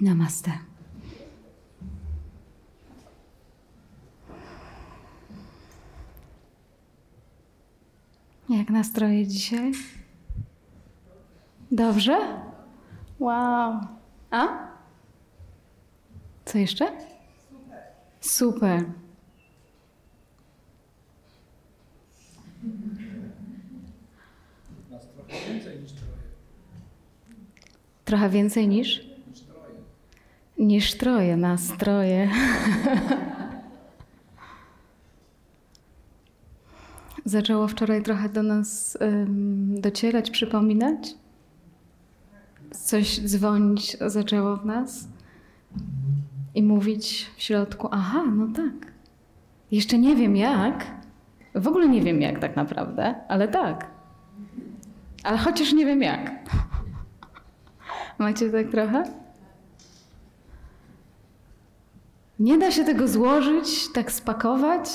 [0.00, 0.50] Namaste.
[8.48, 9.72] Jak nastroje dzisiaj?
[11.72, 12.18] Dobrze?
[13.18, 13.80] Wow.
[14.30, 14.48] A?
[16.44, 16.92] Co jeszcze?
[18.20, 18.84] Super.
[24.90, 26.12] Nas trochę więcej niż troje.
[28.04, 29.09] Trochę więcej niż?
[30.60, 31.36] Niż troje.
[31.36, 32.28] Niż troje.
[37.24, 41.14] Zaczęło wczoraj trochę do nas ym, docierać, przypominać?
[42.70, 45.08] Coś dzwonić zaczęło w nas
[46.54, 48.92] i mówić w środku, aha, no tak.
[49.70, 50.86] Jeszcze nie wiem jak.
[51.54, 53.86] W ogóle nie wiem jak tak naprawdę, ale tak.
[55.22, 56.32] Ale chociaż nie wiem jak.
[58.18, 59.19] Macie tak trochę?
[62.40, 64.88] Nie da się tego złożyć, tak spakować,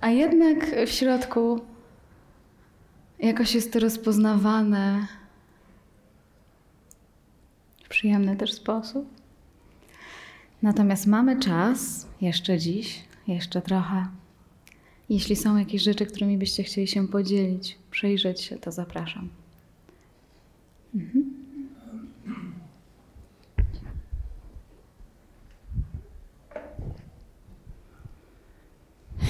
[0.00, 1.60] a jednak w środku
[3.18, 5.06] jakoś jest to rozpoznawane
[7.84, 9.08] w przyjemny też sposób.
[10.62, 14.06] Natomiast mamy czas, jeszcze dziś, jeszcze trochę.
[15.08, 19.28] Jeśli są jakieś rzeczy, którymi byście chcieli się podzielić, przyjrzeć się, to zapraszam.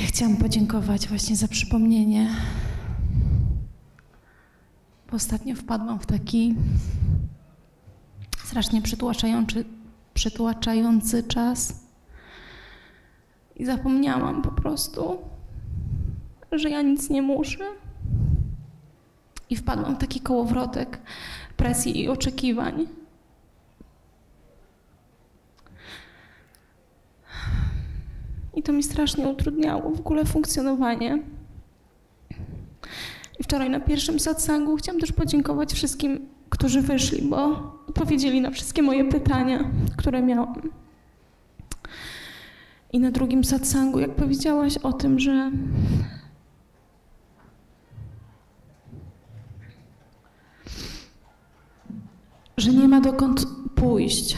[0.05, 2.31] Chciałam podziękować właśnie za przypomnienie.
[5.11, 6.55] Bo ostatnio wpadłam w taki
[8.45, 9.65] strasznie przytłaczający,
[10.15, 11.81] przytłaczający czas.
[13.57, 15.19] I zapomniałam po prostu,
[16.53, 17.65] że ja nic nie muszę.
[19.51, 20.99] I wpadłam w taki kołowrotek
[21.57, 22.87] presji i oczekiwań.
[28.57, 31.23] I to mi strasznie utrudniało w ogóle funkcjonowanie.
[33.41, 37.45] I wczoraj na pierwszym satsangu chciałam też podziękować wszystkim, którzy wyszli, bo
[37.89, 40.71] odpowiedzieli na wszystkie moje pytania, które miałam.
[42.93, 45.51] I na drugim satsangu, jak powiedziałaś o tym, że
[52.57, 54.37] że nie ma dokąd pójść.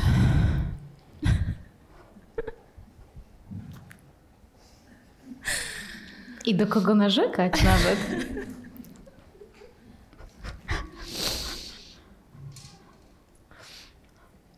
[6.48, 7.98] I do kogo narzekać nawet.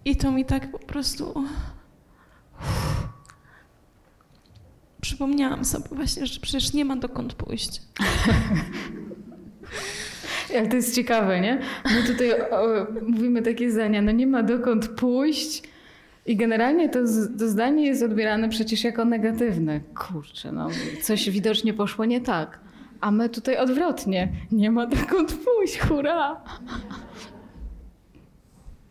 [0.04, 1.44] I to mi tak po prostu.
[5.00, 7.82] Przypomniałam sobie właśnie, że przecież nie ma dokąd pójść.
[10.58, 11.60] Ale to jest ciekawe, nie?
[11.84, 15.62] My tutaj o, mówimy takie zdania, no nie ma dokąd pójść
[16.26, 16.98] i generalnie to,
[17.38, 19.81] to zdanie jest odbierane przecież jako negatywne.
[19.81, 20.69] Kurczę, no
[21.03, 22.60] coś widocznie poszło nie tak.
[23.00, 24.28] A my tutaj odwrotnie.
[24.53, 26.41] Nie ma dokąd pójść, hurra!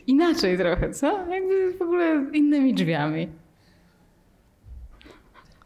[0.08, 1.08] Inaczej trochę, co?
[1.28, 3.28] Jakby w ogóle innymi drzwiami.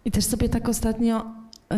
[0.06, 1.26] I też sobie tak ostatnio
[1.72, 1.78] yy,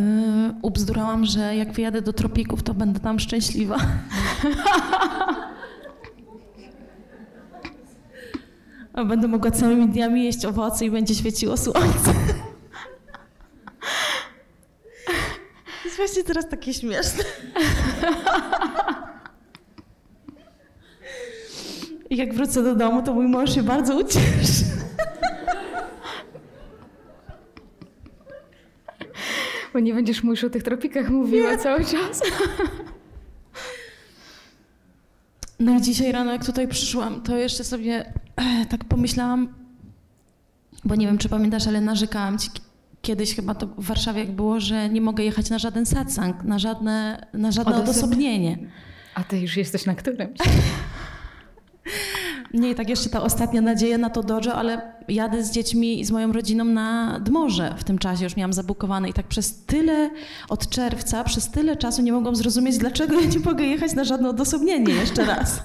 [0.61, 3.77] ubzdurałam, że jak wyjadę do tropików, to będę tam szczęśliwa.
[9.03, 12.13] będę mogła całymi dniami jeść owoce i będzie świeciło słońce.
[15.65, 17.23] To jest właśnie teraz takie śmieszne.
[22.09, 24.65] I jak wrócę do domu, to mój mąż się bardzo ucieszy.
[29.73, 32.21] Bo nie będziesz mu już o tych tropikach mówiła cały czas.
[35.59, 38.13] No i dzisiaj rano, jak tutaj przyszłam, to jeszcze sobie
[38.69, 39.53] tak pomyślałam,
[40.85, 42.61] bo nie wiem, czy pamiętasz, ale narzekałam ci ki-
[43.01, 46.59] kiedyś chyba to w Warszawie jak było, że nie mogę jechać na żaden satsang, na
[46.59, 48.57] żadne, na żadne Odosob- odosobnienie.
[49.15, 50.37] A ty już jesteś na którymś.
[52.53, 56.11] Nie, tak jeszcze ta ostatnia nadzieja na to dojo, ale jadę z dziećmi i z
[56.11, 60.09] moją rodziną na Dmorze w tym czasie, już miałam zabukowane i tak przez tyle,
[60.49, 64.29] od czerwca, przez tyle czasu nie mogłam zrozumieć, dlaczego ja nie mogę jechać na żadne
[64.29, 65.63] odosobnienie jeszcze raz.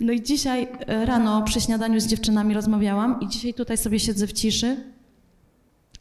[0.00, 4.26] No i dzisiaj e, rano przy śniadaniu z dziewczynami rozmawiałam i dzisiaj tutaj sobie siedzę
[4.26, 4.76] w ciszy.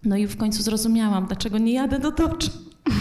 [0.04, 2.52] No i w końcu zrozumiałam, dlaczego nie jadę do toczu.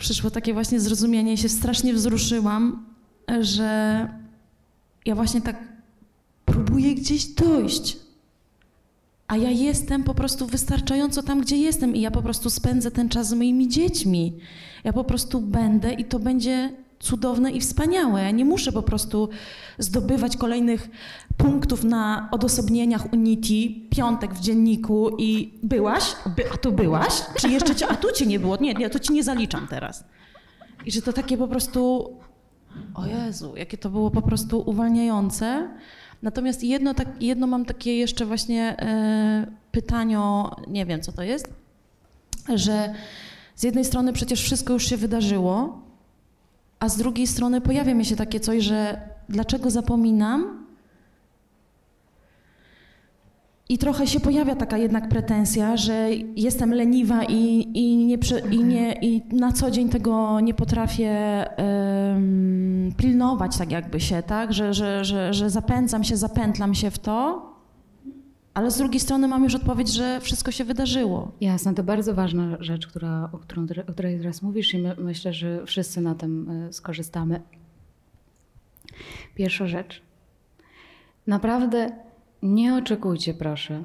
[0.00, 2.86] Przyszło takie właśnie zrozumienie się strasznie wzruszyłam,
[3.40, 4.08] że
[5.06, 5.56] ja właśnie tak
[6.44, 7.96] próbuję gdzieś dojść.
[9.26, 13.08] A ja jestem po prostu wystarczająco tam, gdzie jestem i ja po prostu spędzę ten
[13.08, 14.32] czas z moimi dziećmi.
[14.84, 18.22] Ja po prostu będę i to będzie cudowne i wspaniałe.
[18.22, 19.28] Ja nie muszę po prostu
[19.78, 20.88] zdobywać kolejnych
[21.36, 26.04] punktów na odosobnieniach Unity, piątek w dzienniku i byłaś?
[26.36, 27.22] By, a tu byłaś?
[27.36, 28.56] Czy jeszcze cię, a tu cię nie było?
[28.60, 30.04] Nie, nie, to ci nie zaliczam teraz.
[30.86, 32.12] I że to takie po prostu,
[32.94, 35.68] o Jezu, jakie to było po prostu uwalniające.
[36.22, 40.18] Natomiast jedno, tak, jedno mam takie jeszcze właśnie e, pytanie,
[40.68, 41.54] nie wiem co to jest,
[42.54, 42.94] że
[43.54, 45.83] z jednej strony przecież wszystko już się wydarzyło,
[46.84, 50.64] a z drugiej strony pojawia mi się takie coś, że dlaczego zapominam?
[53.68, 58.18] I trochę się pojawia taka jednak pretensja, że jestem leniwa i, i, nie,
[58.50, 61.10] i, nie, i na co dzień tego nie potrafię
[61.58, 64.52] em, pilnować tak jakby się, tak?
[64.52, 67.53] Że, że, że, że zapędzam się, zapętlam się w to,
[68.54, 71.32] ale z drugiej strony mam już odpowiedź, że wszystko się wydarzyło.
[71.40, 75.32] Jasne, to bardzo ważna rzecz, która, o, którą, o której teraz mówisz i my, myślę,
[75.32, 77.40] że wszyscy na tym y, skorzystamy.
[79.34, 80.02] Pierwsza rzecz.
[81.26, 81.90] Naprawdę
[82.42, 83.84] nie oczekujcie, proszę,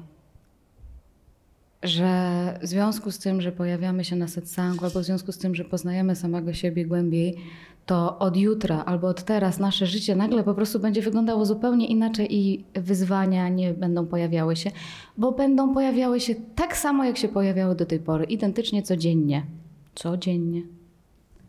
[1.82, 5.54] że w związku z tym, że pojawiamy się na setsangu, albo w związku z tym,
[5.54, 7.36] że poznajemy samego siebie głębiej,
[7.86, 12.36] to od jutra albo od teraz nasze życie nagle po prostu będzie wyglądało zupełnie inaczej
[12.36, 14.70] i wyzwania nie będą pojawiały się,
[15.18, 19.46] bo będą pojawiały się tak samo, jak się pojawiały do tej pory, identycznie codziennie.
[19.94, 20.62] Codziennie.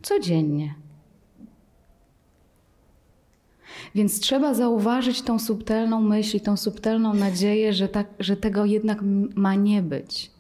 [0.02, 0.76] Codziennie.
[3.96, 9.00] Więc trzeba zauważyć tą subtelną myśl i tą subtelną nadzieję, że, tak, że tego jednak
[9.36, 10.32] ma nie być.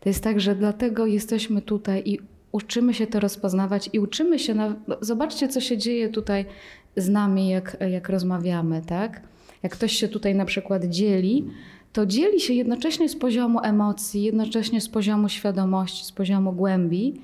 [0.00, 2.18] To jest tak, że dlatego jesteśmy tutaj i
[2.54, 4.54] uczymy się to rozpoznawać i uczymy się.
[4.54, 4.76] Na...
[4.88, 6.44] no, Zobaczcie, co się dzieje tutaj
[6.96, 9.22] z nami, jak, jak rozmawiamy, tak?
[9.62, 11.46] Jak ktoś się tutaj na przykład dzieli,
[11.92, 17.20] to dzieli się jednocześnie z poziomu emocji, jednocześnie z poziomu świadomości, z poziomu głębi.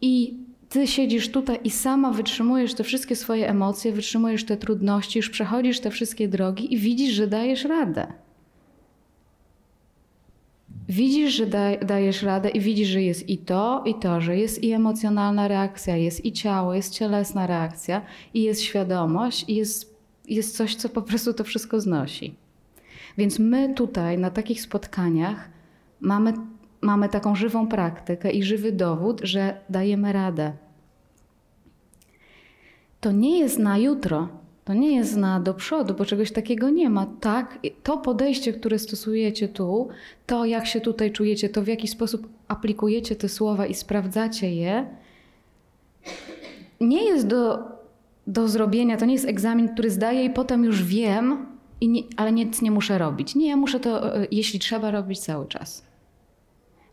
[0.00, 0.36] I
[0.68, 5.80] ty siedzisz tutaj i sama wytrzymujesz te wszystkie swoje emocje, wytrzymujesz te trudności, już przechodzisz
[5.80, 8.06] te wszystkie drogi i widzisz, że dajesz radę.
[10.92, 14.62] Widzisz, że daj, dajesz radę i widzisz, że jest i to, i to, że jest
[14.62, 18.02] i emocjonalna reakcja, jest i ciało, jest cielesna reakcja,
[18.34, 19.96] i jest świadomość, i jest,
[20.28, 22.34] jest coś, co po prostu to wszystko znosi.
[23.18, 25.50] Więc my tutaj na takich spotkaniach
[26.00, 26.32] mamy,
[26.80, 30.52] mamy taką żywą praktykę i żywy dowód, że dajemy radę.
[33.00, 34.28] To nie jest na jutro,
[34.64, 37.06] to nie jest na do przodu, bo czegoś takiego nie ma.
[37.20, 39.88] Tak, to podejście, które stosujecie tu,
[40.26, 44.86] to jak się tutaj czujecie, to w jaki sposób aplikujecie te słowa i sprawdzacie je,
[46.80, 47.58] nie jest do,
[48.26, 51.46] do zrobienia, to nie jest egzamin, który zdaję i potem już wiem,
[51.80, 53.34] i nie, ale nic nie muszę robić.
[53.34, 55.84] Nie, ja muszę to, e, jeśli trzeba, robić cały czas.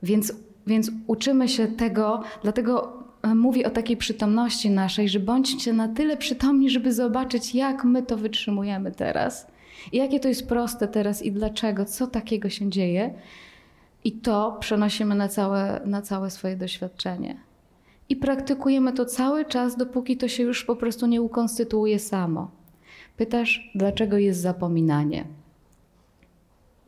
[0.03, 0.33] Więc,
[0.67, 6.17] więc uczymy się tego, dlatego e, mówię o takiej przytomności naszej, że bądźcie na tyle
[6.17, 9.47] przytomni, żeby zobaczyć, jak my to wytrzymujemy teraz.
[9.91, 13.13] I jakie to jest proste teraz i dlaczego, co takiego się dzieje.
[14.03, 17.37] I to przenosimy na całe, na całe swoje doświadczenie.
[18.09, 22.51] I praktykujemy to cały czas, dopóki to się już po prostu nie ukonstytuuje samo.
[23.17, 25.38] Pytasz, dlaczego jest zapominanie?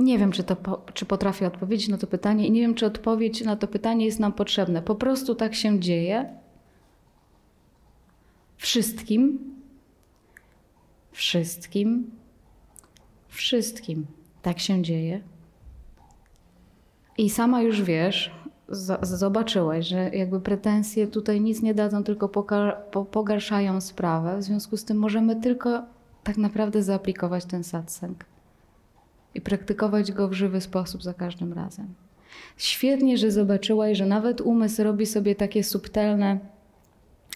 [0.02, 2.86] Nie wiem, czy, to po, czy potrafię odpowiedzieć na to pytanie i nie wiem, czy
[2.86, 4.82] odpowiedź na to pytanie jest nam potrzebna.
[4.82, 6.30] Po prostu tak się dzieje.
[8.58, 9.40] Wszystkim.
[11.12, 12.12] Wszystkim.
[13.28, 14.06] Wszystkim.
[14.42, 15.22] Tak się dzieje.
[17.18, 18.32] I sama już wiesz,
[18.70, 22.30] z- zobaczyłaś, że jakby pretensje tutaj nic nie dadzą, tylko
[23.12, 24.38] pogarszają sprawę.
[24.38, 25.84] W związku z tym możemy tylko
[26.24, 28.31] tak naprawdę zaaplikować ten satsang
[29.36, 31.88] i praktykować go w żywy sposób za każdym razem.
[32.58, 36.40] Świetnie, że zobaczyłaś, że nawet umysł robi sobie takie subtelne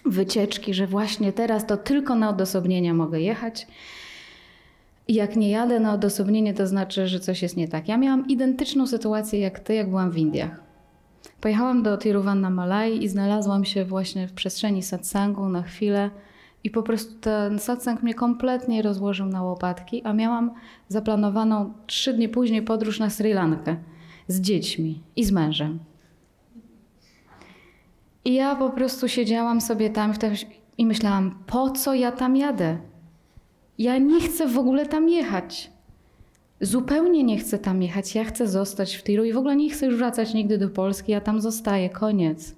[0.05, 3.67] wycieczki, że właśnie teraz to tylko na odosobnienia mogę jechać.
[5.07, 7.87] Jak nie jadę na odosobnienie, to znaczy, że coś jest nie tak.
[7.87, 10.65] Ja miałam identyczną sytuację jak ty, jak byłam w Indiach.
[11.41, 16.09] Pojechałam do Tiruvan na Malai i znalazłam się właśnie w przestrzeni satsangu na chwilę
[16.65, 20.51] i po prostu ten satsang mnie kompletnie rozłożył na łopatki, a miałam
[20.87, 23.75] zaplanowaną trzy dni później podróż na Sri Lankę
[24.27, 25.79] z dziećmi i z mężem.
[28.25, 30.13] I ja po prostu siedziałam sobie tam
[30.77, 32.77] i myślałam, po co ja tam jadę?
[33.77, 35.71] Ja nie chcę w ogóle tam jechać.
[36.61, 38.15] Zupełnie nie chcę tam jechać.
[38.15, 41.11] Ja chcę zostać w Tiru i w ogóle nie chcę już wracać nigdy do Polski.
[41.11, 42.55] Ja tam zostaję, koniec.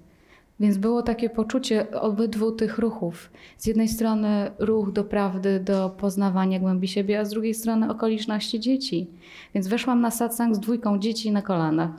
[0.60, 3.30] Więc było takie poczucie obydwu tych ruchów.
[3.56, 8.60] Z jednej strony ruch do prawdy, do poznawania głębi siebie, a z drugiej strony okoliczności
[8.60, 9.06] dzieci.
[9.54, 11.90] Więc weszłam na satsang z dwójką dzieci na kolanach.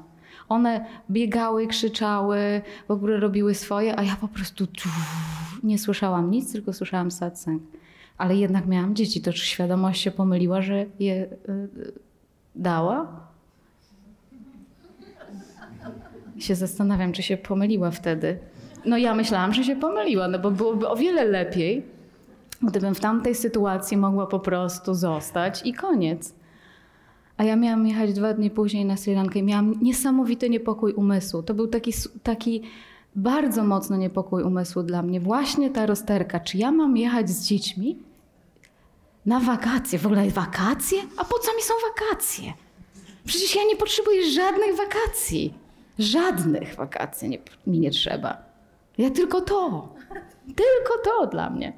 [0.50, 4.90] One biegały, krzyczały, w ogóle robiły swoje, a ja po prostu tu
[5.64, 7.62] nie słyszałam nic, tylko słyszałam satsang.
[8.18, 11.30] Ale jednak miałam dzieci, to czy świadomość się pomyliła, że je y,
[12.56, 13.30] dała?
[16.40, 18.40] Się zastanawiam, czy się pomyliła wtedy.
[18.86, 21.86] No ja myślałam, że się pomyliła, no bo byłoby o wiele lepiej,
[22.62, 26.34] gdybym w tamtej sytuacji mogła po prostu zostać i koniec.
[27.38, 31.44] A ja miałam jechać dwa dni później na Sri Lankę i miałam niesamowity niepokój umysłu.
[31.44, 31.94] To był taki,
[32.24, 32.62] taki
[33.16, 35.20] bardzo mocny niepokój umysłu dla mnie.
[35.20, 36.40] Właśnie ta rozterka.
[36.40, 37.98] Czy ja mam jechać z dziećmi
[39.26, 40.00] na wakacje?
[40.00, 41.00] W ogóle wakacje?
[41.18, 42.54] A po co mi są wakacje?
[43.26, 45.54] Przecież ja nie potrzebuję żadnych wakacji.
[46.00, 48.49] Żadnych wakacji nie, mi nie trzeba.
[49.00, 49.90] Ja tylko to.
[50.46, 51.74] Tylko to dla mnie.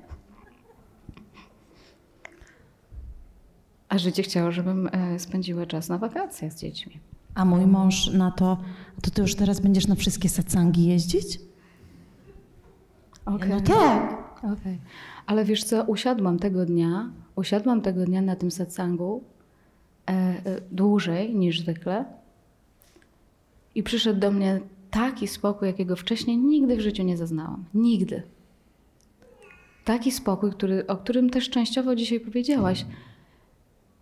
[3.90, 7.00] A życie chciało, żebym e, spędziła czas na wakacjach z dziećmi.
[7.36, 8.58] A mój mąż na to,
[9.02, 11.40] to ty już teraz będziesz na wszystkie satsangi jeździć?
[13.26, 13.50] Okay.
[13.50, 14.24] No tak.
[14.38, 14.78] Okay.
[15.26, 19.24] Ale wiesz co, usiadłam tego dnia, usiadłam tego dnia na tym satsangu
[20.08, 22.06] e, e, dłużej niż zwykle
[23.76, 24.62] i przyszedł do mnie
[24.92, 27.66] taki spokój, jakiego wcześniej nigdy w życiu nie zaznałam.
[27.74, 28.24] Nigdy.
[29.86, 32.86] Taki spokój, który, o którym też częściowo dzisiaj powiedziałaś,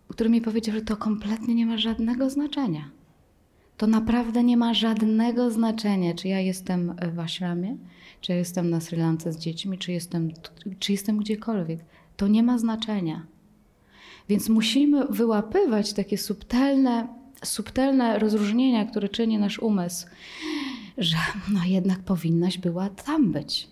[0.08, 2.90] który mi powiedział, że to kompletnie nie ma żadnego znaczenia.
[3.76, 7.76] To naprawdę nie ma żadnego znaczenia, czy ja jestem w Ashramie,
[8.20, 10.30] czy ja jestem na Sri Lance z dziećmi, czy jestem,
[10.78, 11.80] czy jestem gdziekolwiek.
[12.16, 13.26] To nie ma znaczenia.
[14.28, 17.08] Więc musimy wyłapywać takie subtelne,
[17.44, 20.06] subtelne rozróżnienia, które czyni nasz umysł,
[20.98, 21.16] że
[21.52, 23.68] no jednak powinnaś była tam być.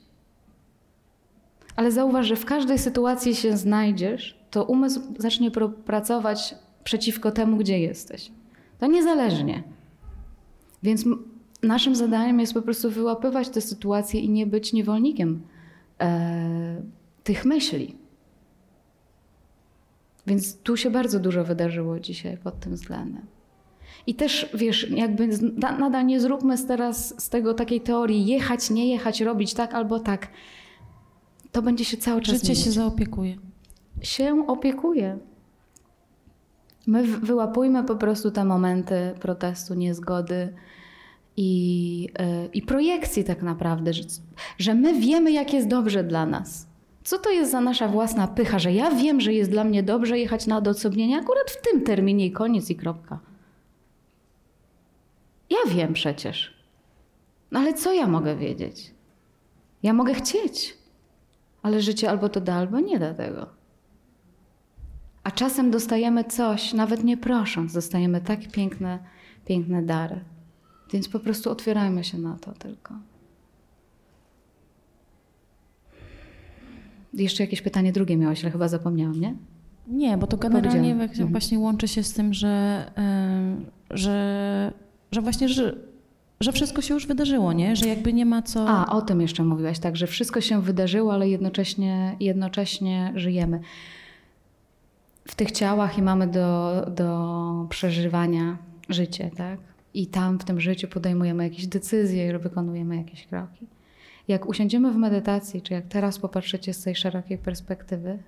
[1.76, 5.50] Ale zauważ, że w każdej sytuacji się znajdziesz, to umysł zacznie
[5.84, 8.30] pracować przeciwko temu, gdzie jesteś.
[8.78, 9.62] To niezależnie.
[10.82, 11.04] Więc
[11.62, 15.42] naszym zadaniem jest po prostu wyłapywać te sytuacje i nie być niewolnikiem
[16.00, 16.82] e,
[17.24, 17.96] tych myśli.
[20.26, 23.37] Więc tu się bardzo dużo wydarzyło dzisiaj pod tym względem.
[24.06, 25.28] I też, wiesz, jakby
[25.78, 30.28] nadal nie zróbmy teraz z tego takiej teorii jechać, nie jechać, robić tak albo tak.
[31.52, 32.64] To będzie się cały czas Życie zmieniać.
[32.64, 33.36] się zaopiekuje.
[34.02, 35.18] Się opiekuje.
[36.86, 40.54] My wyłapujmy po prostu te momenty protestu, niezgody
[41.36, 44.02] i, yy, i projekcji tak naprawdę, że,
[44.58, 46.66] że my wiemy, jak jest dobrze dla nas.
[47.04, 50.18] Co to jest za nasza własna pycha, że ja wiem, że jest dla mnie dobrze
[50.18, 53.18] jechać na odosobnienie akurat w tym terminie i koniec i kropka.
[55.50, 56.54] Ja wiem przecież.
[57.50, 58.94] No ale co ja mogę wiedzieć?
[59.82, 60.78] Ja mogę chcieć,
[61.62, 63.46] ale życie albo to da, albo nie da tego.
[65.22, 68.98] A czasem dostajemy coś, nawet nie prosząc, dostajemy tak piękne,
[69.44, 70.20] piękne dary.
[70.92, 72.94] Więc po prostu otwierajmy się na to tylko.
[77.14, 79.36] Jeszcze jakieś pytanie drugie miałaś, ale chyba zapomniałam, nie?
[79.86, 81.28] Nie, bo to generalnie mhm.
[81.30, 82.84] właśnie łączy się z tym, że,
[83.90, 84.72] że,
[85.12, 85.76] że właśnie, że,
[86.40, 87.76] że wszystko się już wydarzyło, nie?
[87.76, 88.68] Że jakby nie ma co...
[88.68, 93.60] A, o tym jeszcze mówiłaś, tak, że wszystko się wydarzyło, ale jednocześnie, jednocześnie żyjemy
[95.28, 99.60] w tych ciałach i mamy do, do przeżywania życie, tak?
[99.94, 103.66] I tam w tym życiu podejmujemy jakieś decyzje i wykonujemy jakieś kroki.
[104.28, 108.18] Jak usiądziemy w medytacji, czy jak teraz popatrzycie z tej szerokiej perspektywy,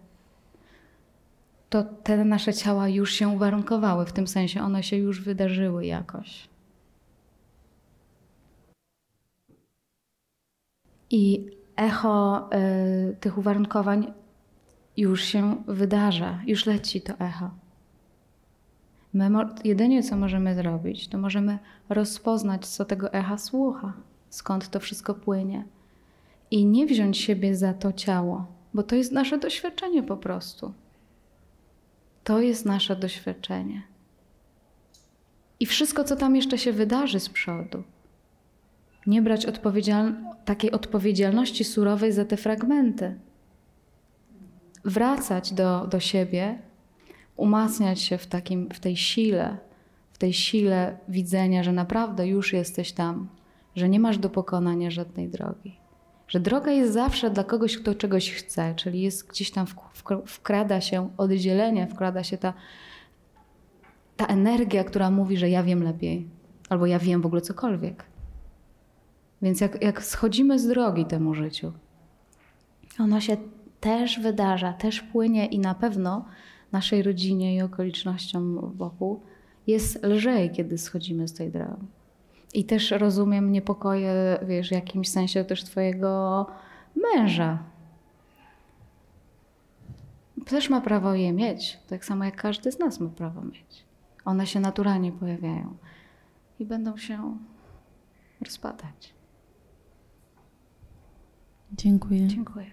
[1.70, 6.49] to te nasze ciała już się uwarunkowały, w tym sensie one się już wydarzyły jakoś.
[11.10, 12.48] I echo
[13.10, 14.12] y, tych uwarunkowań
[14.96, 17.50] już się wydarza, już leci to echo.
[19.12, 19.30] My
[19.64, 23.92] jedynie co możemy zrobić, to możemy rozpoznać, co tego echa słucha,
[24.28, 25.64] skąd to wszystko płynie.
[26.50, 30.72] I nie wziąć siebie za to ciało, bo to jest nasze doświadczenie po prostu.
[32.24, 33.82] To jest nasze doświadczenie.
[35.60, 37.82] I wszystko, co tam jeszcze się wydarzy z przodu.
[39.10, 40.14] Nie brać odpowiedzial
[40.44, 43.14] takiej odpowiedzialności surowej za te fragmenty
[44.84, 46.58] wracać do, do siebie,
[47.36, 49.56] umacniać się w, takim, w tej sile,
[50.12, 53.28] w tej sile widzenia, że naprawdę już jesteś tam,
[53.76, 55.76] że nie masz do pokonania żadnej drogi.
[56.28, 59.66] Że droga jest zawsze dla kogoś, kto czegoś chce, czyli jest gdzieś tam
[60.26, 62.54] wkrada się oddzielenie, wkrada się ta,
[64.16, 66.28] ta energia, która mówi, że ja wiem lepiej,
[66.68, 68.09] albo ja wiem w ogóle cokolwiek.
[69.42, 71.72] Więc jak, jak schodzimy z drogi temu życiu,
[72.98, 73.36] ono się
[73.80, 76.24] też wydarza, też płynie i na pewno
[76.72, 79.20] naszej rodzinie i okolicznościom wokół
[79.66, 81.86] jest lżej, kiedy schodzimy z tej drogi.
[82.54, 86.46] I też rozumiem niepokoje, wiesz, w jakimś sensie też twojego
[86.96, 87.58] męża.
[90.46, 93.84] Też ma prawo je mieć, tak samo jak każdy z nas ma prawo mieć.
[94.24, 95.76] One się naturalnie pojawiają
[96.58, 97.38] i będą się
[98.40, 99.19] rozpadać.
[101.72, 102.26] Dziękuję.
[102.26, 102.70] Dziękuję.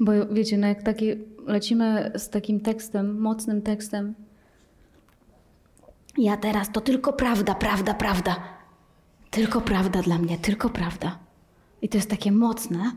[0.00, 1.06] Bo wiecie, no jak taki,
[1.46, 4.14] lecimy z takim tekstem, mocnym tekstem,
[6.18, 8.36] ja teraz to tylko prawda, prawda, prawda.
[9.30, 11.18] Tylko prawda dla mnie, tylko prawda.
[11.82, 12.92] I to jest takie mocne.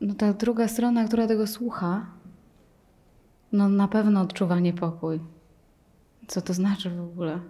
[0.00, 2.06] No ta druga strona, która tego słucha,
[3.52, 5.20] no na pewno odczuwa niepokój.
[6.26, 7.40] Co to znaczy w ogóle?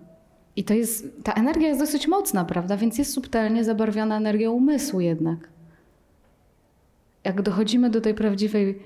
[0.59, 2.77] I to jest, ta energia jest dosyć mocna, prawda?
[2.77, 5.49] Więc jest subtelnie zabarwiona energią umysłu jednak.
[7.25, 8.83] Jak dochodzimy do tej prawdziwej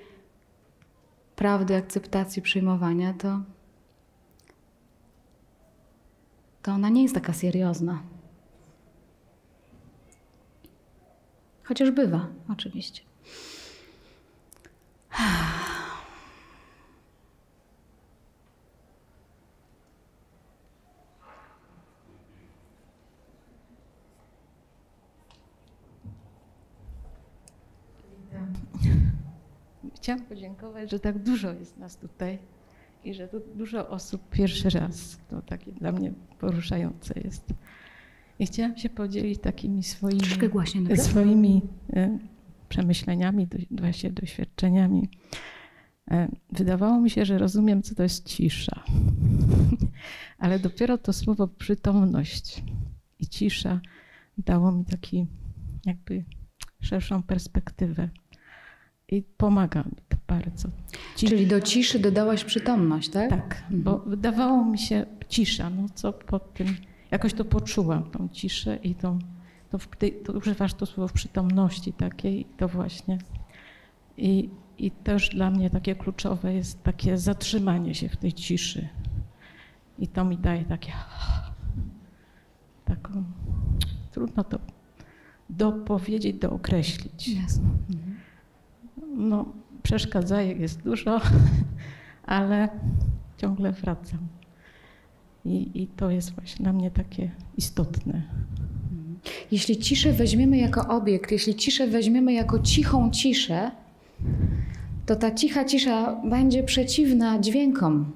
[1.37, 3.41] prawdy, akceptacji, przyjmowania, to,
[6.63, 8.03] to ona nie jest taka seriozna.
[11.65, 13.03] Chociaż bywa, oczywiście.
[30.03, 32.39] Chciałam podziękować, że tak dużo jest nas tutaj
[33.05, 35.19] i że tu dużo osób pierwszy raz.
[35.31, 37.55] To takie dla mnie poruszające jest.
[38.39, 40.21] I chciałam się podzielić takimi swoimi,
[40.97, 42.19] swoimi e,
[42.69, 45.09] przemyśleniami, właśnie doświadczeniami.
[46.11, 48.85] E, Wydawało mi się, że rozumiem, co to jest cisza.
[50.39, 52.63] Ale dopiero to słowo przytomność
[53.19, 53.81] i cisza
[54.39, 55.27] dało mi taki
[55.87, 56.25] jakby
[56.81, 58.09] szerszą perspektywę.
[59.13, 60.69] I pomaga mi to bardzo.
[61.17, 63.31] Czyli do ciszy dodałaś przytomność, tak?
[63.31, 66.77] tak, bo wydawało mi się cisza, no co po tym,
[67.11, 69.19] jakoś to poczułam, tą ciszę i tą,
[69.71, 69.79] to,
[70.25, 73.19] to używasz to słowo w przytomności takiej, to właśnie.
[74.17, 78.89] I, I też dla mnie takie kluczowe jest takie zatrzymanie się w tej ciszy.
[79.99, 80.93] I to mi daje takie
[82.85, 83.25] taką,
[84.13, 84.59] trudno to
[85.51, 87.29] dopowiedzieć, dookreślić.
[87.29, 87.69] Jasne.
[87.91, 88.12] Mhm.
[89.17, 89.45] No,
[89.83, 91.21] przeszkadzajek jest dużo,
[92.25, 92.69] ale
[93.37, 94.19] ciągle wracam.
[95.45, 98.23] I, I to jest właśnie dla mnie takie istotne.
[99.51, 103.71] Jeśli ciszę weźmiemy jako obiekt, jeśli ciszę weźmiemy jako cichą ciszę,
[105.07, 108.13] to ta cicha cisza będzie przeciwna dźwiękom,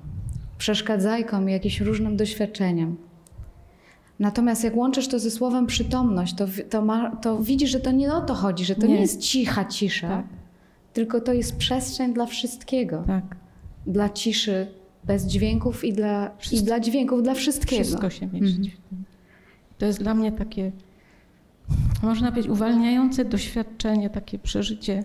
[0.59, 2.97] przeszkadzajkom, jakimś różnym doświadczeniom.
[4.19, 8.15] Natomiast jak łączysz to ze słowem przytomność, to, to, ma, to widzisz, że to nie
[8.15, 9.01] o to chodzi, że to nie, Nie.
[9.01, 10.27] jest cicha cisza, Tak.
[10.97, 13.05] Tylko to jest przestrzeń dla wszystkiego.
[13.07, 13.37] Tak,
[13.87, 14.67] Dla ciszy
[15.05, 17.83] bez dźwięków i dla, i dla dźwięków, dla wszystkiego.
[17.85, 19.05] wszystko się mieści Mhm.
[19.79, 20.73] To jest dla mnie takie,
[22.03, 25.05] można powiedzieć, uwalniające doświadczenie, takie przeżycie,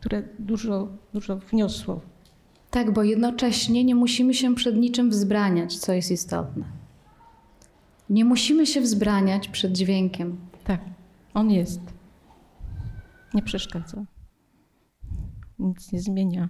[0.00, 2.00] które dużo, dużo wniosło.
[2.70, 6.64] Tak, bo jednocześnie nie musimy się przed niczym wzbraniać, co jest istotne.
[8.10, 10.36] Nie musimy się wzbraniać przed dźwiękiem.
[10.64, 10.80] Tak,
[11.34, 11.80] on jest.
[13.34, 14.04] Nie przeszkadza.
[15.58, 16.48] Nic nie zmienia.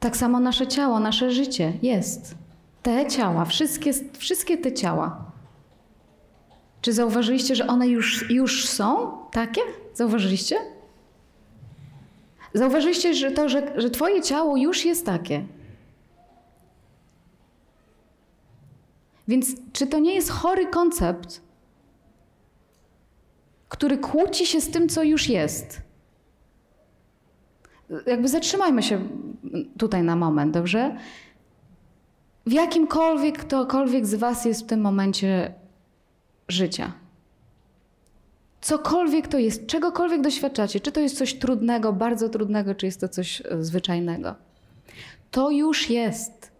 [0.00, 2.34] Tak samo nasze ciało, nasze życie jest.
[2.82, 5.32] Te ciała, wszystkie, wszystkie te ciała.
[6.80, 9.60] Czy zauważyliście, że one już, już są takie?
[9.94, 10.56] Zauważyliście?
[12.54, 15.46] Zauważyliście, że to, że, że twoje ciało już jest takie.
[19.28, 21.40] Więc czy to nie jest chory koncept,
[23.68, 25.85] który kłóci się z tym, co już jest?
[28.06, 29.08] Jakby zatrzymajmy się
[29.78, 30.96] tutaj na moment, dobrze?
[32.46, 35.54] W jakimkolwiek ktokolwiek z Was jest w tym momencie
[36.48, 36.92] życia.
[38.60, 43.08] Cokolwiek to jest, czegokolwiek doświadczacie, czy to jest coś trudnego, bardzo trudnego, czy jest to
[43.08, 44.34] coś e, zwyczajnego.
[45.30, 46.52] To już jest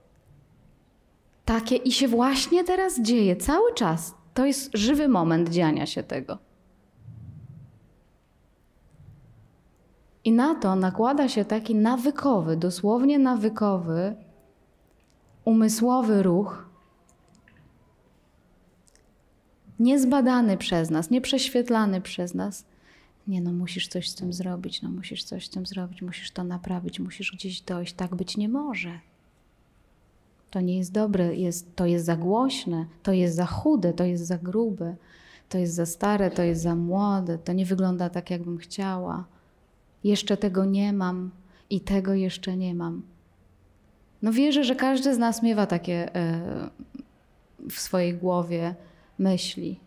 [1.45, 4.15] takie i się właśnie teraz dzieje, cały czas.
[4.35, 6.39] To jest żywy moment dziania się tego.
[10.27, 14.15] I na to nakłada się taki nawykowy, dosłownie nawykowy,
[15.45, 16.69] umysłowy ruch,
[19.79, 22.65] niezbadany przez nas, nieprześwietlany przez nas.
[23.27, 26.45] Nie no, musisz coś z tym zrobić, no musisz coś z tym zrobić, musisz to
[26.45, 27.95] naprawić, musisz gdzieś dojść.
[27.95, 29.01] Tak być nie może.
[30.51, 34.27] To nie jest dobre, jest, to jest za głośne, to jest za chude, to jest
[34.27, 34.97] za grube,
[35.49, 39.36] to jest za stare, to jest za młode, to nie wygląda tak, jakbym chciała.
[40.07, 41.31] Jeszcze tego nie mam
[41.71, 43.03] i tego jeszcze nie mam.
[44.23, 46.71] No wierzę, że każdy z nas miewa takie e,
[47.71, 48.75] w swojej głowie
[49.19, 49.81] myśli.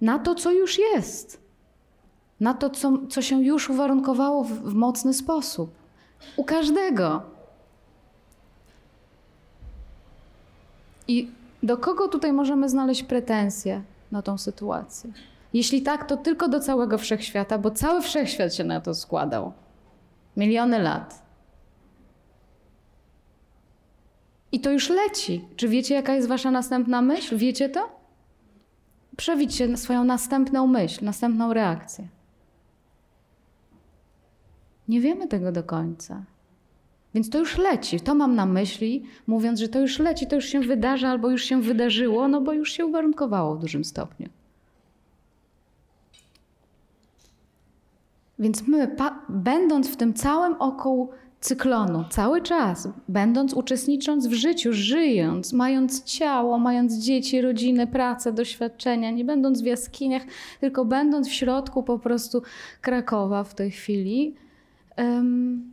[0.00, 1.40] Na to, co już jest.
[2.40, 5.70] Na to, co, co się już uwarunkowało w, w mocny sposób.
[6.36, 7.22] U każdego.
[11.08, 11.30] I
[11.62, 15.12] do kogo tutaj możemy znaleźć pretensje na tą sytuację?
[15.56, 19.52] Jeśli tak, to tylko do całego wszechświata, bo cały wszechświat się na to składał.
[20.36, 21.22] Miliony lat.
[24.52, 25.44] I to już leci.
[25.56, 27.36] Czy wiecie, jaka jest wasza następna myśl?
[27.36, 27.88] Wiecie to?
[29.16, 32.08] Przewidzicie swoją następną myśl, następną reakcję.
[34.88, 36.24] Nie wiemy tego do końca.
[37.14, 38.00] Więc to już leci.
[38.00, 41.44] To mam na myśli, mówiąc, że to już leci, to już się wydarza albo już
[41.44, 44.28] się wydarzyło, no bo już się uwarunkowało w dużym stopniu.
[48.38, 48.96] Więc my,
[49.28, 51.08] będąc w tym całym około
[51.40, 59.10] cyklonu, cały czas, będąc, uczestnicząc w życiu, żyjąc, mając ciało, mając dzieci, rodzinę, pracę, doświadczenia,
[59.10, 60.22] nie będąc w jaskiniach,
[60.60, 62.42] tylko będąc w środku po prostu
[62.80, 64.34] Krakowa w tej chwili,
[64.98, 65.72] um,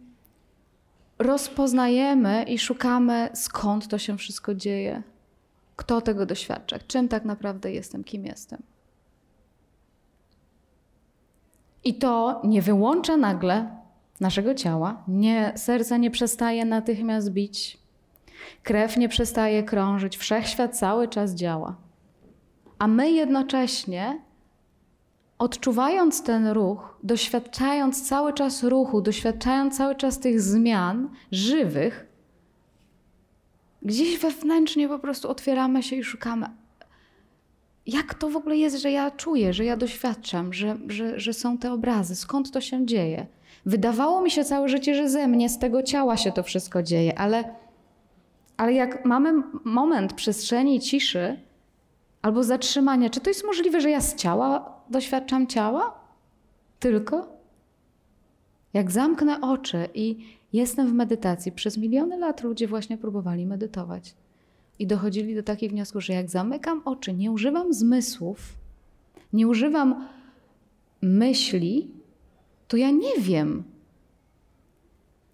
[1.19, 5.03] rozpoznajemy i szukamy, skąd to się wszystko dzieje,
[5.75, 8.72] kto tego doświadcza, czym tak naprawdę jestem, kim jestem.
[11.83, 13.77] I to nie wyłącza nagle
[14.19, 15.03] naszego ciała.
[15.07, 17.77] Nie, serce nie przestaje natychmiast bić,
[18.63, 21.75] krew nie przestaje krążyć, wszechświat cały czas działa.
[22.79, 24.21] A my jednocześnie,
[25.37, 32.07] odczuwając ten ruch, doświadczając cały czas ruchu, doświadczając cały czas tych zmian żywych,
[33.81, 36.49] gdzieś wewnętrznie po prostu otwieramy się i szukamy,
[37.87, 41.57] jak to w ogóle jest, że ja czuję, że ja doświadczam, że, że, że są
[41.57, 43.27] te obrazy, skąd to się dzieje.
[43.65, 47.19] Wydawało mi się całe życie, że ze mnie, z tego ciała się to wszystko dzieje,
[47.19, 47.55] ale,
[48.57, 51.39] ale jak mamy moment przestrzeni ciszy
[52.21, 55.99] albo zatrzymania, czy to jest możliwe, że ja z ciała doświadczam ciała?
[56.79, 57.27] Tylko?
[58.73, 64.15] Jak zamknę oczy i jestem w medytacji, przez miliony lat ludzie właśnie próbowali medytować
[64.79, 68.53] i dochodzili do takich wniosków, że jak zamykam oczy, nie używam zmysłów,
[69.33, 70.07] nie używam
[71.01, 71.91] myśli,
[72.67, 73.63] to ja nie wiem,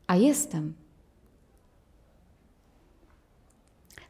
[0.08, 0.74] a jestem.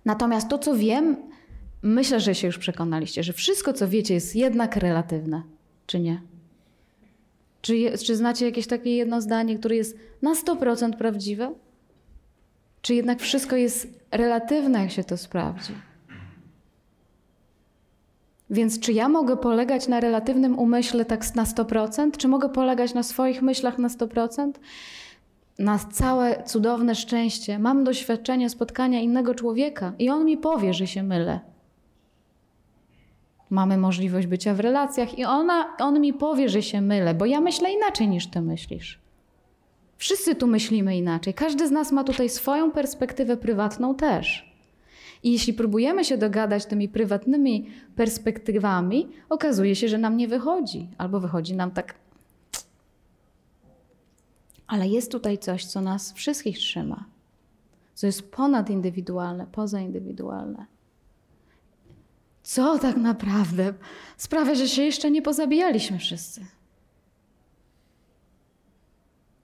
[0.05, 1.17] Natomiast to, co wiem,
[1.81, 5.43] myślę, że się już przekonaliście, że wszystko, co wiecie, jest jednak relatywne,
[5.87, 6.21] czy nie?
[7.61, 11.53] Czy, je, czy znacie jakieś takie jedno zdanie, które jest na 100% prawdziwe?
[12.81, 15.73] Czy jednak wszystko jest relatywne, jak się to sprawdzi?
[18.49, 22.17] Więc czy ja mogę polegać na relatywnym umyśle tak na 100%?
[22.17, 24.51] Czy mogę polegać na swoich myślach na 100%?
[25.59, 27.59] Na całe cudowne szczęście.
[27.59, 31.39] Mam doświadczenie spotkania innego człowieka i on mi powie, że się mylę.
[33.49, 37.41] Mamy możliwość bycia w relacjach i ona, on mi powie, że się mylę, bo ja
[37.41, 38.99] myślę inaczej niż ty myślisz.
[39.99, 41.33] Wszyscy tu myślimy inaczej.
[41.33, 44.55] Każdy z nas ma tutaj swoją perspektywę prywatną też.
[45.23, 51.19] I jeśli próbujemy się dogadać tymi prywatnymi perspektywami, okazuje się, że nam nie wychodzi, albo
[51.19, 51.95] wychodzi nam tak.
[54.67, 57.05] Ale jest tutaj coś, co nas wszystkich trzyma,
[57.93, 60.65] co jest ponadindywidualne, pozaindywidualne.
[62.43, 63.73] Co tak naprawdę
[64.17, 66.45] sprawia, że się jeszcze nie pozabijaliśmy wszyscy?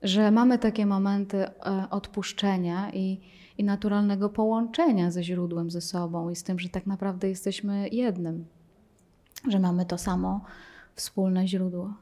[0.05, 1.51] Że mamy takie momenty e,
[1.89, 3.19] odpuszczenia i
[3.57, 8.45] i naturalnego połączenia ze źródłem, ze sobą i z tym, że tak naprawdę jesteśmy jednym,
[9.49, 10.41] że mamy to samo
[10.95, 11.93] wspólne źródło.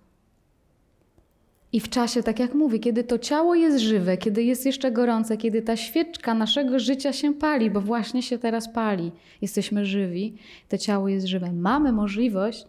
[1.71, 5.37] I w czasie, tak jak mówię, kiedy to ciało jest żywe, kiedy jest jeszcze gorące,
[5.37, 9.11] kiedy ta świeczka naszego życia się pali, bo właśnie się teraz pali,
[9.41, 10.37] jesteśmy żywi,
[10.69, 12.67] to ciało jest żywe, mamy możliwość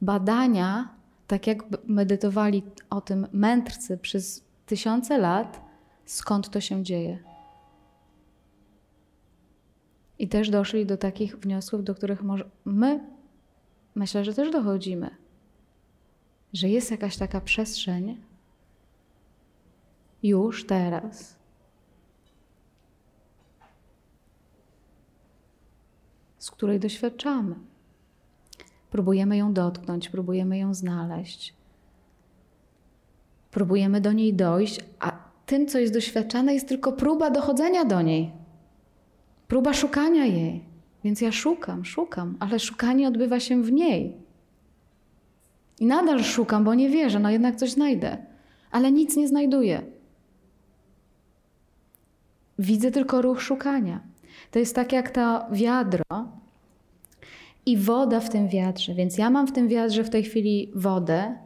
[0.00, 0.88] badania,
[1.26, 5.60] tak jak medytowali o tym mędrcy przez tysiące lat,
[6.04, 7.18] skąd to się dzieje.
[10.18, 13.00] I też doszli do takich wniosków, do których może my
[13.94, 15.10] myślę, że też dochodzimy.
[16.52, 18.22] Że jest jakaś taka przestrzeń
[20.22, 21.36] już teraz.
[26.38, 27.54] Z której doświadczamy.
[28.90, 31.54] Próbujemy ją dotknąć, próbujemy ją znaleźć.
[33.54, 35.12] Próbujemy do niej dojść, a
[35.46, 38.30] tym, co jest doświadczane, jest tylko próba dochodzenia do niej.
[39.48, 40.64] Próba szukania jej.
[41.04, 44.16] Więc ja szukam, szukam, ale szukanie odbywa się w niej.
[45.80, 48.16] I nadal szukam, bo nie wierzę, no jednak coś znajdę,
[48.70, 49.82] ale nic nie znajduję.
[52.58, 54.00] widzę tylko ruch szukania.
[54.50, 56.04] To jest tak jak to wiadro
[57.66, 58.94] i woda w tym wiadrze.
[58.94, 61.36] Więc ja mam w tym wiadrze w tej chwili wodę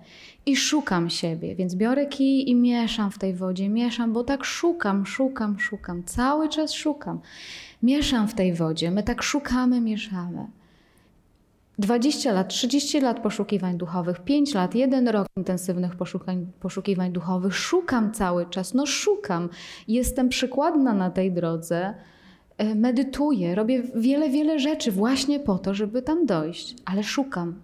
[0.49, 1.55] i szukam siebie.
[1.55, 6.05] Więc biorę kij i mieszam w tej wodzie, mieszam, bo tak szukam, szukam, szukam.
[6.05, 7.21] Cały czas szukam.
[7.83, 8.91] Mieszam w tej wodzie.
[8.91, 10.47] My tak szukamy, mieszamy.
[11.79, 17.55] 20 lat, 30 lat poszukiwań duchowych, 5 lat, jeden rok intensywnych poszukań, poszukiwań duchowych.
[17.57, 19.49] Szukam cały czas, no szukam.
[19.89, 21.95] Jestem przykładna na tej drodze.
[22.59, 27.63] E, medytuję, robię wiele, wiele rzeczy właśnie po to, żeby tam dojść, ale szukam.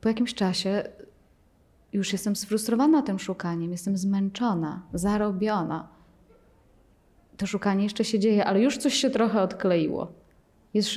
[0.00, 0.82] Po jakimś czasie
[1.96, 5.88] już jestem sfrustrowana tym szukaniem, jestem zmęczona, zarobiona.
[7.36, 10.12] To szukanie jeszcze się dzieje, ale już coś się trochę odkleiło.
[10.74, 10.90] Jest,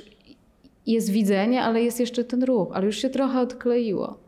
[0.86, 4.20] jest widzenie, ale jest jeszcze ten ruch, ale już się trochę odkleiło.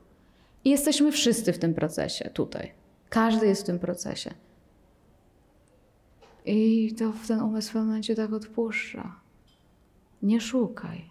[0.65, 2.71] I jesteśmy wszyscy w tym procesie tutaj.
[3.09, 4.33] Każdy jest w tym procesie.
[6.45, 9.15] I to w ten umysł w momencie tak odpuszcza.
[10.21, 11.09] Nie szukaj.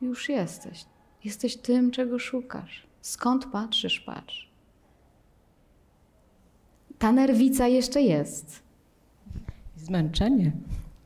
[0.00, 0.84] Już jesteś.
[1.24, 2.86] Jesteś tym, czego szukasz.
[3.00, 4.49] Skąd patrzysz, patrz.
[7.00, 8.62] Ta nerwica jeszcze jest.
[9.76, 10.52] Zmęczenie.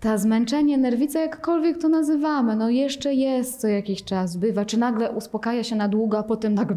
[0.00, 4.64] Ta zmęczenie, nerwica, jakkolwiek to nazywamy, no jeszcze jest co jakiś czas, bywa.
[4.64, 6.76] Czy nagle uspokaja się na długo, a potem nagle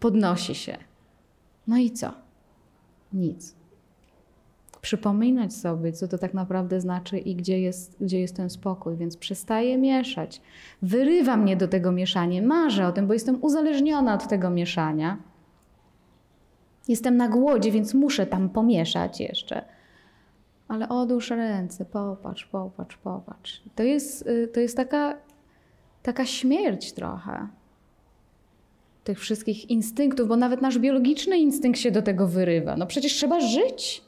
[0.00, 0.76] podnosi się.
[1.66, 2.12] No i co?
[3.12, 3.56] Nic
[4.86, 9.16] przypominać sobie, co to tak naprawdę znaczy i gdzie jest, gdzie jest ten spokój, więc
[9.16, 10.42] przestaję mieszać.
[10.82, 15.16] Wyrywa mnie do tego mieszania, marzę o tym, bo jestem uzależniona od tego mieszania.
[16.88, 19.64] Jestem na głodzie, więc muszę tam pomieszać jeszcze.
[20.68, 23.62] Ale odłóż ręce, popatrz, popatrz, popatrz.
[23.74, 25.16] To jest, y, to jest taka,
[26.02, 27.48] taka śmierć trochę
[29.04, 32.76] tych wszystkich instynktów, bo nawet nasz biologiczny instynkt się do tego wyrywa.
[32.76, 34.02] No przecież trzeba żyć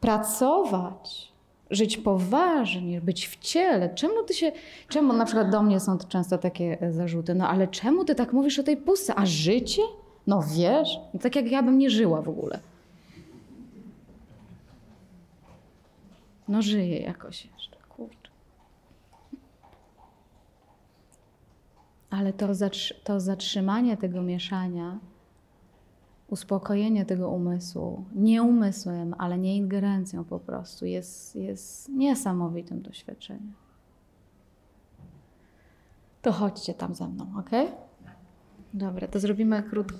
[0.00, 1.32] pracować,
[1.70, 3.94] żyć poważnie, być w ciele.
[3.94, 4.52] Czemu ty się,
[4.88, 8.32] czemu na przykład do mnie są często takie e, zarzuty, no ale czemu ty tak
[8.32, 9.82] mówisz o tej pustce, a życie?
[10.26, 12.60] No wiesz, tak jak ja bym nie żyła w ogóle.
[16.48, 18.30] No żyję jakoś jeszcze, kurczę.
[22.10, 22.46] Ale to,
[23.04, 24.98] to zatrzymanie tego mieszania
[26.30, 33.54] uspokojenie tego umysłu, nie umysłem, ale nie ingerencją po prostu, jest, jest niesamowitym doświadczeniem.
[36.22, 37.50] To chodźcie tam ze mną, ok?
[38.74, 39.92] Dobra, to zrobimy, krót,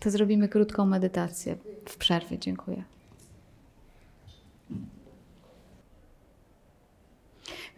[0.00, 1.56] to zrobimy krótką medytację
[1.88, 2.38] w przerwie.
[2.38, 2.84] Dziękuję.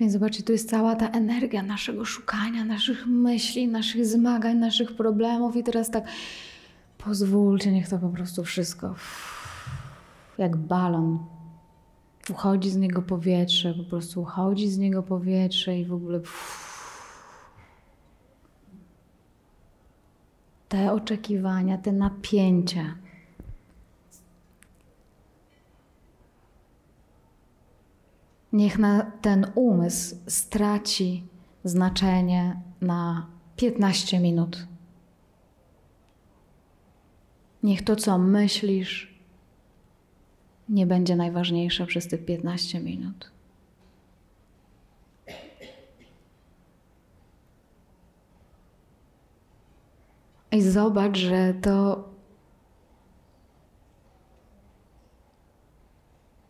[0.00, 5.56] Więc zobaczcie, tu jest cała ta energia naszego szukania, naszych myśli, naszych zmagań, naszych problemów,
[5.56, 6.04] i teraz tak
[7.06, 8.94] Pozwólcie, niech to po prostu wszystko
[10.38, 11.18] jak balon.
[12.30, 16.20] Uchodzi z niego powietrze, po prostu uchodzi z niego powietrze i w ogóle.
[20.68, 22.94] Te oczekiwania, te napięcia.
[28.52, 28.78] Niech
[29.22, 31.26] ten umysł straci
[31.64, 33.26] znaczenie na
[33.56, 34.66] 15 minut.
[37.62, 39.20] Niech to, co myślisz,
[40.68, 43.35] nie będzie najważniejsze przez tych 15 minut.
[50.52, 52.08] I zobacz, że to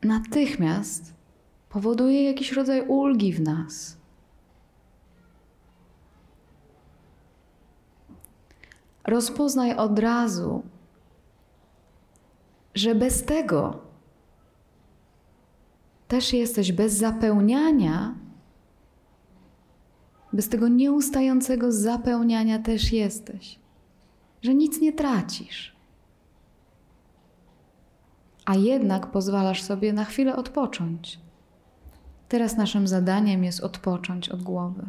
[0.02, 1.14] natychmiast
[1.68, 3.96] powoduje jakiś rodzaj ulgi w nas.
[9.04, 10.62] Rozpoznaj od razu,
[12.74, 13.78] że bez tego
[16.08, 18.14] też jesteś, bez zapełniania,
[20.32, 23.58] bez tego nieustającego zapełniania też jesteś,
[24.42, 25.76] że nic nie tracisz.
[28.44, 31.18] A jednak pozwalasz sobie na chwilę odpocząć.
[32.28, 34.88] Teraz naszym zadaniem jest odpocząć od głowy.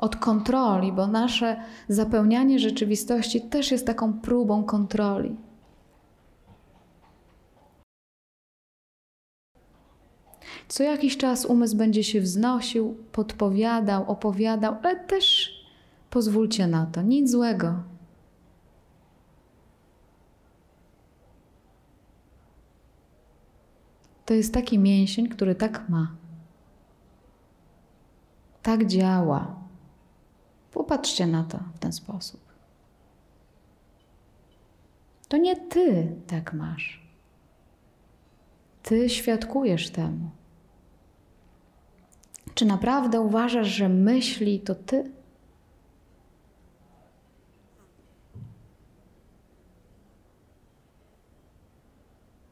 [0.00, 1.56] od kontroli, bo nasze
[1.88, 5.36] zapełnianie rzeczywistości też jest taką próbą kontroli.
[10.70, 15.54] Co jakiś czas umysł będzie się wznosił, podpowiadał, opowiadał, ale też
[16.10, 17.82] pozwólcie na to, nic złego.
[24.26, 26.16] To jest taki mięsień, który tak ma.
[28.62, 29.56] Tak działa.
[30.72, 32.40] Popatrzcie na to w ten sposób.
[35.28, 37.02] To nie ty tak masz.
[38.82, 40.39] Ty świadkujesz temu.
[42.60, 45.10] Czy naprawdę uważasz, że myśli to ty?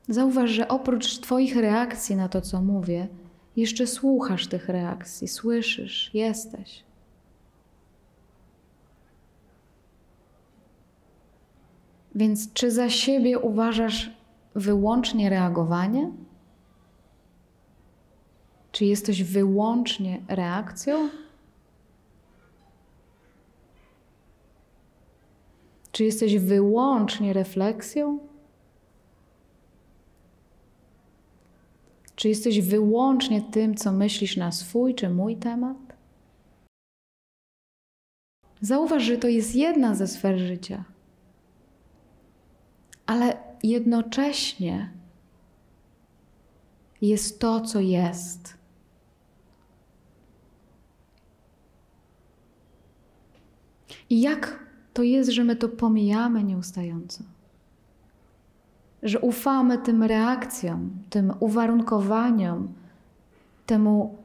[0.09, 3.09] Zauważ, że oprócz Twoich reakcji na to, co mówię,
[3.57, 6.85] jeszcze słuchasz tych reakcji, słyszysz, jesteś.
[12.15, 14.11] Więc czy za siebie uważasz
[14.55, 16.13] wyłącznie reagowanie?
[18.73, 21.09] Czy jesteś wyłącznie reakcją?
[25.93, 28.19] Czy jesteś wyłącznie refleksją?
[32.17, 35.77] Czy jesteś wyłącznie tym, co myślisz na swój czy mój temat?
[38.61, 40.85] Zauważ, że to jest jedna ze sfer życia,
[43.07, 44.93] ale jednocześnie
[47.01, 48.58] jest to, co jest.
[54.11, 57.25] I jak to jest, że my to pomijamy nieustająco?
[59.03, 62.69] Że ufamy tym reakcjom, tym uwarunkowaniom,
[63.67, 64.17] temu,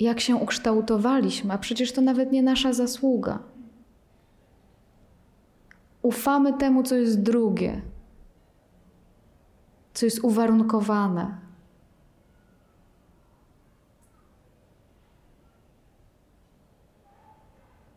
[0.00, 3.38] jak się ukształtowaliśmy, a przecież to nawet nie nasza zasługa.
[6.02, 7.82] Ufamy temu, co jest drugie,
[9.94, 11.45] co jest uwarunkowane.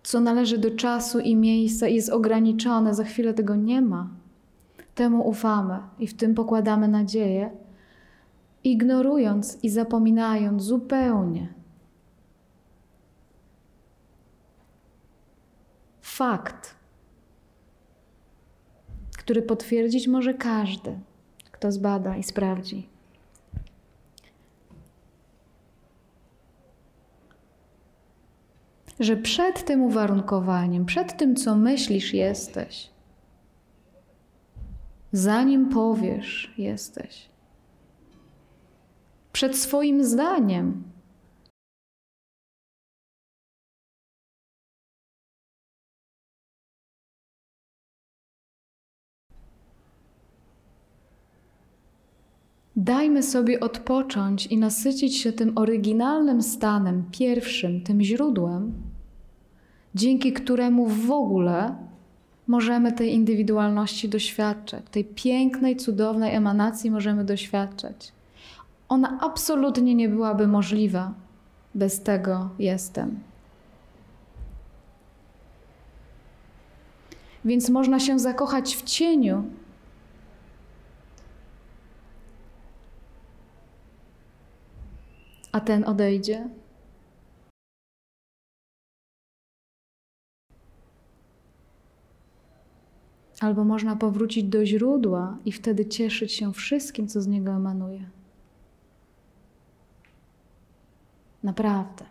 [0.09, 4.09] Co należy do czasu i miejsca i jest ograniczone, za chwilę tego nie ma.
[4.95, 7.51] Temu ufamy i w tym pokładamy nadzieję,
[8.63, 11.53] ignorując i zapominając zupełnie
[16.01, 16.75] fakt,
[19.17, 20.99] który potwierdzić może każdy,
[21.51, 22.88] kto zbada i sprawdzi.
[28.99, 32.89] Że przed tym uwarunkowaniem, przed tym, co myślisz, jesteś,
[35.11, 37.29] zanim powiesz, jesteś.
[39.31, 40.83] Przed swoim zdaniem.
[52.75, 58.88] Dajmy sobie odpocząć i nasycić się tym oryginalnym stanem, pierwszym, tym źródłem,
[59.95, 61.75] dzięki któremu w ogóle
[62.47, 68.11] możemy tej indywidualności doświadczać, tej pięknej, cudownej emanacji możemy doświadczać.
[68.89, 71.13] Ona absolutnie nie byłaby możliwa
[71.75, 73.19] bez tego jestem.
[77.45, 79.43] Więc można się zakochać w cieniu.
[85.51, 86.49] A ten odejdzie.
[93.39, 98.09] Albo można powrócić do źródła i wtedy cieszyć się wszystkim, co z niego emanuje.
[101.43, 102.05] Naprawdę.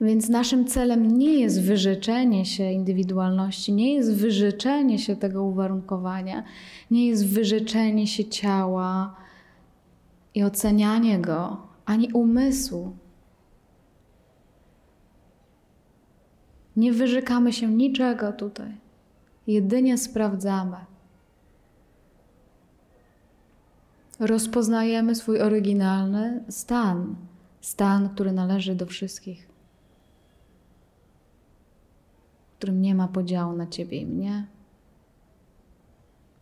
[0.00, 6.44] Więc naszym celem nie jest wyrzeczenie się indywidualności, nie jest wyrzeczenie się tego uwarunkowania,
[6.90, 9.16] nie jest wyrzeczenie się ciała
[10.34, 12.92] i ocenianie go, ani umysłu.
[16.78, 18.72] Nie wyrzekamy się niczego tutaj,
[19.46, 20.76] jedynie sprawdzamy.
[24.20, 27.16] Rozpoznajemy swój oryginalny stan,
[27.60, 29.48] stan, który należy do wszystkich,
[32.52, 34.46] w którym nie ma podziału na ciebie i mnie.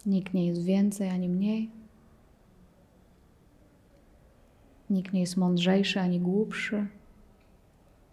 [0.06, 1.70] Nikt nie jest więcej ani mniej.
[4.90, 6.86] Nikt nie jest mądrzejszy ani głupszy.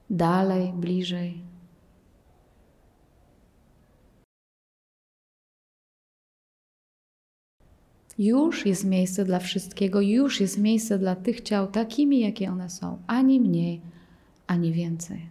[0.09, 1.52] Dalej, bliżej,
[8.17, 13.01] Już jest miejsce dla wszystkiego, już jest miejsce dla tych ciał takimi, jakie one są,
[13.07, 13.81] ani mniej,
[14.47, 15.29] ani więcej.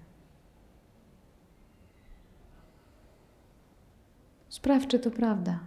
[4.49, 5.61] Sprawdź, czy to prawda.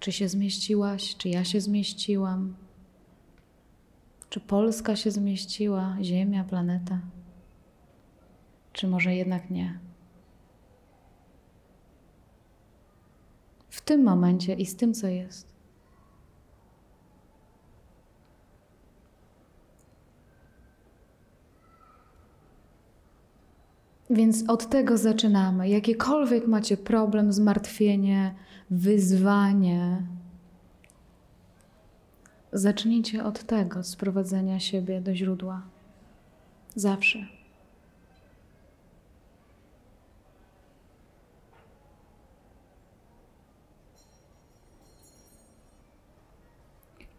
[0.00, 2.54] Czy się zmieściłaś, czy ja się zmieściłam,
[4.30, 7.00] czy Polska się zmieściła, Ziemia, planeta,
[8.72, 9.89] czy może jednak nie.
[13.70, 15.50] W tym momencie i z tym, co jest.
[24.10, 25.68] Więc od tego zaczynamy.
[25.68, 28.34] Jakiekolwiek macie problem, zmartwienie,
[28.70, 30.02] wyzwanie,
[32.52, 35.62] zacznijcie od tego sprowadzenia siebie do źródła.
[36.74, 37.39] Zawsze.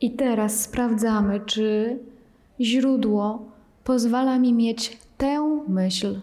[0.02, 2.00] I teraz sprawdzamy, czy
[2.60, 3.46] źródło
[3.84, 6.22] pozwala mi mieć tę myśl.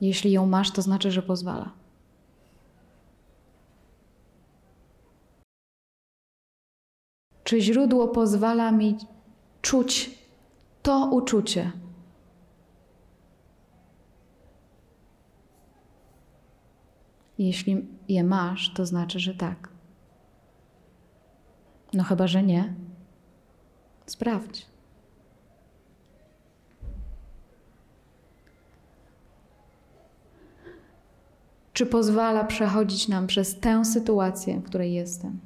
[0.00, 1.72] Jeśli ją masz, to znaczy, że pozwala.
[7.44, 8.96] Czy źródło pozwala mi
[9.62, 10.18] czuć
[10.82, 11.72] to uczucie?
[17.38, 19.71] Jeśli je masz, to znaczy, że tak.
[21.92, 22.74] No chyba, że nie.
[24.06, 24.66] Sprawdź.
[31.72, 35.40] Czy pozwala przechodzić nam przez tę sytuację, w której jestem?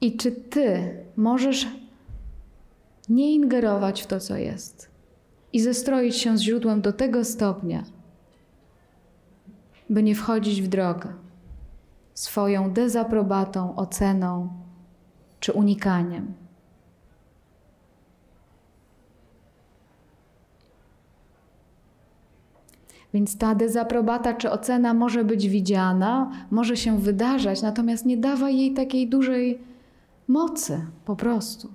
[0.00, 1.66] I czy ty możesz
[3.08, 4.90] nie ingerować w to, co jest
[5.52, 7.84] i zestroić się z źródłem do tego stopnia,
[9.90, 11.23] by nie wchodzić w drogę
[12.14, 14.48] swoją dezaprobatą, oceną
[15.40, 16.34] czy unikaniem?
[23.14, 28.74] Więc ta dezaprobata czy ocena może być widziana, może się wydarzać, natomiast nie dawa jej
[28.74, 29.58] takiej dużej
[30.28, 31.68] mocy po prostu.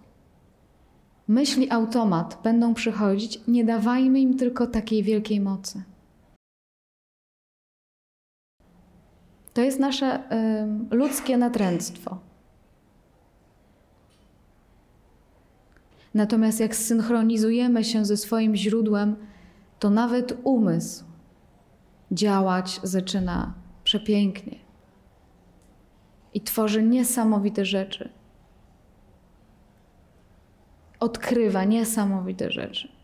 [1.27, 5.83] Myśli automat będą przychodzić, nie dawajmy im tylko takiej wielkiej mocy.
[9.53, 10.33] To jest nasze
[10.91, 12.17] y, ludzkie natręctwo.
[16.13, 19.15] Natomiast jak zsynchronizujemy się ze swoim źródłem,
[19.79, 21.05] to nawet umysł
[22.11, 24.59] działać zaczyna przepięknie
[26.33, 28.09] i tworzy niesamowite rzeczy.
[30.99, 32.98] Odkrywa niesamowite rzeczy.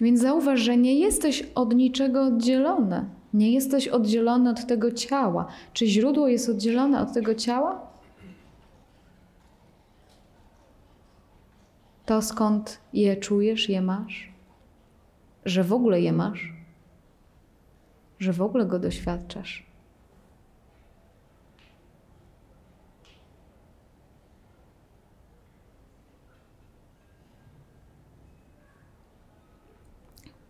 [0.00, 3.04] Więc zauważ, że nie jesteś od niczego oddzielony.
[3.34, 5.46] Nie jesteś oddzielony od tego ciała.
[5.72, 7.88] Czy źródło jest oddzielone od tego ciała?
[12.06, 14.32] To skąd je czujesz, je masz?
[15.44, 16.52] Że w ogóle je masz?
[18.18, 19.67] Że w ogóle go doświadczasz?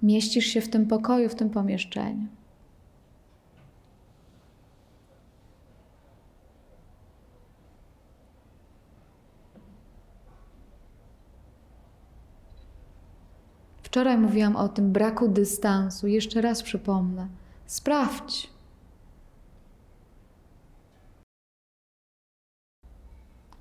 [0.02, 2.26] Mieścisz się w tym pokoju, w tym pomieszczeniu.
[13.88, 16.06] Wczoraj mówiłam o tym braku dystansu.
[16.06, 17.28] Jeszcze raz przypomnę.
[17.66, 18.50] Sprawdź.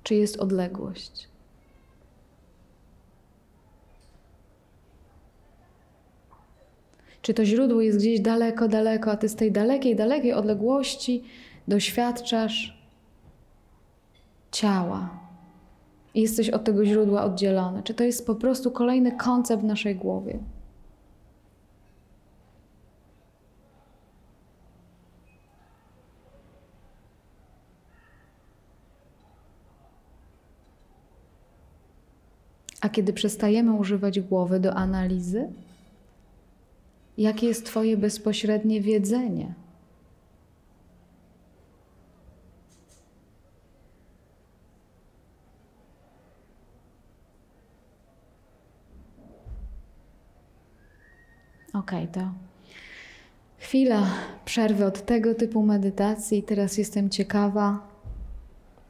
[0.02, 1.27] Czy jest odległość?
[7.28, 11.24] Czy to źródło jest gdzieś daleko, daleko, a ty z tej dalekiej, dalekiej odległości
[11.68, 12.88] doświadczasz
[14.52, 15.10] ciała
[16.14, 17.82] i jesteś od tego źródła oddzielony?
[17.82, 20.38] Czy to jest po prostu kolejny koncept w naszej głowie?
[32.80, 35.48] A kiedy przestajemy używać głowy do analizy,
[37.18, 39.54] jakie jest Twoje bezpośrednie wiedzenie?
[51.74, 52.20] Ok, to
[53.58, 54.06] chwila
[54.44, 56.42] przerwy od tego typu medytacji.
[56.42, 57.88] Teraz jestem ciekawa,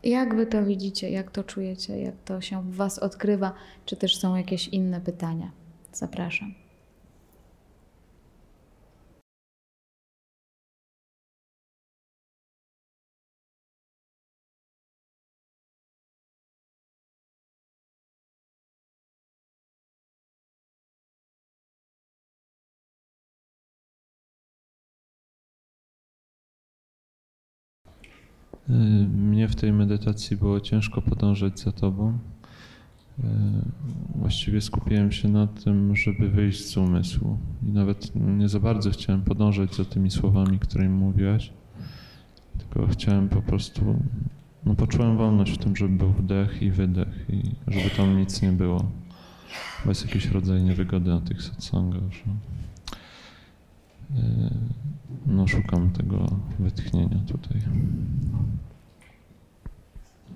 [0.03, 3.53] jak Wy to widzicie, jak to czujecie, jak to się w Was odkrywa,
[3.87, 5.51] czy też są jakieś inne pytania.
[5.93, 6.68] Zapraszam.
[29.09, 32.19] Mnie w tej medytacji było ciężko podążać za Tobą.
[33.19, 33.23] Y,
[34.15, 39.23] Właściwie skupiłem się na tym, żeby wyjść z umysłu i nawet nie za bardzo chciałem
[39.23, 41.53] podążać za tymi słowami, które mi mówiłaś.
[42.59, 44.03] tylko chciałem po prostu,
[44.67, 48.53] no poczułem wolność w tym, żeby był wdech i wydech i żeby tam nic nie
[48.53, 48.91] było.
[49.85, 52.25] Bo jest jakiś rodzaj niewygody na tych satsangach, że
[55.49, 56.27] szukam tego
[56.59, 57.61] wytchnienia tutaj.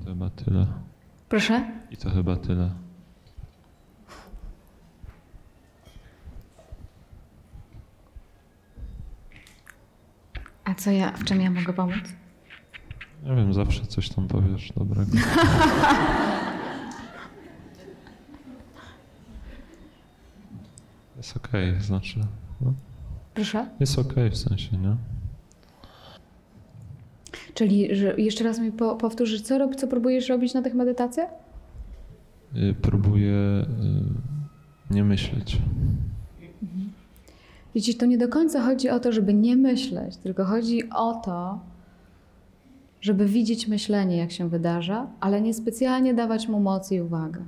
[0.05, 0.67] To chyba tyle.
[1.29, 1.73] Proszę?
[1.91, 2.71] I to chyba tyle.
[10.65, 12.03] A co ja, w czym ja mogę pomóc?
[13.25, 15.11] Nie wiem, zawsze coś tam powiesz dobrego.
[21.17, 22.21] Jest okej, znaczy.
[22.61, 22.73] No,
[23.35, 23.67] Proszę?
[23.81, 24.97] jest okej w sensie, nie?
[27.55, 31.31] Czyli że jeszcze raz mi po, powtórzysz, co, rob, co próbujesz robić na tych medytacjach?
[32.57, 33.33] Y, Próbuję
[34.91, 35.59] y, nie myśleć.
[37.75, 41.61] Widzicie, to nie do końca chodzi o to, żeby nie myśleć, tylko chodzi o to,
[43.01, 47.41] żeby widzieć myślenie, jak się wydarza, ale nie specjalnie dawać mu mocy i uwagę.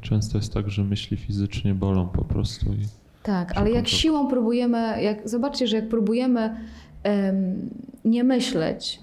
[0.00, 2.86] Często jest tak, że myśli fizycznie bolą po prostu i
[3.28, 6.56] Tak, ale jak siłą próbujemy, jak, zobaczcie, że jak próbujemy
[7.02, 7.70] em,
[8.04, 9.00] nie myśleć,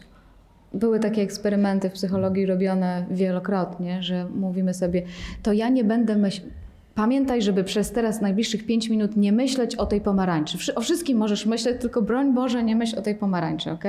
[0.74, 5.04] były takie eksperymenty w psychologii robione wielokrotnie, że mówimy sobie,
[5.44, 6.54] to ja nie będę myśleć.
[6.96, 10.76] Pamiętaj, żeby przez teraz najbliższych 5 minut nie myśleć o tej pomarańczy.
[10.76, 13.84] O wszystkim możesz myśleć, tylko broń Boże, nie myśl o tej pomarańczy, ok?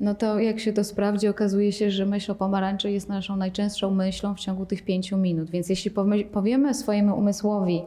[0.00, 3.90] No to jak się to sprawdzi, okazuje się, że myśl o pomarańczy jest naszą najczęstszą
[3.90, 5.50] myślą w ciągu tych 5 minut.
[5.50, 5.90] Więc jeśli
[6.32, 7.82] powiemy swojemu umysłowi,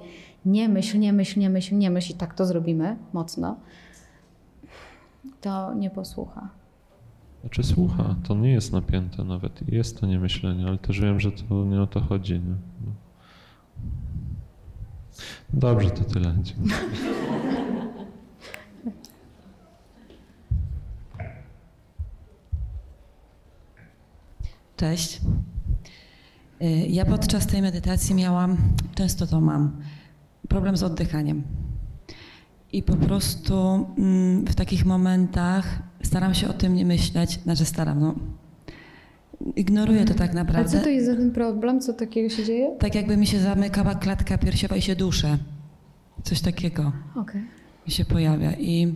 [0.45, 3.57] nie myśl, nie myśl, nie myśl, nie myśl i tak to zrobimy mocno,
[5.41, 6.49] to nie posłucha.
[7.41, 9.69] Znaczy słucha, to nie jest napięte nawet.
[9.71, 12.33] Jest to niemyślenie, ale też wiem, że to nie o to chodzi.
[12.33, 12.55] Nie?
[12.85, 12.91] No.
[15.53, 16.35] Dobrze, to tyle.
[16.41, 16.75] Dziękuję.
[24.77, 25.21] Cześć.
[26.61, 28.57] Y, Ja podczas tej medytacji miałam,
[28.95, 29.77] często to mam,
[30.47, 31.43] problem z oddychaniem.
[32.73, 37.99] I po prostu mm, w takich momentach staram się o tym nie myśleć, znaczy staram,
[37.99, 38.15] no.
[39.55, 40.71] Ignoruję to tak A naprawdę.
[40.77, 41.81] co to jest za ten problem?
[41.81, 42.75] Co takiego się dzieje?
[42.79, 45.37] Tak jakby mi się zamykała klatka piersiowa i się duszę.
[46.23, 47.41] Coś takiego Okej.
[47.87, 48.51] mi się pojawia.
[48.53, 48.95] I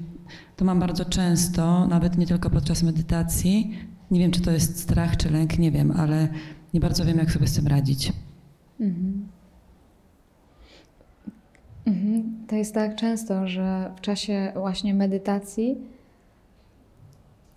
[0.57, 3.77] to mam bardzo często, nawet nie tylko podczas medytacji.
[4.11, 6.27] Nie wiem, czy to jest strach czy lęk, nie wiem, ale
[6.73, 8.13] nie bardzo wiem, jak sobie z tym radzić.
[8.79, 9.27] Mhm.
[11.85, 12.45] Mhm.
[12.47, 15.77] To jest tak często, że w czasie właśnie medytacji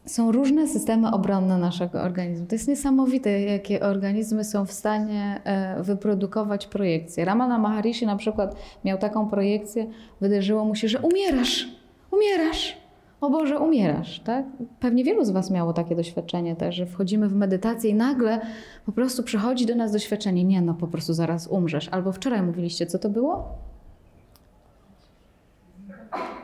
[0.06, 2.46] są różne systemy obronne naszego organizmu.
[2.46, 7.24] To jest niesamowite, jakie organizmy są w stanie e, wyprodukować projekcje.
[7.24, 9.86] Ramana Maharishi na przykład miał taką projekcję,
[10.20, 11.68] wydarzyło mu się, że umierasz,
[12.10, 12.84] umierasz.
[13.20, 14.46] O Boże, umierasz, tak?
[14.80, 18.40] Pewnie wielu z Was miało takie doświadczenie też, że wchodzimy w medytację i nagle
[18.86, 21.88] po prostu przychodzi do nas doświadczenie, nie no, po prostu zaraz umrzesz.
[21.88, 23.58] Albo wczoraj mówiliście, co to było?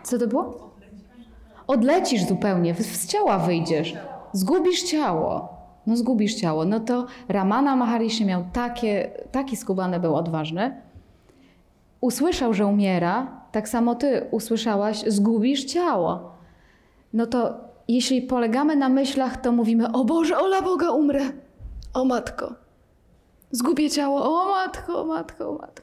[0.02, 0.70] Co to było?
[1.66, 3.94] Odlecisz zupełnie, z- ciała wyjdziesz,
[4.32, 5.48] zgubisz ciało.
[5.86, 6.64] No zgubisz ciało.
[6.64, 10.82] No to Ramana Maharishi miał takie, taki skubany był odważny.
[12.00, 16.32] Usłyszał, że umiera, tak samo ty usłyszałaś, zgubisz ciało.
[17.12, 17.54] No to
[17.88, 21.20] jeśli polegamy na myślach, to mówimy, o Boże, ola Boga, umrę.
[21.94, 22.54] O matko.
[23.50, 25.82] Zgubię ciało, o matko, o matko, o matko.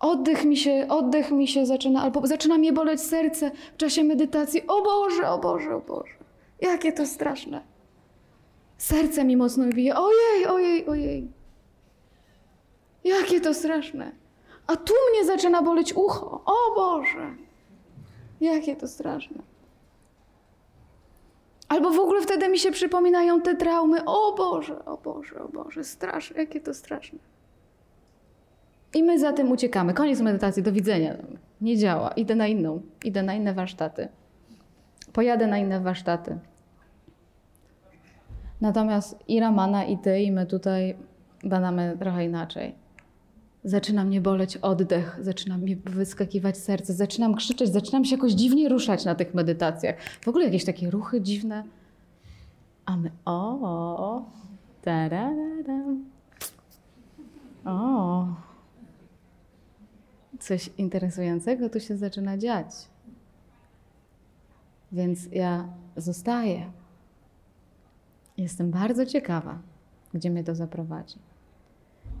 [0.00, 4.66] Oddech mi się, oddech mi się zaczyna, albo zaczyna mnie boleć serce w czasie medytacji.
[4.66, 6.14] O Boże, o Boże, o Boże.
[6.60, 7.62] Jakie to straszne.
[8.78, 9.96] Serce mi mocno bije.
[9.96, 11.28] Ojej, ojej, ojej.
[13.04, 14.12] Jakie to straszne.
[14.66, 16.42] A tu mnie zaczyna boleć ucho.
[16.44, 17.34] O Boże.
[18.40, 19.42] Jakie to straszne.
[21.68, 24.04] Albo w ogóle wtedy mi się przypominają te traumy.
[24.04, 27.18] O Boże, o Boże, o Boże, straszne, jakie to straszne.
[28.94, 29.94] I my za tym uciekamy.
[29.94, 31.16] Koniec medytacji, do widzenia.
[31.60, 32.10] Nie działa.
[32.10, 32.82] Idę na inną.
[33.04, 34.08] Idę na inne warsztaty.
[35.12, 36.38] Pojadę na inne warsztaty.
[38.60, 40.96] Natomiast i Ramana, i ty, i my tutaj
[41.44, 42.74] badamy trochę inaczej.
[43.64, 49.04] Zaczyna mnie boleć oddech, zaczyna mi wyskakiwać serce, zaczynam krzyczeć, zaczynam się jakoś dziwnie ruszać
[49.04, 49.96] na tych medytacjach.
[50.02, 51.64] W ogóle jakieś takie ruchy dziwne.
[52.86, 54.24] A my o, o.
[57.64, 58.26] O,
[60.40, 62.66] coś interesującego tu się zaczyna dziać.
[64.92, 66.70] Więc ja zostaję.
[68.36, 69.58] Jestem bardzo ciekawa,
[70.14, 71.18] gdzie mnie to zaprowadzi.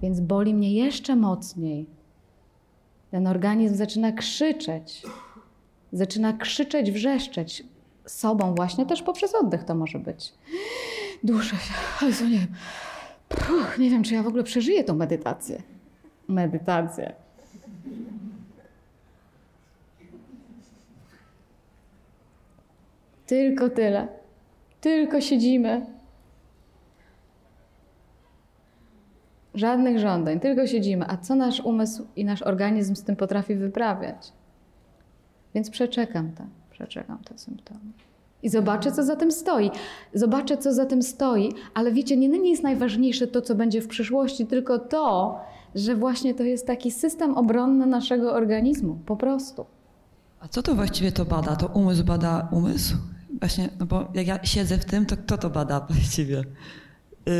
[0.02, 1.86] Więc boli mnie jeszcze mocniej.
[3.10, 5.02] Ten organizm zaczyna krzyczeć.
[5.92, 7.64] Zaczyna krzyczeć, wrzeszczeć.
[8.06, 10.34] sobą właśnie też poprzez oddech to może być.
[11.24, 12.06] Duszę się.
[12.06, 12.54] Jezu, nie wiem.
[13.28, 15.62] Puh, nie wiem, czy ja w ogóle przeżyję tą medytację.
[16.28, 17.12] Medytację.
[23.26, 24.08] Tylko tyle.
[24.80, 25.86] Tylko siedzimy.
[29.54, 31.04] Żadnych żądań, tylko siedzimy.
[31.08, 34.32] A co nasz umysł i nasz organizm z tym potrafi wyprawiać?
[35.54, 37.80] Więc przeczekam to, przeczekam te symptomy.
[38.42, 39.70] I zobaczę, co za tym stoi.
[40.14, 43.88] Zobaczę, co za tym stoi, ale wiecie, nie, nie jest najważniejsze to, co będzie w
[43.88, 45.40] przyszłości, tylko to,
[45.74, 49.66] że właśnie to jest taki system obronny naszego organizmu, po prostu.
[50.40, 51.56] A co to właściwie to bada?
[51.56, 52.96] To umysł bada umysł?
[53.40, 56.36] Właśnie, no bo jak ja siedzę w tym, to kto to bada właściwie?
[57.26, 57.34] Yy,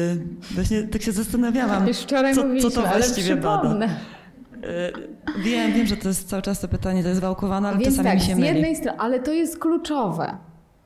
[0.55, 3.87] właśnie tak się zastanawiałam, Już wczoraj co, co to właściwie bada.
[3.87, 7.97] Yy, wiem, wiem, że to jest cały czas to pytanie, to jest wałkowane, ale Więc
[7.97, 8.47] czasami tak, mi się z myli.
[8.49, 10.37] jednej strony, ale to jest kluczowe.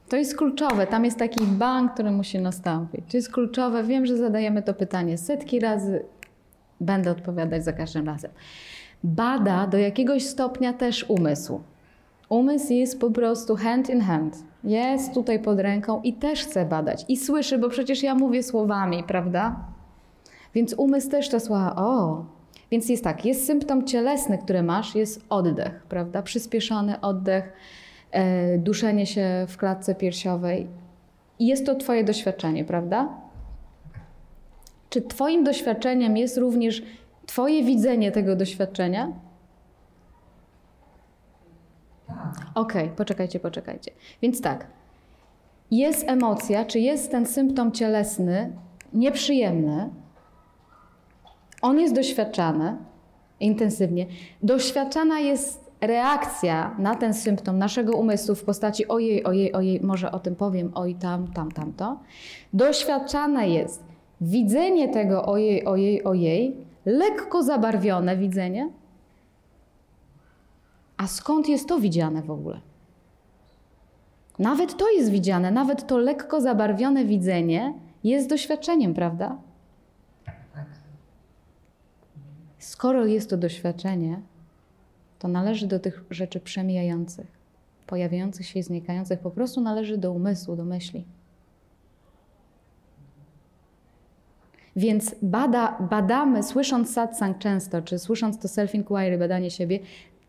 [0.09, 0.86] To jest kluczowe.
[0.86, 3.05] Tam jest taki bank, który musi nastąpić.
[3.11, 3.84] To jest kluczowe.
[3.84, 6.05] Wiem, że zadajemy to pytanie setki razy.
[6.81, 8.31] Będę odpowiadać za każdym razem.
[9.05, 11.61] Bada do jakiegoś stopnia też umysł.
[12.29, 14.45] Umysł jest po prostu hand in hand.
[14.64, 17.05] Jest tutaj pod ręką i też chce badać.
[17.09, 19.57] I słyszy, bo przecież ja mówię słowami, prawda?
[20.55, 21.77] Więc umysł też to słucha.
[21.77, 22.25] O!
[22.70, 26.22] Więc jest tak, jest symptom cielesny, który masz, jest oddech, prawda?
[26.22, 27.53] Przyspieszony oddech,
[28.11, 30.66] e, duszenie się w klatce piersiowej.
[31.39, 33.09] I jest to Twoje doświadczenie, prawda?
[34.95, 36.82] Czy Twoim doświadczeniem jest również
[37.26, 39.12] Twoje widzenie tego doświadczenia?
[42.55, 43.92] Okej, poczekajcie, poczekajcie.
[44.22, 44.66] Więc tak,
[45.70, 48.53] jest emocja, czy jest ten symptom cielesny
[48.92, 49.90] nieprzyjemny,
[51.62, 52.76] on jest doświadczany
[53.40, 54.07] intensywnie.
[54.42, 60.18] Doświadczana jest reakcja na ten symptom naszego umysłu w postaci ojej, ojej, ojej, może o
[60.18, 61.99] tym powiem, oj, tam, tam, tamto.
[62.53, 63.93] Doświadczane jest
[64.25, 68.70] widzenie tego ojej, ojej, ojej, lekko zabarwione widzenie.
[70.97, 72.61] A skąd jest to widziane w ogóle?
[74.39, 79.37] Nawet to jest widziane, nawet to lekko zabarwione widzenie jest doświadczeniem, prawda?
[82.59, 84.20] Skoro jest to doświadczenie,
[85.18, 87.27] to należy do tych rzeczy przemijających,
[87.87, 91.05] pojawiających się i znikających, po prostu należy do umysłu, do myśli.
[94.77, 99.79] Więc bada, badamy, słysząc satsang często, czy słysząc to self-inquiry, badanie siebie,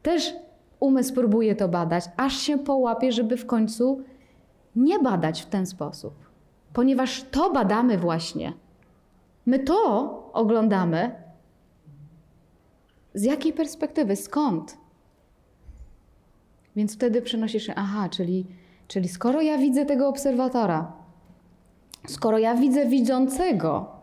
[0.02, 0.34] też
[0.80, 4.02] umysł próbuje to badać, aż się połapie, żeby w końcu
[4.76, 6.14] nie badać w ten sposób.
[6.74, 8.54] Ponieważ to badamy właśnie.
[9.46, 11.12] My to oglądamy,
[13.14, 14.16] z jakiej perspektywy?
[14.16, 14.78] Skąd?
[16.76, 18.46] Więc wtedy przenosisz się, aha, czyli,
[18.88, 20.94] czyli skoro ja widzę tego obserwatora,
[22.08, 23.95] skoro ja widzę widzącego,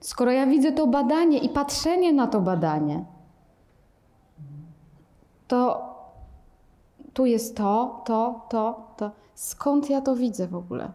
[0.00, 3.04] skoro ja widzę to badanie i patrzenie na to badanie,
[5.48, 5.86] to
[7.16, 9.10] tu jest to, to, to, to.
[9.34, 10.92] Skąd ja to widzę w ogóle?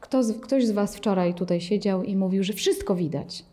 [0.00, 3.44] Kto z, ktoś z Was wczoraj tutaj siedział i mówił, że wszystko widać.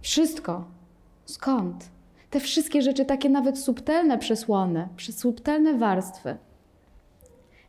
[0.00, 0.64] Wszystko.
[1.24, 1.90] Skąd?
[2.30, 6.36] Te wszystkie rzeczy, takie nawet subtelne przesłony, subtelne warstwy.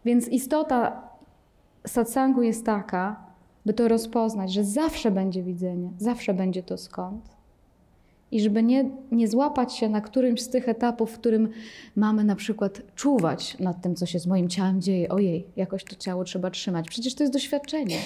[0.06, 1.02] Więc istota
[1.88, 3.23] satsangu jest taka,
[3.66, 7.34] by to rozpoznać, że zawsze będzie widzenie, zawsze będzie to skąd.
[8.32, 11.50] I żeby nie, nie złapać się na którymś z tych etapów, w którym
[11.96, 15.10] mamy na przykład czuwać nad tym, co się z moim ciałem dzieje.
[15.10, 16.90] Ojej, jakoś to ciało trzeba trzymać.
[16.90, 17.98] Przecież to jest doświadczenie.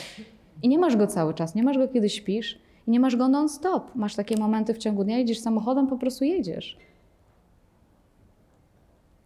[0.63, 3.27] I nie masz go cały czas, nie masz go kiedy śpisz i nie masz go
[3.27, 3.95] non-stop.
[3.95, 6.77] Masz takie momenty w ciągu dnia, jedziesz samochodem, po prostu jedziesz.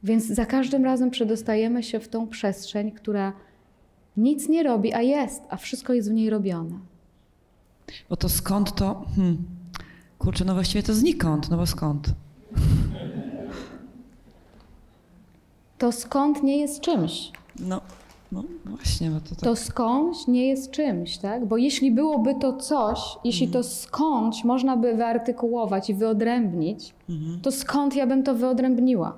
[0.03, 3.33] Więc za każdym razem przedostajemy się w tą przestrzeń, która
[4.17, 6.79] nic nie robi, a jest, a wszystko jest w niej robione.
[8.09, 9.05] Bo to skąd to...
[9.15, 9.37] Hmm.
[10.19, 12.07] Kurczę, no właściwie to znikąd, no bo skąd?
[15.77, 17.31] To skąd nie jest czymś.
[17.59, 17.81] No,
[18.31, 19.39] no właśnie, bo to tak...
[19.39, 21.45] To skądś nie jest czymś, tak?
[21.45, 27.41] Bo jeśli byłoby to coś, jeśli to skądś można by wyartykułować i wyodrębnić, Mhm.
[27.41, 29.17] to skąd ja bym to wyodrębniła?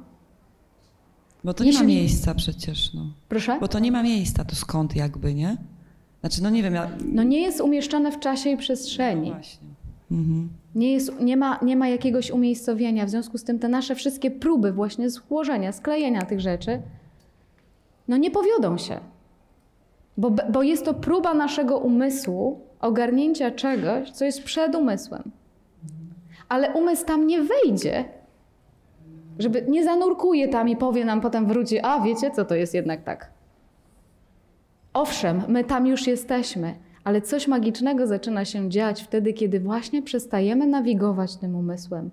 [1.44, 3.14] Bo to nie ma miejsca przecież, no.
[3.30, 3.58] Proszę?
[3.60, 5.58] Bo to nie ma miejsca, to skąd jakby, nie?
[6.20, 6.90] Znaczy, no nie wiem, ja...
[7.06, 9.30] No nie jest umieszczone w czasie i przestrzeni.
[9.30, 9.68] No właśnie.
[10.12, 10.50] Mhm.
[10.76, 13.06] Nie, jest, nie, ma, nie ma jakiegoś umiejscowienia.
[13.06, 16.82] W związku z tym te nasze wszystkie próby właśnie złożenia, sklejenia tych rzeczy,
[18.08, 19.00] no nie powiodą się.
[20.18, 25.32] Bo, bo jest to próba naszego umysłu ogarnięcia czegoś, co jest przed umysłem.
[26.50, 28.06] Ale umysł tam nie wejdzie,
[29.40, 33.04] Żeby nie zanurkuje tam i powie nam, potem wróci, a wiecie co, to jest jednak
[33.04, 33.32] tak.
[34.94, 40.68] Owszem, my tam już jesteśmy, ale coś magicznego zaczyna się dziać wtedy, kiedy właśnie przestajemy
[40.68, 42.10] nawigować tym umysłem.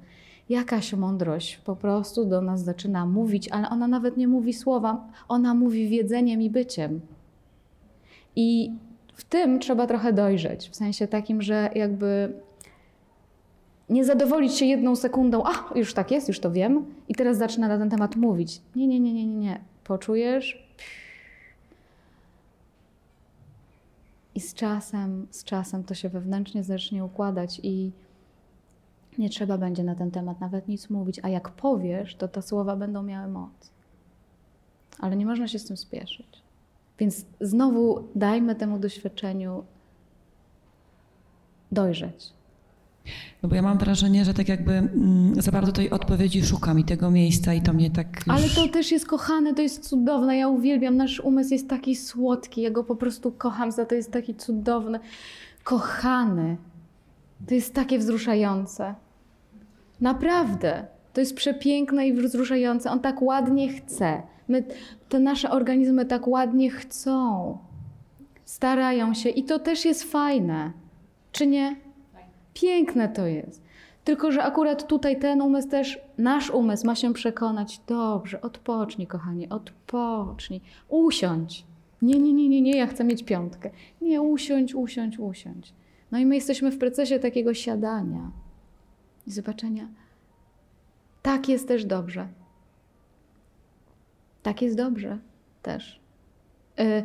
[0.49, 5.55] Jakaś mądrość po prostu do nas zaczyna mówić, ale ona nawet nie mówi słowa, ona
[5.55, 7.01] mówi wiedzeniem i byciem.
[8.37, 8.73] I
[9.15, 12.33] w tym trzeba trochę dojrzeć, w sensie takim, że jakby
[13.91, 17.69] nie zadowolić się jedną sekundą, a już tak jest, już to wiem, i teraz zacznę
[17.69, 18.63] na ten temat mówić.
[18.77, 19.61] Nie, nie, nie, nie, nie, nie.
[19.85, 20.71] Poczujesz,
[24.35, 27.93] I z czasem, z czasem to się wewnętrznie zacznie układać i
[29.19, 31.21] nie trzeba będzie na ten temat nawet nic mówić.
[31.23, 33.71] A jak powiesz, to te słowa będą miały moc.
[34.99, 36.43] Ale nie można się z tym spieszyć.
[36.99, 39.65] Więc znowu dajmy temu doświadczeniu
[41.73, 42.33] dojrzeć.
[43.43, 46.85] No bo ja mam wrażenie, że tak jakby mm, za bardzo tej odpowiedzi szukam i
[46.85, 48.37] tego miejsca i to mnie tak już...
[48.37, 50.37] Ale to też jest kochane, to jest cudowne.
[50.37, 52.63] Ja uwielbiam, nasz umysł jest taki słodki.
[52.63, 55.01] Ja go po prostu kocham za to, jest taki cudowny.
[55.65, 56.57] Kochany.
[57.49, 58.95] To jest takie wzruszające.
[60.01, 60.87] Naprawdę.
[61.13, 62.91] To jest przepiękne i wzruszające.
[62.91, 64.23] On tak ładnie chce.
[64.49, 64.65] My,
[65.09, 67.59] te nasze organizmy tak ładnie chcą.
[68.45, 70.73] Starają się i to też jest fajne.
[71.33, 71.77] Czy nie?
[72.55, 73.63] Piękne to jest.
[74.05, 79.49] Tylko, że akurat tutaj ten umysł też, nasz umysł ma się przekonać, dobrze, odpocznij, kochanie,
[79.49, 81.65] odpocznij, usiądź.
[82.03, 83.71] Nie, nie, nie, nie, nie, ja chcę mieć piątkę.
[84.01, 85.73] Nie, usiądź, usiądź, usiądź.
[86.11, 88.31] No i my jesteśmy w procesie takiego siadania
[89.27, 89.89] i zobaczenia.
[91.23, 92.29] Tak jest też dobrze.
[94.43, 95.19] Tak jest dobrze
[95.63, 96.01] też.
[96.81, 97.03] Y,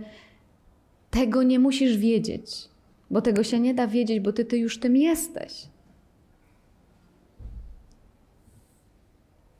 [1.12, 2.70] tego nie musisz wiedzieć,
[3.12, 5.68] bo tego się nie da wiedzieć, bo ty, ty już tym jesteś.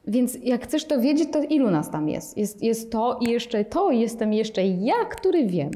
[0.07, 2.37] Więc jak chcesz to wiedzieć, to ilu nas tam jest?
[2.37, 5.71] Jest, jest to i jeszcze to, i jestem jeszcze ja, który wiem.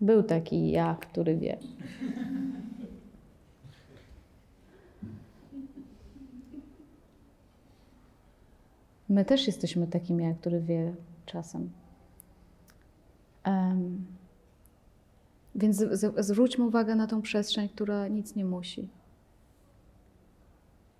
[0.00, 1.58] Był taki ja, który wie.
[9.08, 10.94] My też jesteśmy takim ja, który wie
[11.26, 11.70] czasem.
[13.44, 14.06] Em,
[15.56, 15.84] więc
[16.18, 18.88] zwróćmy uwagę na tą przestrzeń, która nic nie musi.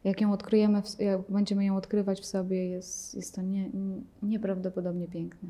[0.04, 5.08] Jak ją odkryjemy, jak będziemy ją odkrywać w sobie, jest, jest to nie, nie, nieprawdopodobnie
[5.08, 5.48] piękne.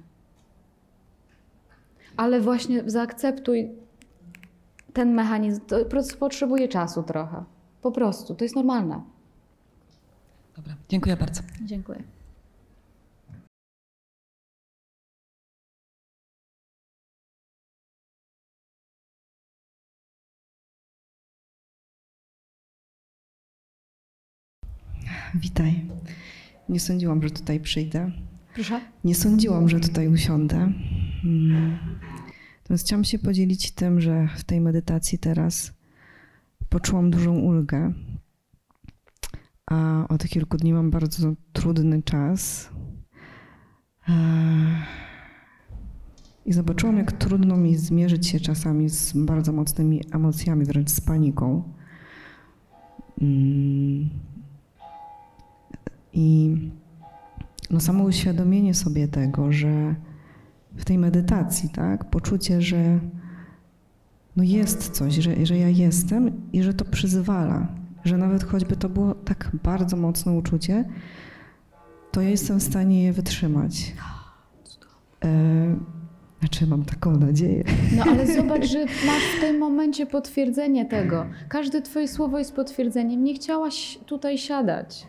[2.17, 3.71] Ale właśnie zaakceptuj
[4.93, 5.61] ten mechanizm.
[5.61, 7.45] To po prostu potrzebuje czasu trochę.
[7.83, 8.35] Po prostu.
[8.35, 9.03] To jest normalne.
[10.57, 11.43] Dobra, dziękuję bardzo.
[11.65, 12.16] Dziękuję.
[25.35, 25.85] Witaj.
[26.69, 28.13] Nie sądziłam, że tutaj przyjdę.
[28.55, 28.81] Proszę.
[29.05, 30.73] Nie sądziłam, że tutaj usiądę.
[31.25, 31.79] Mm.
[32.63, 35.73] Natomiast chciałam się podzielić tym, że w tej medytacji teraz
[36.69, 37.93] poczułam dużą ulgę.
[39.67, 42.71] A od kilku dni mam bardzo trudny czas.
[44.09, 44.15] Eee,
[46.47, 51.73] I zobaczyłam, jak trudno mi zmierzyć się czasami z bardzo mocnymi emocjami, wręcz z paniką.
[53.23, 54.11] Mm.
[56.17, 56.57] I
[57.71, 59.95] no samo uświadomienie sobie tego, że
[60.77, 63.01] w tej medytacji, tak, poczucie, że
[64.37, 67.67] no jest coś, że, że ja jestem i że to przyzwala,
[68.05, 70.85] że nawet choćby to było tak bardzo mocne uczucie,
[72.13, 73.95] to ja jestem w stanie je wytrzymać.
[75.25, 75.77] E,
[76.41, 77.65] znaczy, mam taką nadzieję.
[77.97, 81.27] No ale zobacz, że masz w tym momencie potwierdzenie tego.
[81.49, 83.25] Każde twoje słowo jest potwierdzeniem.
[83.25, 85.07] Nie chciałaś tutaj siadać.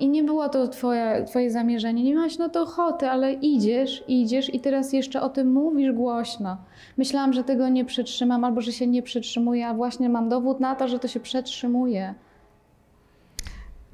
[0.00, 2.02] I nie było to twoje, twoje zamierzenie.
[2.02, 6.56] Nie miałaś na to ochoty, ale idziesz, idziesz i teraz jeszcze o tym mówisz głośno.
[6.98, 10.74] Myślałam, że tego nie przetrzymam albo że się nie przetrzymuje, a właśnie mam dowód na
[10.74, 12.14] to, że to się przetrzymuje.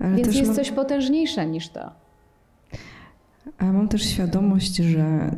[0.01, 1.91] Ale Więc jest mam, coś potężniejsze niż to.
[3.59, 5.31] ale mam też świadomość, że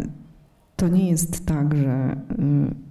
[0.76, 2.87] to nie jest tak, że y,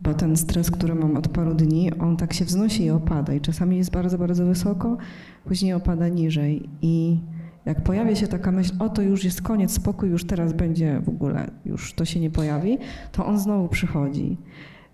[0.00, 3.40] bo ten stres, który mam od paru dni, on tak się wznosi i opada i
[3.40, 4.96] czasami jest bardzo, bardzo wysoko,
[5.44, 7.18] później opada niżej i
[7.64, 11.08] jak pojawia się taka myśl, o to już jest koniec, spokój, już teraz będzie w
[11.08, 12.78] ogóle, już to się nie pojawi,
[13.12, 14.36] to on znowu przychodzi.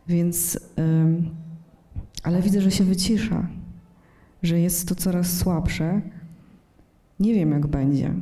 [0.09, 1.31] Więc, ym,
[2.23, 3.47] ale widzę, że się wycisza,
[4.43, 6.01] że jest to coraz słabsze.
[7.21, 8.15] Nie wiem, jak będzie.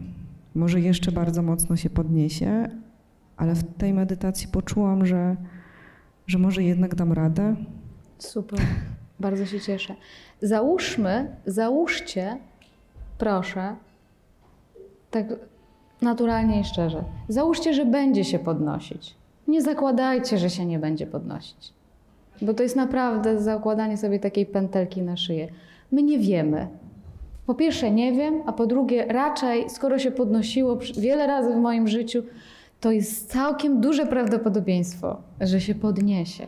[0.54, 2.68] Może jeszcze bardzo mocno się podniesie,
[3.36, 5.36] ale w tej medytacji poczułam, że,
[6.26, 7.54] że może jednak dam radę.
[8.18, 8.60] Super.
[9.20, 9.94] Bardzo się cieszę.
[10.42, 12.38] Załóżmy, załóżcie,
[13.18, 13.76] proszę,
[15.10, 15.26] tak
[16.02, 17.04] naturalnie i szczerze.
[17.28, 19.14] Załóżcie, że będzie się podnosić.
[19.48, 21.72] Nie zakładajcie, że się nie będzie podnosić.
[22.42, 25.48] Bo to jest naprawdę zakładanie sobie takiej pętelki na szyję.
[25.92, 26.68] My nie wiemy.
[27.46, 31.88] Po pierwsze nie wiem, a po drugie raczej, skoro się podnosiło wiele razy w moim
[31.88, 32.22] życiu,
[32.82, 36.46] to jest całkiem duże prawdopodobieństwo, że się podniesie.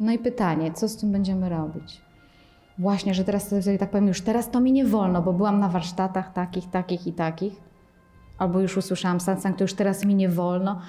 [0.00, 2.00] No i pytanie, co z tym będziemy robić?
[2.78, 5.68] Właśnie, że teraz sobie tak powiem, już teraz to mi nie wolno, bo byłam na
[5.68, 7.52] warsztatach takich, takich i takich,
[8.38, 10.80] albo już usłyszałam satsang, to już teraz mi nie wolno.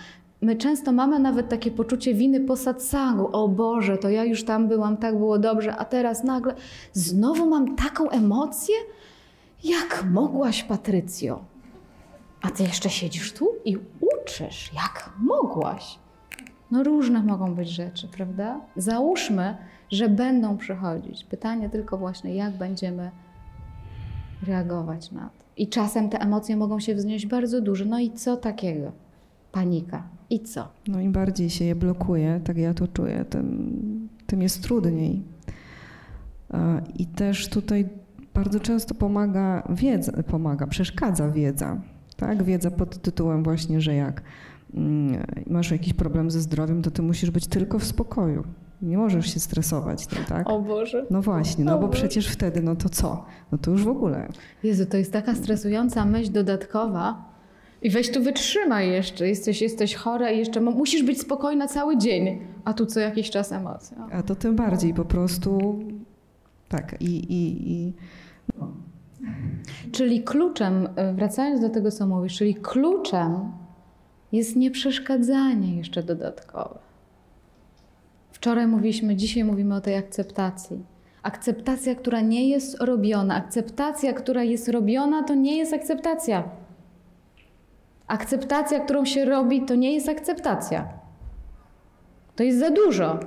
[0.41, 3.29] My często mamy nawet takie poczucie winy po satsangu.
[3.31, 6.53] O Boże, to ja już tam byłam, tak było dobrze, a teraz nagle
[6.93, 8.75] znowu mam taką emocję?
[9.63, 11.56] Jak mogłaś, Patrycjo?
[12.41, 14.71] A ty jeszcze siedzisz tu i uczysz.
[14.73, 15.99] Jak mogłaś?
[16.71, 18.61] No różne mogą być rzeczy, prawda?
[18.75, 19.57] Załóżmy,
[19.91, 21.23] że będą przychodzić.
[21.23, 23.11] Pytanie tylko właśnie, jak będziemy
[24.47, 25.45] reagować na to.
[25.57, 27.85] I czasem te emocje mogą się wznieść bardzo duże.
[27.85, 28.91] No i co takiego?
[29.51, 30.03] Panika.
[30.29, 30.67] I co?
[30.87, 35.23] No im bardziej się je blokuje, tak ja to czuję, tym, tym jest trudniej.
[36.53, 37.89] E, I też tutaj
[38.33, 41.81] bardzo często pomaga wiedza, pomaga, przeszkadza wiedza.
[42.17, 42.43] Tak?
[42.43, 44.21] Wiedza pod tytułem właśnie, że jak
[44.73, 48.43] mm, masz jakiś problem ze zdrowiem, to ty musisz być tylko w spokoju.
[48.81, 50.49] Nie możesz się stresować tym, tak?
[50.49, 51.05] O Boże.
[51.11, 51.99] No właśnie, no O bo Boże.
[51.99, 53.25] przecież wtedy, no to co?
[53.51, 54.27] No to już w ogóle.
[54.63, 57.25] Jezu, to jest taka stresująca myśl dodatkowa.
[57.81, 59.27] I weź tu wytrzymaj jeszcze.
[59.27, 62.39] Jesteś, jesteś chora i jeszcze musisz być spokojna cały dzień.
[62.65, 63.97] A tu co jakiś czas emocje.
[63.97, 64.11] O.
[64.13, 65.79] A to tym bardziej po prostu
[66.69, 67.93] tak i, i, i
[69.91, 73.51] Czyli kluczem, y, wracając do tego, co mówisz, czyli kluczem
[74.31, 76.79] jest nieprzeszkadzanie jeszcze dodatkowe.
[78.31, 80.85] Wczoraj mówiliśmy, dzisiaj mówimy o tej akceptacji.
[81.23, 86.43] Akceptacja, która nie jest robiona, akceptacja, która jest robiona, to nie jest akceptacja.
[88.07, 90.89] Akceptacja, którą się robi, to nie jest akceptacja.
[92.35, 93.19] To jest za dużo.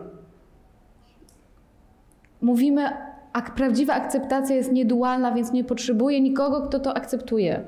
[2.40, 7.64] Mówimy, ak prawdziwa akceptacja jest niedualna, więc nie potrzebuje nikogo, kto to akceptuje.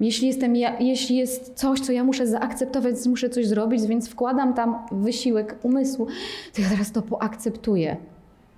[0.00, 4.54] Jeśli, jestem ja, jeśli jest coś, co ja muszę zaakceptować, muszę coś zrobić, więc wkładam
[4.54, 6.06] tam wysiłek umysłu,
[6.54, 7.96] to ja teraz to poakceptuję.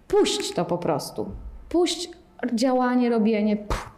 [0.08, 1.26] Puść to po prostu.
[1.68, 2.10] Puść
[2.54, 3.56] działanie, robienie.
[3.56, 3.90] Pff.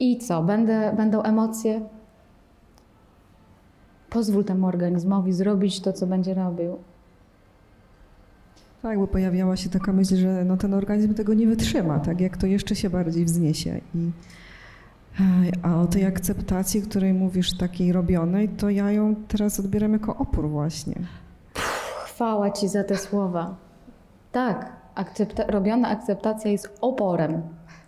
[0.00, 0.42] I co?
[0.42, 1.80] Będę, będą emocje?
[4.10, 6.76] Pozwól temu organizmowi zrobić to, co będzie robił.
[8.82, 12.36] Tak, bo pojawiała się taka myśl, że no ten organizm tego nie wytrzyma, tak jak
[12.36, 13.80] to jeszcze się bardziej wzniesie.
[13.94, 14.10] I,
[15.62, 20.48] a o tej akceptacji, której mówisz, takiej robionej, to ja ją teraz odbieram jako opór
[20.48, 20.94] właśnie.
[22.04, 23.54] Chwała Ci za te słowa.
[24.32, 27.42] Tak, akcepta- robiona akceptacja jest oporem.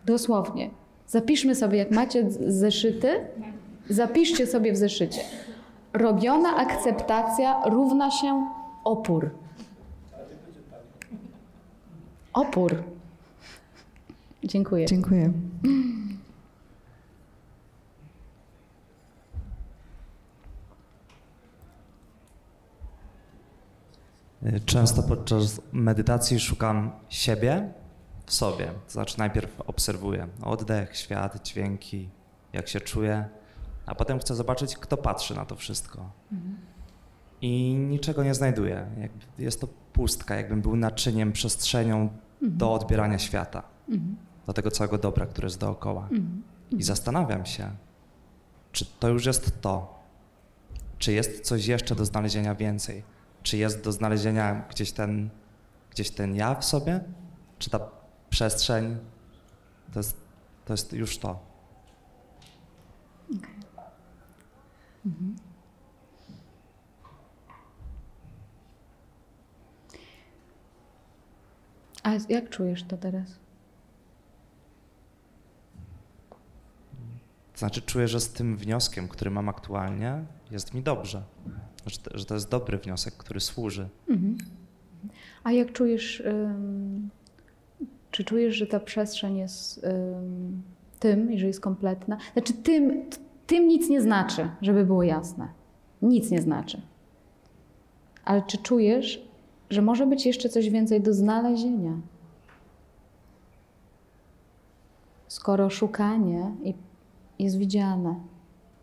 [0.06, 0.70] Dosłownie.
[1.06, 3.08] Zapiszmy sobie, jak macie zeszyty,
[3.90, 5.20] zapiszcie sobie w zeszycie.
[5.92, 8.46] Robiona akceptacja równa się
[8.84, 9.30] opór.
[12.34, 12.82] Opór.
[14.44, 14.86] Dziękuję.
[14.86, 15.32] Dziękuję.
[24.66, 27.72] Często podczas medytacji szukam siebie
[28.26, 28.66] w sobie.
[28.86, 32.08] To znaczy najpierw obserwuję oddech, świat, dźwięki,
[32.52, 33.28] jak się czuję,
[33.86, 36.10] a potem chcę zobaczyć, kto patrzy na to wszystko.
[37.40, 38.86] I niczego nie znajduję.
[39.38, 42.08] Jest to pustka, jakbym był naczyniem, przestrzenią
[42.44, 43.62] do odbierania świata,
[44.46, 46.08] do tego całego dobra, które jest dookoła.
[46.70, 47.70] I zastanawiam się,
[48.72, 50.02] czy to już jest to,
[50.98, 53.02] czy jest coś jeszcze do znalezienia więcej?
[53.42, 55.30] Czy jest do znalezienia gdzieś ten,
[55.90, 57.00] gdzieś ten ja w sobie?
[57.58, 57.80] Czy ta
[58.30, 58.96] przestrzeń
[59.92, 60.16] to jest,
[60.64, 61.38] to jest już to?
[72.04, 73.38] A jak czujesz to teraz?
[77.52, 81.22] To znaczy czuję, że z tym wnioskiem, który mam aktualnie, jest mi dobrze.
[81.86, 83.88] Że to, że to jest dobry wniosek, który służy.
[85.44, 87.10] A jak czujesz, ym,
[88.10, 90.62] czy czujesz, że ta przestrzeń jest ym,
[90.98, 92.18] tym i że jest kompletna?
[92.32, 93.10] Znaczy tym,
[93.46, 95.48] tym nic nie znaczy, żeby było jasne.
[96.02, 96.82] Nic nie znaczy.
[98.24, 99.28] Ale czy czujesz,
[99.70, 101.92] że może być jeszcze coś więcej do znalezienia?
[105.28, 106.50] Skoro szukanie
[107.38, 108.14] jest widziane,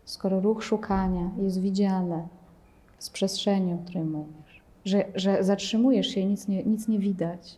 [0.04, 2.28] skoro ruch szukania jest widziany
[2.98, 7.56] z przestrzeni, o której mówisz, że, że zatrzymujesz się i nic nie, nic nie widać.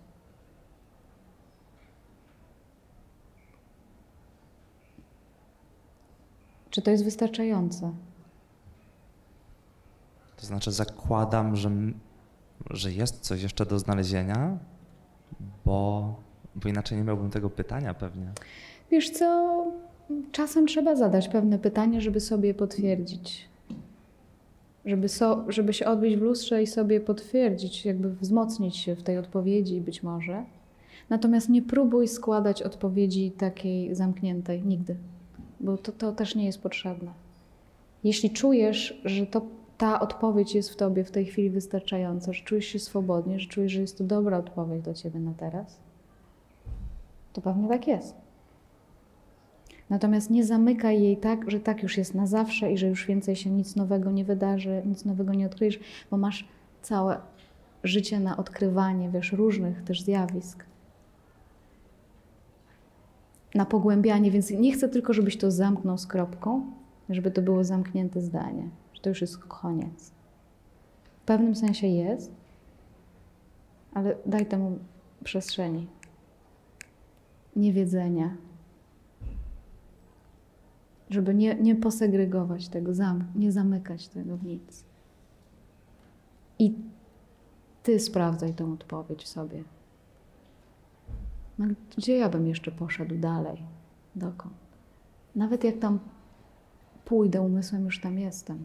[6.70, 7.92] Czy to jest wystarczające?
[10.36, 11.70] To znaczy zakładam, że,
[12.70, 14.58] że jest coś jeszcze do znalezienia,
[15.64, 16.14] bo,
[16.54, 18.32] bo inaczej nie miałbym tego pytania pewnie.
[18.90, 19.64] Wiesz co,
[20.32, 23.48] czasem trzeba zadać pewne pytanie, żeby sobie potwierdzić.
[24.84, 29.18] Żeby, so, żeby się odbić w lustrze i sobie potwierdzić, jakby wzmocnić się w tej
[29.18, 30.44] odpowiedzi być może.
[31.10, 34.96] Natomiast nie próbuj składać odpowiedzi takiej zamkniętej nigdy,
[35.60, 37.10] bo to, to też nie jest potrzebne.
[38.04, 39.42] Jeśli czujesz, że to,
[39.78, 43.72] ta odpowiedź jest w tobie w tej chwili wystarczająca, że czujesz się swobodnie, że czujesz,
[43.72, 45.78] że jest to dobra odpowiedź dla ciebie na teraz,
[47.32, 48.14] to pewnie tak jest.
[49.90, 53.36] Natomiast nie zamykaj jej tak, że tak już jest na zawsze i że już więcej
[53.36, 56.48] się nic nowego nie wydarzy, nic nowego nie odkryjesz, bo masz
[56.82, 57.20] całe
[57.84, 60.64] życie na odkrywanie, wiesz, różnych też zjawisk.
[63.54, 66.66] Na pogłębianie, więc nie chcę tylko, żebyś to zamknął z kropką,
[67.08, 68.68] żeby to było zamknięte zdanie,
[69.04, 70.12] to już jest koniec.
[71.22, 72.32] W pewnym sensie jest,
[73.94, 74.78] ale daj temu
[75.24, 75.86] przestrzeni.
[77.56, 78.36] Niewiedzenia,
[81.10, 84.84] żeby nie, nie posegregować tego, zam, nie zamykać tego w nic.
[86.58, 86.74] I
[87.82, 89.64] ty sprawdzaj tą odpowiedź sobie.
[91.58, 93.62] No, gdzie ja bym jeszcze poszedł dalej?
[94.16, 94.54] Dokąd?
[95.34, 95.98] Nawet jak tam
[97.04, 98.64] pójdę umysłem, już tam jestem.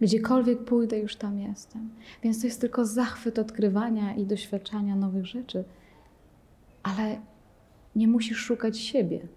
[0.00, 1.90] Gdziekolwiek pójdę, już tam jestem.
[2.22, 5.64] Więc to jest tylko zachwyt odkrywania i doświadczania nowych rzeczy,
[6.82, 7.20] ale
[7.96, 9.28] nie musisz szukać siebie.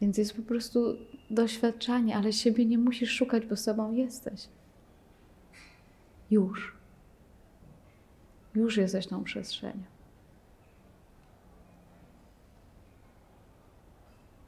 [0.00, 0.96] Więc jest po prostu
[1.30, 4.48] doświadczanie, ale siebie nie musisz szukać, bo sobą jesteś.
[6.30, 6.76] Już.
[8.54, 9.91] Już jesteś tą przestrzenią.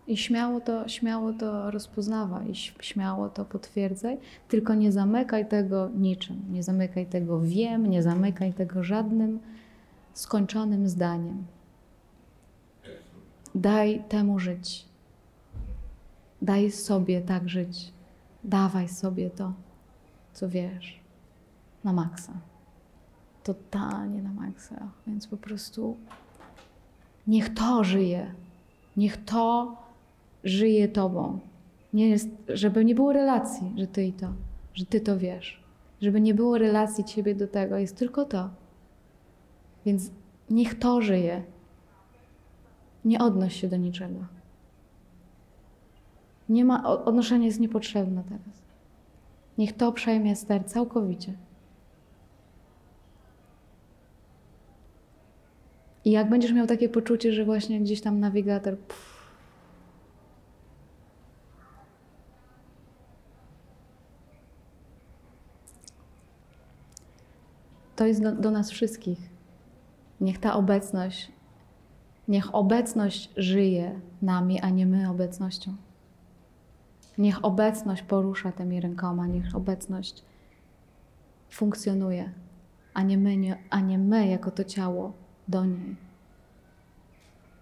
[0.07, 6.43] I śmiało to, śmiało to rozpoznawaj, śmiało to potwierdzaj, tylko nie zamykaj tego niczym.
[6.51, 9.41] Nie zamykaj tego wiem, nie zamykaj tego żadnym
[10.13, 11.45] skończonym zdaniem.
[13.55, 14.85] Daj temu żyć.
[16.43, 17.93] Daj sobie tak żyć.
[18.45, 19.53] Dawaj sobie to,
[20.33, 21.01] co wiesz,
[21.85, 22.33] na maksa.
[23.45, 24.89] Totalnie na maksa.
[25.07, 25.97] Więc po prostu
[27.27, 28.35] niech to żyje.
[28.97, 29.77] Niech to
[30.45, 31.39] żyje tobą.
[31.93, 34.27] Nie jest, żeby nie było relacji, że ty i to,
[34.75, 35.65] że ty to wiesz.
[36.01, 38.51] Żeby nie było relacji ciebie do tego, jest tylko to.
[39.87, 40.11] Więc
[40.51, 41.43] niech to żyje.
[43.05, 44.25] Nie odnoś się do niczego.
[46.49, 48.63] Nie ma, odnoszenie jest niepotrzebne teraz.
[49.59, 51.33] Niech to przejmie ster całkowicie.
[56.05, 59.14] I jak będziesz miał takie poczucie, że właśnie gdzieś tam nawigator pff,
[67.97, 69.31] to jest do, do nas wszystkich.
[70.21, 71.33] Niech ta obecność,
[72.29, 75.77] niech obecność żyje nami, a nie my obecnością.
[77.19, 80.25] Niech obecność porusza tymi rękoma, niech obecność
[81.51, 82.33] funkcjonuje,
[82.95, 85.13] a nie my, nie, a nie my jako to ciało
[85.49, 85.97] do niej.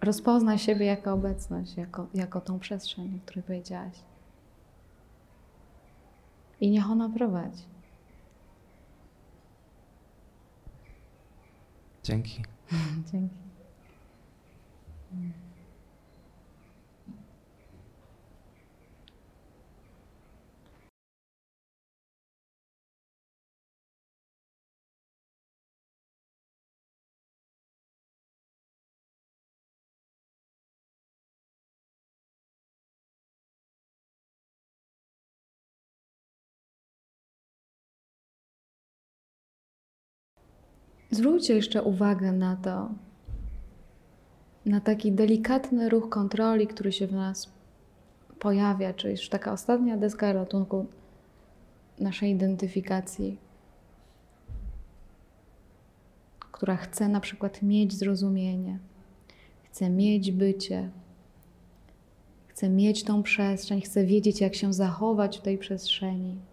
[0.01, 4.03] Rozpoznaj siebie jako obecność, jako, jako tą przestrzeń, o której powiedziałaś.
[6.61, 7.65] I niech ona prowadzi.
[12.03, 12.45] Dzięki.
[13.13, 13.37] Dzięki.
[41.13, 42.91] Zwróćcie jeszcze uwagę na to,
[44.67, 47.53] na taki delikatny ruch kontroli, który się w nas
[48.39, 50.87] pojawia, czyli już taka ostatnia deska ratunku
[51.99, 53.39] naszej identyfikacji,
[56.39, 58.79] która chce na przykład mieć zrozumienie,
[59.63, 60.91] chce mieć bycie,
[62.47, 66.52] chce mieć tą przestrzeń, chce wiedzieć, jak się zachować w tej przestrzeni.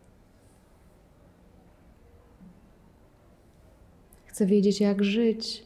[4.39, 5.63] Chce wiedzieć, jak żyć,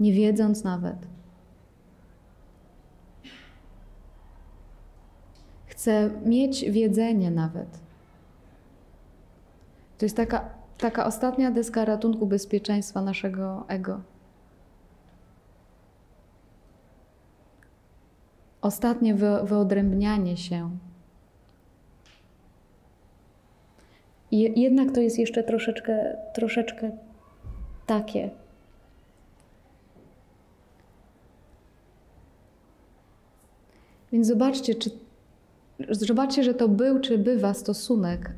[0.00, 0.96] nie wiedząc nawet.
[5.66, 7.68] Chce mieć wiedzenie nawet.
[9.98, 14.00] To jest taka, taka ostatnia deska ratunku bezpieczeństwa naszego ego.
[18.60, 20.70] ostatnie wy, wyodrębnianie się.
[24.30, 26.90] I jednak to jest jeszcze troszeczkę, troszeczkę
[27.86, 28.30] takie.
[34.12, 34.90] Więc zobaczcie, czy,
[35.90, 38.32] zobaczcie, że to był czy bywa stosunek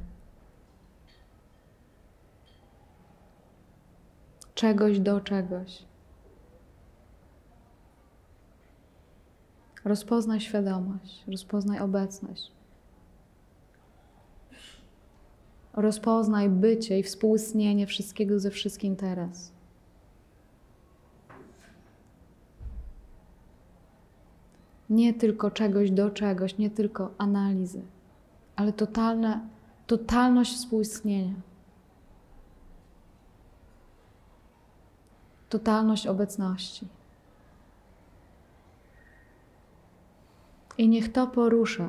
[4.54, 5.82] czegoś do czegoś.
[9.84, 12.55] Rozpoznaj świadomość, rozpoznaj obecność.
[15.76, 19.52] Rozpoznaj bycie i współistnienie wszystkiego ze wszystkim teraz.
[24.90, 27.82] Nie tylko czegoś do czegoś, nie tylko analizy,
[28.56, 29.48] ale totalne,
[29.86, 31.34] totalność współistnienia.
[35.48, 36.86] Totalność obecności.
[40.78, 41.88] I niech to porusza,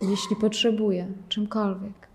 [0.00, 2.13] jeśli potrzebuje, czymkolwiek.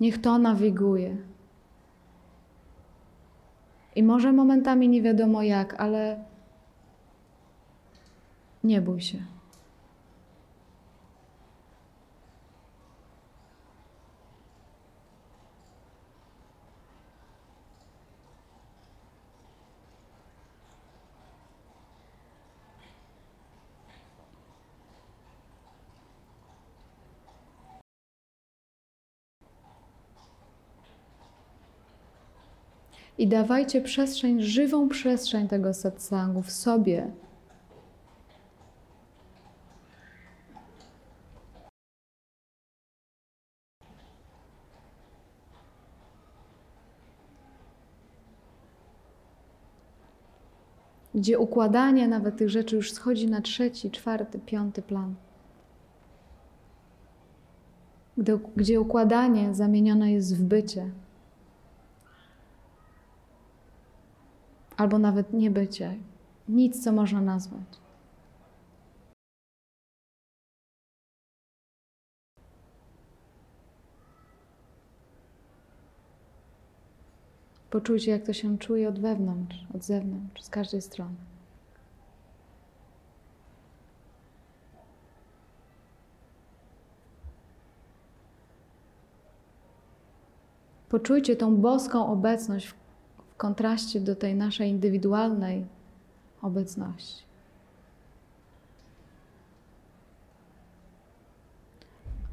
[0.00, 1.16] Niech to nawiguje.
[3.96, 6.24] I może momentami nie wiadomo jak, ale
[8.64, 9.33] nie bój się.
[33.18, 37.10] I dawajcie przestrzeń, żywą przestrzeń tego satsangu w sobie.
[51.14, 55.14] Gdzie układanie nawet tych rzeczy już schodzi na trzeci, czwarty, piąty plan.
[58.16, 60.90] Gdy, gdzie układanie zamienione jest w bycie.
[64.76, 65.98] Albo nawet niebycie.
[66.48, 67.84] Nic, co można nazwać.
[77.70, 81.14] Poczujcie, jak to się czuje od wewnątrz, od zewnątrz, z każdej strony.
[90.88, 92.83] Poczujcie tą boską obecność w
[93.34, 95.64] w kontraście do tej naszej indywidualnej
[96.42, 97.24] obecności.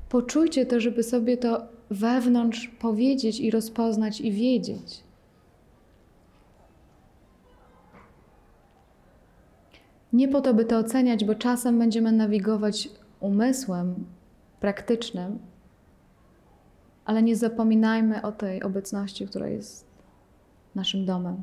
[0.09, 5.03] Poczujcie to, żeby sobie to wewnątrz powiedzieć i rozpoznać i wiedzieć.
[10.13, 12.89] Nie po to, by to oceniać, bo czasem będziemy nawigować
[13.19, 14.05] umysłem
[14.59, 15.39] praktycznym,
[17.05, 19.90] ale nie zapominajmy o tej obecności, która jest
[20.75, 21.41] naszym domem.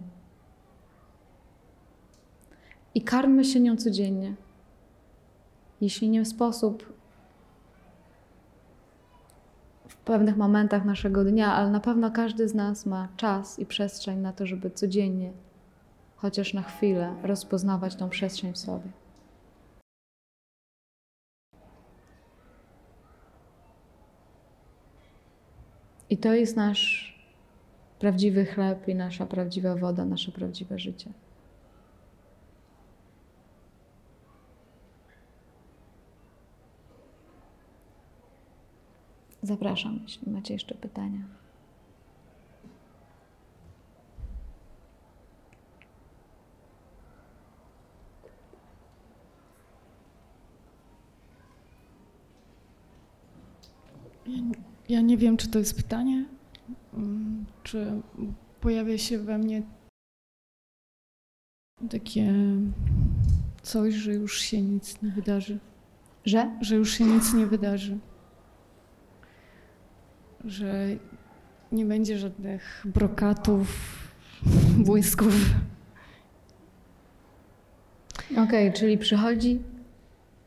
[2.94, 4.34] I karmmy się nią codziennie.
[5.80, 6.92] Jeśli nie w sposób
[9.88, 14.18] w pewnych momentach naszego dnia, ale na pewno każdy z nas ma czas i przestrzeń
[14.18, 15.32] na to, żeby codziennie,
[16.16, 18.90] chociaż na chwilę, rozpoznawać tą przestrzeń w sobie.
[26.10, 27.17] I to jest nasz
[27.98, 31.12] prawdziwy chleb i nasza prawdziwa woda, nasze prawdziwe życie.
[39.42, 41.20] Zapraszam, jeśli macie jeszcze pytania.
[54.88, 56.24] Ja nie wiem, czy to jest pytanie,
[57.62, 58.02] czy
[58.60, 59.62] pojawia się we mnie
[61.90, 62.34] takie
[63.62, 65.58] coś, że już się nic nie wydarzy.
[66.24, 66.50] Że?
[66.60, 67.98] Że już się nic nie wydarzy.
[70.44, 70.86] Że
[71.72, 73.68] nie będzie żadnych brokatów,
[74.78, 75.34] błysków.
[78.36, 79.62] Okej, czyli przychodzi,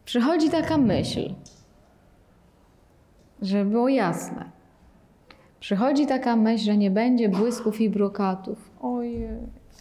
[0.05, 1.33] przychodzi taka myśl,
[3.41, 4.60] żeby było jasne.
[5.61, 8.71] Przychodzi taka myśl, że nie będzie błysków i brokatów.
[8.81, 9.27] Ojej.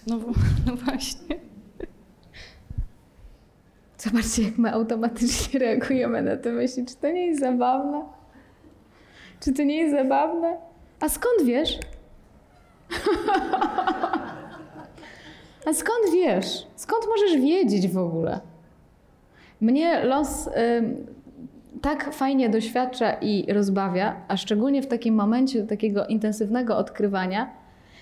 [0.06, 0.18] No,
[0.66, 1.36] no właśnie.
[3.98, 6.86] Zobaczcie, jak my automatycznie reagujemy na te myśli.
[6.86, 8.02] Czy to nie jest zabawne?
[9.40, 10.58] Czy to nie jest zabawne?
[11.00, 11.78] A skąd wiesz?
[15.66, 16.66] A skąd wiesz?
[16.76, 18.40] Skąd możesz wiedzieć w ogóle?
[19.60, 20.48] Mnie los
[21.82, 27.50] tak fajnie doświadcza i rozbawia, a szczególnie w takim momencie takiego intensywnego odkrywania,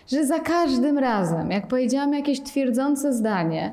[0.07, 3.73] że za każdym razem, jak powiedziałam jakieś twierdzące zdanie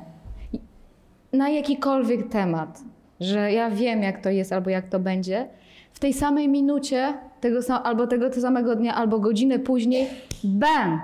[1.32, 2.80] na jakikolwiek temat,
[3.20, 5.48] że ja wiem, jak to jest albo jak to będzie,
[5.92, 10.06] w tej samej minucie, tego albo tego samego dnia, albo godzinę później,
[10.44, 11.00] bam!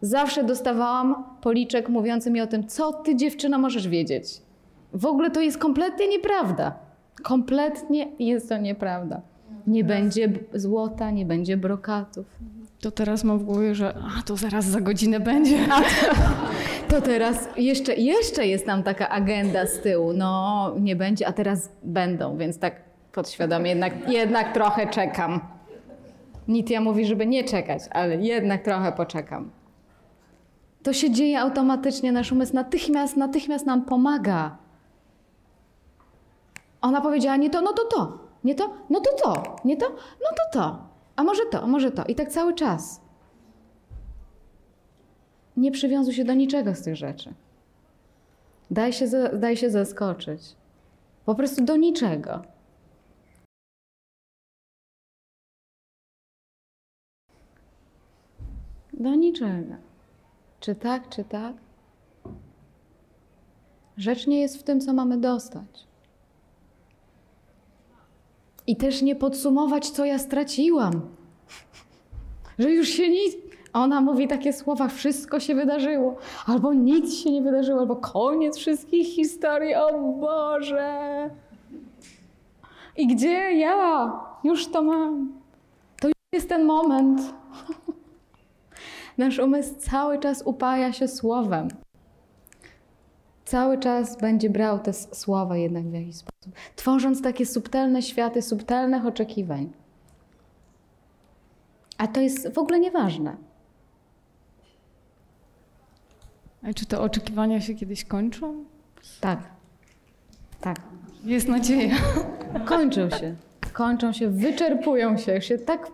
[0.00, 4.42] Zawsze dostawałam policzek mówiący mi o tym, co ty dziewczyna możesz wiedzieć.
[4.92, 6.83] W ogóle to jest kompletnie nieprawda.
[7.24, 9.20] Kompletnie jest to nieprawda.
[9.66, 12.26] Nie będzie złota, nie będzie brokatów.
[12.80, 15.58] To teraz mam w głowie, że a to zaraz za godzinę będzie.
[16.88, 20.12] To teraz jeszcze, jeszcze jest tam taka agenda z tyłu.
[20.12, 22.80] No, nie będzie, a teraz będą, więc tak
[23.12, 25.40] podświadomie jednak, jednak trochę czekam.
[26.48, 29.50] Nitia mówi, żeby nie czekać, ale jednak trochę poczekam.
[30.82, 34.63] To się dzieje automatycznie, nasz umysł natychmiast, natychmiast nam pomaga.
[36.84, 40.28] Ona powiedziała, nie to, no to to, nie to, no to to, nie to, no
[40.36, 42.04] to to, a może to, a może to.
[42.04, 43.00] I tak cały czas.
[45.56, 47.34] Nie przywiązuj się do niczego z tych rzeczy.
[48.70, 50.56] Daj się, daj się zaskoczyć.
[51.24, 52.42] Po prostu do niczego.
[58.92, 59.74] Do niczego.
[60.60, 61.56] Czy tak, czy tak?
[63.96, 65.93] Rzecz nie jest w tym, co mamy dostać.
[68.66, 71.00] I też nie podsumować, co ja straciłam.
[72.58, 73.36] Że już się nic.
[73.72, 76.16] Ona mówi takie słowa: wszystko się wydarzyło,
[76.46, 79.74] albo nic się nie wydarzyło, albo koniec wszystkich historii.
[79.74, 81.30] O Boże!
[82.96, 84.12] I gdzie ja?
[84.44, 85.32] Już to mam.
[86.00, 87.20] To już jest ten moment.
[89.18, 91.68] Nasz umysł cały czas upaja się słowem.
[93.54, 99.06] Cały czas będzie brał te słowa jednak w jakiś sposób, tworząc takie subtelne światy, subtelnych
[99.06, 99.72] oczekiwań.
[101.98, 103.36] A to jest w ogóle nieważne.
[106.62, 108.64] A czy te oczekiwania się kiedyś kończą?
[109.20, 109.38] Tak.
[110.60, 110.76] Tak.
[111.24, 111.96] Jest nadzieja.
[112.64, 113.34] Kończą się.
[113.72, 115.32] Kończą się, wyczerpują się.
[115.32, 115.90] Jak się tak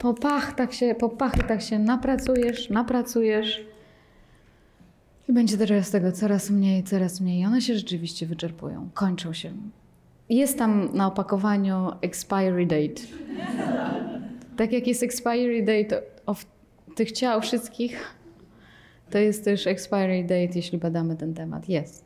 [0.00, 3.77] po pach, tak się, po pachy tak się napracujesz, napracujesz.
[5.28, 7.40] I będzie teraz tego coraz mniej, coraz mniej.
[7.40, 8.90] I one się rzeczywiście wyczerpują.
[8.94, 9.52] Kończą się.
[10.28, 13.02] Jest tam na opakowaniu expiry date.
[14.56, 16.46] Tak jak jest expiry date of
[16.94, 18.14] tych ciał wszystkich,
[19.10, 21.68] to jest też expiry date, jeśli badamy ten temat.
[21.68, 22.04] Jest.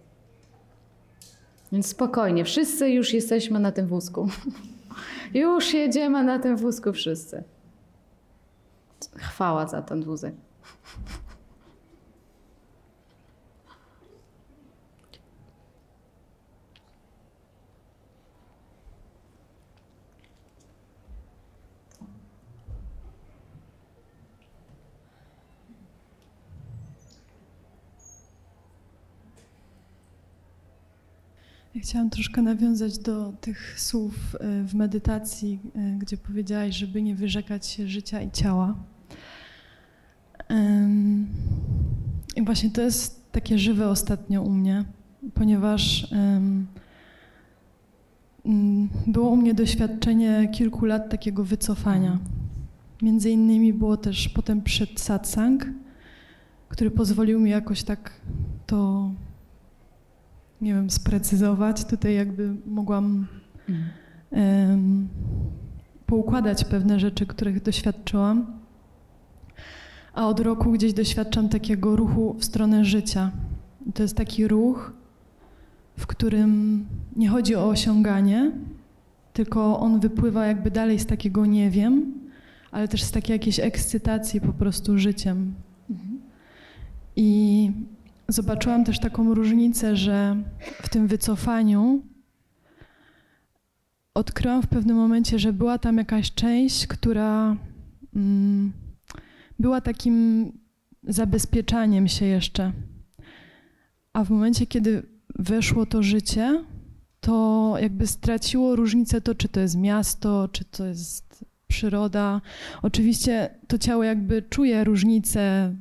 [1.73, 4.29] Więc spokojnie, wszyscy już jesteśmy na tym wózku.
[5.35, 7.45] Już jedziemy na tym wózku wszyscy.
[9.17, 10.35] Chwała za ten wózek.
[31.83, 37.67] Chciałam troszkę nawiązać do tych słów e, w medytacji, e, gdzie powiedziałaś, żeby nie wyrzekać
[37.67, 38.75] się życia i ciała.
[42.37, 44.85] I właśnie to jest takie żywe ostatnio u mnie,
[45.35, 46.07] ponieważ
[49.07, 52.19] było u mnie doświadczenie kilku lat takiego wycofania.
[53.03, 55.67] Między innymi było też potem przed satsang,
[56.69, 58.21] który pozwolił mi jakoś tak
[58.67, 59.11] to
[60.63, 61.85] nie wiem, sprecyzować.
[61.85, 63.27] Tutaj jakby mogłam
[64.31, 65.09] em,
[66.07, 68.47] poukładać pewne rzeczy, których doświadczyłam.
[70.15, 73.31] A od roku gdzieś doświadczam takiego ruchu w stronę życia.
[73.95, 74.93] To jest taki ruch,
[75.99, 76.85] w którym
[77.17, 78.53] nie chodzi o osiąganie,
[79.33, 82.15] tylko on wypływa jakby dalej z takiego nie wiem,
[82.71, 85.55] ale też z takiej jakiejś ekscytacji po prostu życiem.
[87.17, 87.71] I
[88.29, 90.37] zobaczyłam też taką różnicę, że
[90.83, 92.03] w tym wycofaniu
[94.15, 97.57] odkryłam w pewnym momencie, że była tam jakaś część, która
[98.17, 98.73] mm,
[99.59, 100.53] była takim
[101.03, 102.73] zabezpieczaniem się jeszcze.
[104.13, 105.03] A w momencie, kiedy
[105.39, 106.65] weszło to życie,
[107.21, 112.41] to jakby straciło różnicę to, czy to jest miasto, czy to jest przyroda.
[112.83, 115.75] Oczywiście to ciało jakby czuje różnicę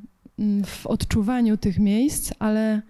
[0.65, 2.81] w odczuwaniu tych miejsc, ale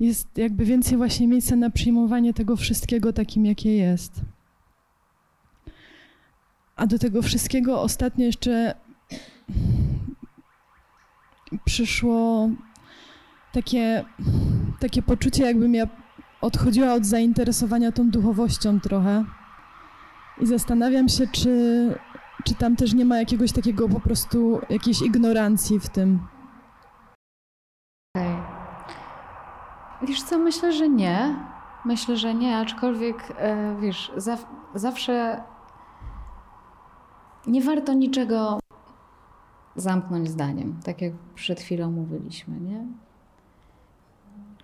[0.00, 4.20] jest jakby więcej właśnie miejsca na przyjmowanie tego wszystkiego takim, jakie jest.
[6.76, 8.74] A do tego wszystkiego ostatnio jeszcze
[11.64, 12.50] przyszło
[13.52, 14.04] takie,
[14.80, 15.88] takie poczucie, jakbym ja
[16.40, 19.24] odchodziła od zainteresowania tą duchowością trochę.
[20.40, 21.94] I zastanawiam się, czy,
[22.44, 26.18] czy tam też nie ma jakiegoś takiego po prostu jakiejś ignorancji w tym.
[28.16, 28.36] Okej.
[30.06, 31.36] Wiesz co, myślę, że nie.
[31.84, 35.42] Myślę, że nie, aczkolwiek e, wiesz, zaw, zawsze
[37.46, 38.58] nie warto niczego
[39.76, 42.86] zamknąć zdaniem, tak jak przed chwilą mówiliśmy, nie?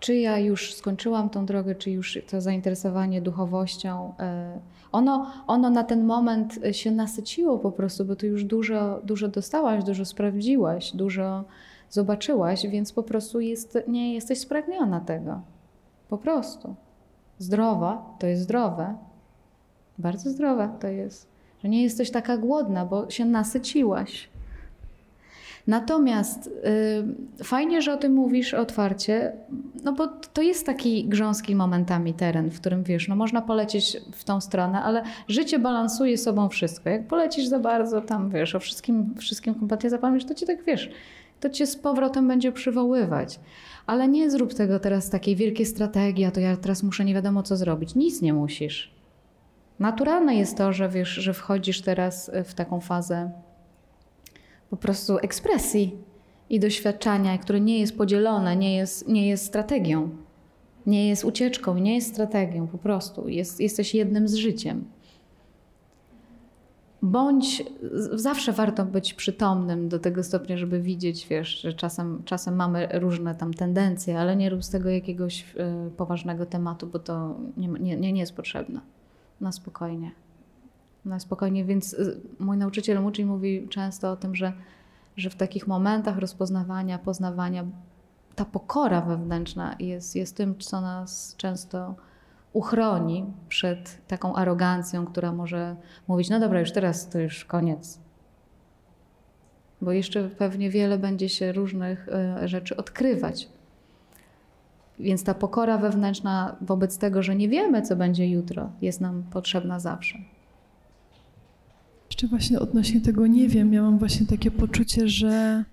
[0.00, 4.60] Czy ja już skończyłam tą drogę, czy już to zainteresowanie duchowością, e,
[4.92, 9.84] ono, ono na ten moment się nasyciło po prostu, bo ty już dużo, dużo dostałaś,
[9.84, 11.44] dużo sprawdziłaś, dużo
[11.90, 15.40] zobaczyłaś, więc po prostu jest, nie jesteś spragniona tego.
[16.08, 16.74] Po prostu.
[17.38, 18.94] Zdrowa to jest zdrowe.
[19.98, 21.28] Bardzo zdrowe to jest.
[21.62, 24.28] Że nie jesteś taka głodna, bo się nasyciłaś.
[25.66, 26.50] Natomiast
[27.40, 29.32] y, fajnie, że o tym mówisz otwarcie,
[29.84, 34.24] no bo to jest taki grząski momentami teren, w którym wiesz, no można polecieć w
[34.24, 36.90] tą stronę, ale życie balansuje sobą wszystko.
[36.90, 40.90] Jak polecisz za bardzo tam, wiesz, o wszystkim, wszystkim kompletnie zapomnisz, to ci tak wiesz,
[41.40, 43.40] to cię z powrotem będzie przywoływać.
[43.86, 47.42] Ale nie zrób tego teraz takiej wielkiej strategii, a to ja teraz muszę nie wiadomo
[47.42, 47.94] co zrobić.
[47.94, 48.94] Nic nie musisz.
[49.78, 53.30] Naturalne jest to, że wiesz, że wchodzisz teraz w taką fazę
[54.70, 55.96] po prostu ekspresji
[56.50, 60.10] i doświadczania, które nie jest podzielone, nie jest, nie jest strategią,
[60.86, 64.84] nie jest ucieczką, nie jest strategią, po prostu jest, jesteś jednym z życiem.
[67.02, 67.62] Bądź,
[68.12, 73.34] zawsze warto być przytomnym do tego stopnia, żeby widzieć, wiesz, że czasem, czasem mamy różne
[73.34, 75.54] tam tendencje, ale nie rób z tego jakiegoś
[75.88, 78.80] y, poważnego tematu, bo to nie, nie, nie jest potrzebne.
[79.40, 80.10] Na spokojnie.
[81.04, 84.52] Na spokojnie, więc y, mój nauczyciel Mucci mówi często o tym, że,
[85.16, 87.64] że w takich momentach rozpoznawania, poznawania
[88.34, 91.94] ta pokora wewnętrzna jest, jest tym, co nas często
[92.52, 95.76] uchroni przed taką arogancją, która może
[96.08, 97.98] mówić, no dobra, już teraz to już koniec.
[99.82, 102.08] Bo jeszcze pewnie wiele będzie się różnych
[102.42, 103.48] y, rzeczy odkrywać.
[104.98, 109.80] Więc ta pokora wewnętrzna wobec tego, że nie wiemy, co będzie jutro, jest nam potrzebna
[109.80, 110.18] zawsze.
[112.10, 115.64] Jeszcze właśnie odnośnie tego nie wiem, ja mam właśnie takie poczucie, że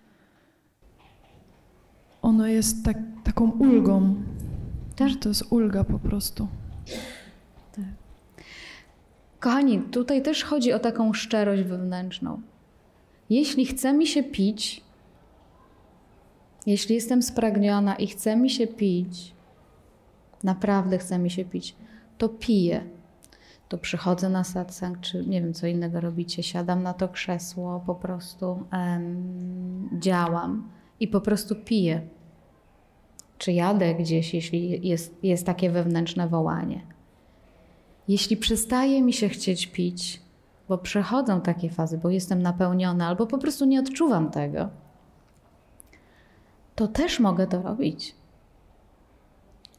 [2.22, 4.16] ono jest tak, taką ulgą,
[4.95, 5.10] Tak?
[5.10, 6.48] że to jest ulga po prostu.
[9.40, 12.42] Kochani, tutaj też chodzi o taką szczerość wewnętrzną.
[13.30, 14.82] Jeśli chce mi się pić,
[16.66, 19.36] jeśli jestem spragniona i chce mi się pić,
[20.44, 21.76] naprawdę chce mi się pić,
[22.18, 22.84] to piję.
[23.70, 27.96] To przychodzę na satsang, czy nie wiem, co innego robicie, siadam na to krzesło, po
[27.96, 30.70] prostu em, działam
[31.00, 32.02] i po prostu piję.
[33.38, 36.82] Czy jadę gdzieś, jeśli jest, jest takie wewnętrzne wołanie.
[38.08, 40.22] Jeśli przestaje mi się chcieć pić,
[40.70, 44.70] bo przechodzą takie fazy, bo jestem napełniona, albo po prostu nie odczuwam tego,
[46.76, 48.16] to też mogę to robić.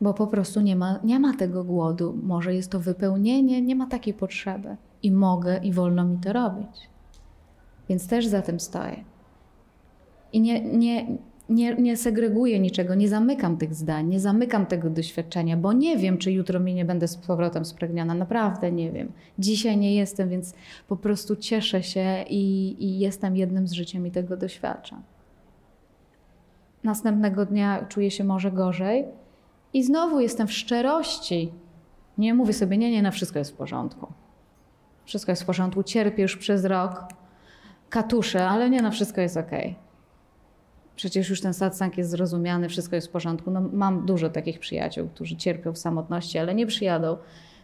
[0.01, 2.19] Bo po prostu nie ma, nie ma tego głodu.
[2.23, 4.77] Może jest to wypełnienie, nie ma takiej potrzeby.
[5.03, 6.89] I mogę, i wolno mi to robić.
[7.89, 9.05] Więc też za tym stoję.
[10.33, 11.07] I nie, nie,
[11.49, 16.19] nie, nie segreguję niczego, nie zamykam tych zdań, nie zamykam tego doświadczenia, bo nie wiem,
[16.19, 18.15] czy jutro mi nie będę z powrotem spragniona.
[18.15, 19.12] Naprawdę nie wiem.
[19.39, 20.55] Dzisiaj nie jestem, więc
[20.89, 25.03] po prostu cieszę się i, i jestem jednym z życiem i tego doświadczam.
[26.85, 29.05] Następnego dnia czuję się może gorzej
[29.73, 31.53] i znowu jestem w szczerości.
[32.19, 34.12] Nie mówię sobie, nie, nie, na wszystko jest w porządku.
[35.05, 37.05] Wszystko jest w porządku, cierpię już przez rok,
[37.89, 39.70] katuszę, ale nie, na wszystko jest okej.
[39.70, 39.88] Okay
[40.99, 43.51] przecież już ten satsang jest zrozumiany, wszystko jest w porządku.
[43.51, 47.16] No, mam dużo takich przyjaciół, którzy cierpią w samotności, ale nie przyjadą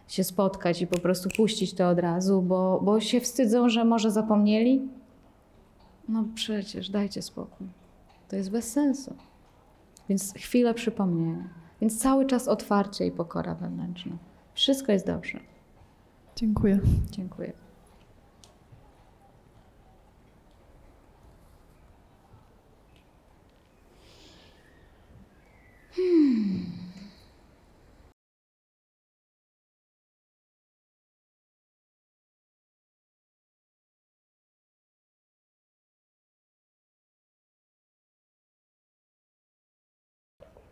[0.07, 4.11] się spotkać i po prostu puścić to od razu, bo, bo się wstydzą, że może
[4.11, 4.81] zapomnieli.
[6.09, 7.67] No przecież dajcie spokój.
[8.27, 9.15] To jest bez sensu.
[10.09, 11.49] Więc chwilę przypomnienia.
[11.81, 14.17] Więc cały czas otwarcie i pokora wewnętrzna.
[14.53, 15.39] Wszystko jest dobrze.
[16.35, 16.79] Dziękuję.
[17.11, 17.64] Dziękuję.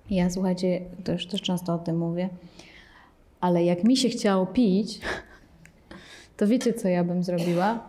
[0.10, 2.30] Ja słuchajcie, już też często o tym mówię,
[3.40, 5.02] ale jak mi się chciało pić,
[6.38, 7.80] to wiecie, co ja bym zrobiła?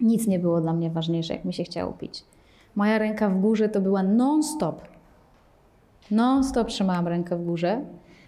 [0.00, 2.24] Nic nie było dla mnie ważniejsze, jak mi się chciało pić.
[2.74, 4.97] Moja ręka w górze to była non-stop.
[6.10, 7.80] Non stop trzymałam rękę w górze.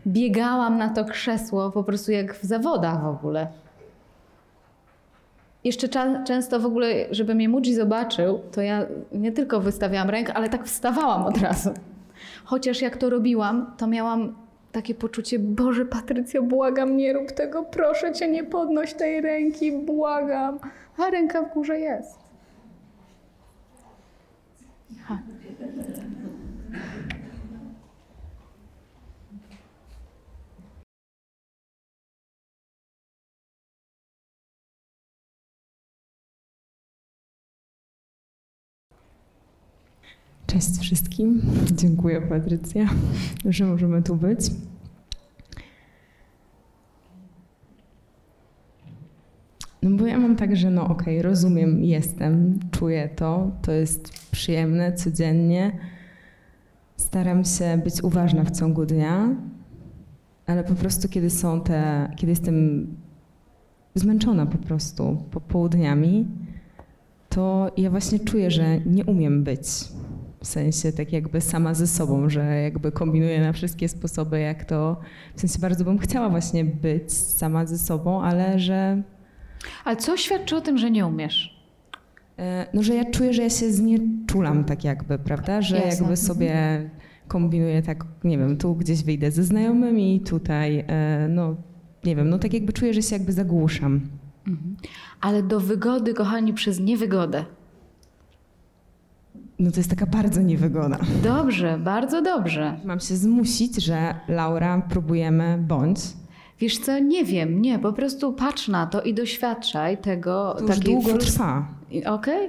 [0.07, 3.47] Biegałam na to krzesło po prostu jak w zawodach w ogóle.
[5.65, 10.35] Jeszcze cza- często w ogóle, żeby mnie Muji zobaczył, to ja nie tylko wystawiałam rękę,
[10.35, 11.70] ale tak wstawałam od razu.
[12.44, 14.35] Chociaż jak to robiłam, to miałam
[14.73, 20.59] takie poczucie, Boże Patrycja, błagam, nie rób tego, proszę Cię, nie podnoś tej ręki, błagam.
[20.98, 22.19] A ręka w górze jest.
[25.05, 25.19] Ha.
[40.52, 41.43] Cześć wszystkim.
[41.72, 42.86] Dziękuję Patrycja,
[43.44, 44.51] że możemy tu być.
[49.82, 54.93] No bo ja mam tak, że no okej, rozumiem, jestem, czuję to, to jest przyjemne
[54.93, 55.78] codziennie.
[56.97, 59.36] Staram się być uważna w ciągu dnia,
[60.47, 62.86] ale po prostu kiedy są te, kiedy jestem
[63.94, 66.27] zmęczona po prostu popołudniami,
[67.28, 69.68] to ja właśnie czuję, że nie umiem być.
[70.42, 74.96] W sensie tak jakby sama ze sobą, że jakby kombinuję na wszystkie sposoby, jak to.
[75.36, 79.02] W sensie bardzo bym chciała właśnie być sama ze sobą, ale że.
[79.84, 81.60] Ale co świadczy o tym, że nie umiesz?
[82.38, 85.62] e, No, że ja czuję, że ja się znieczulam tak jakby, prawda?
[85.62, 85.90] Że Jasne.
[86.00, 86.54] jakby sobie
[87.28, 91.56] kombinuję tak, nie wiem, tu gdzieś wyjdę ze znajomymi, tutaj, e, no
[92.04, 94.00] nie wiem, no tak jakby czuję, że się jakby zagłuszam.
[94.48, 94.76] Mhm.
[95.20, 97.44] Ale do wygody, kochani, przez niewygodę.
[99.61, 100.99] No to jest taka bardzo niewygoda.
[101.23, 102.77] Dobrze, bardzo dobrze.
[102.85, 106.01] Mam się zmusić, że Laura, próbujemy, bądź.
[106.61, 110.57] Wiesz co, nie wiem, nie, po prostu patrz na to i doświadczaj tego.
[110.59, 111.65] To już długo frus- trwa.
[112.07, 112.49] Okej?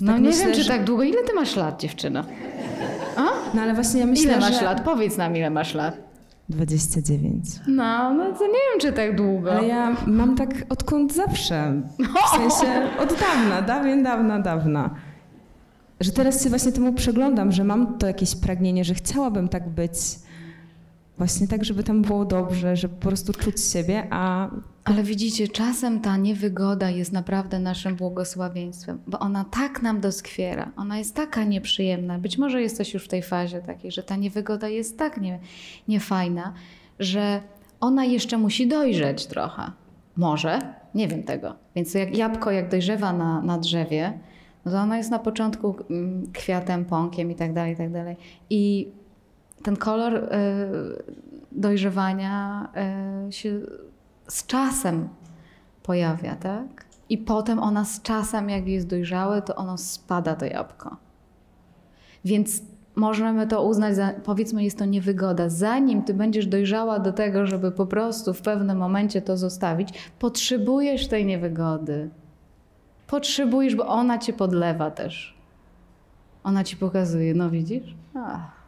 [0.00, 1.02] No tak nie myślę, wiem, czy że- tak długo.
[1.02, 2.24] Ile ty masz lat, dziewczyna?
[3.54, 4.64] No ale właśnie ja myślę, ile masz że...
[4.64, 4.80] lat?
[4.84, 5.96] Powiedz nam, ile masz lat.
[6.48, 7.44] 29.
[7.68, 9.52] No, no to nie wiem, czy tak długo.
[9.52, 11.82] Ale ja mam tak odkąd zawsze.
[12.26, 14.90] W sensie od dawna, dawien, dawna, dawna.
[16.00, 19.92] Że teraz się właśnie temu przeglądam, że mam to jakieś pragnienie, że chciałabym tak być.
[21.22, 24.50] Właśnie tak, żeby tam było dobrze, żeby po prostu czuć siebie, a
[24.84, 30.98] Ale widzicie, czasem ta niewygoda jest naprawdę naszym błogosławieństwem, bo ona tak nam doskwiera, ona
[30.98, 32.18] jest taka nieprzyjemna.
[32.18, 35.38] Być może jesteś już w tej fazie takiej, że ta niewygoda jest tak nie,
[35.88, 36.52] niefajna,
[36.98, 37.40] że
[37.80, 39.70] ona jeszcze musi dojrzeć trochę.
[40.16, 41.54] Może, nie wiem tego.
[41.76, 44.18] Więc jak jabłko, jak dojrzewa na, na drzewie,
[44.64, 48.16] no to ona jest na początku mm, kwiatem, pąkiem i tak dalej, i tak dalej.
[48.50, 48.92] I
[49.62, 50.28] ten kolor y,
[51.52, 52.68] dojrzewania
[53.28, 53.60] y, się
[54.28, 55.08] z czasem
[55.82, 56.84] pojawia, tak?
[57.08, 60.96] I potem ona z czasem, jak jest dojrzałe, to ono spada to jabłko.
[62.24, 62.62] Więc
[62.96, 65.48] możemy to uznać za, powiedzmy, jest to niewygoda.
[65.48, 71.08] Zanim ty będziesz dojrzała do tego, żeby po prostu w pewnym momencie to zostawić, potrzebujesz
[71.08, 72.10] tej niewygody.
[73.06, 75.38] Potrzebujesz, bo ona cię podlewa też.
[76.44, 77.94] Ona ci pokazuje, no widzisz?
[78.14, 78.61] Ach,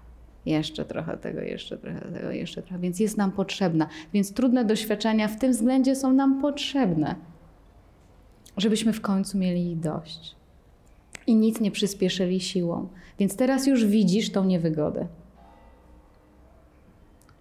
[0.46, 2.78] jeszcze trochę tego, jeszcze trochę tego, jeszcze trochę.
[2.78, 3.88] Więc jest nam potrzebna.
[4.12, 7.14] Więc trudne doświadczenia w tym względzie są nam potrzebne,
[8.56, 10.36] żebyśmy w końcu mieli dość.
[11.26, 12.88] I nic nie przyspieszyli siłą.
[13.18, 15.06] Więc teraz już widzisz tą niewygodę.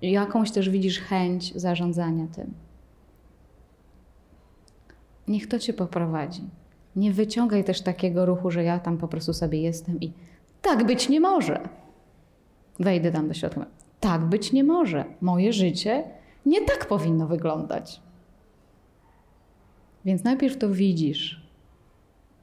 [0.01, 2.53] Jakąś też widzisz chęć zarządzania tym.
[5.27, 6.41] Niech to cię poprowadzi.
[6.95, 10.11] Nie wyciągaj też takiego ruchu, że ja tam po prostu sobie jestem i
[10.61, 11.69] tak być nie może.
[12.79, 13.65] Wejdę tam do środka.
[13.99, 15.05] Tak być nie może.
[15.21, 16.03] Moje życie
[16.45, 18.01] nie tak powinno wyglądać.
[20.05, 21.43] Więc najpierw to widzisz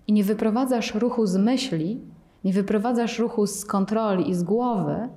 [0.06, 2.00] i nie wyprowadzasz ruchu z myśli,
[2.44, 5.08] nie wyprowadzasz ruchu z kontroli i z głowy,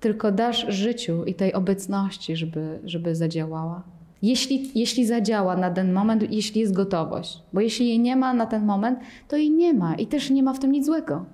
[0.00, 3.82] tylko dasz życiu i tej obecności, żeby, żeby zadziałała.
[4.22, 8.46] Jeśli, jeśli zadziała na ten moment, jeśli jest gotowość, bo jeśli jej nie ma na
[8.46, 8.98] ten moment,
[9.28, 11.24] to jej nie ma i też nie ma w tym nic złego.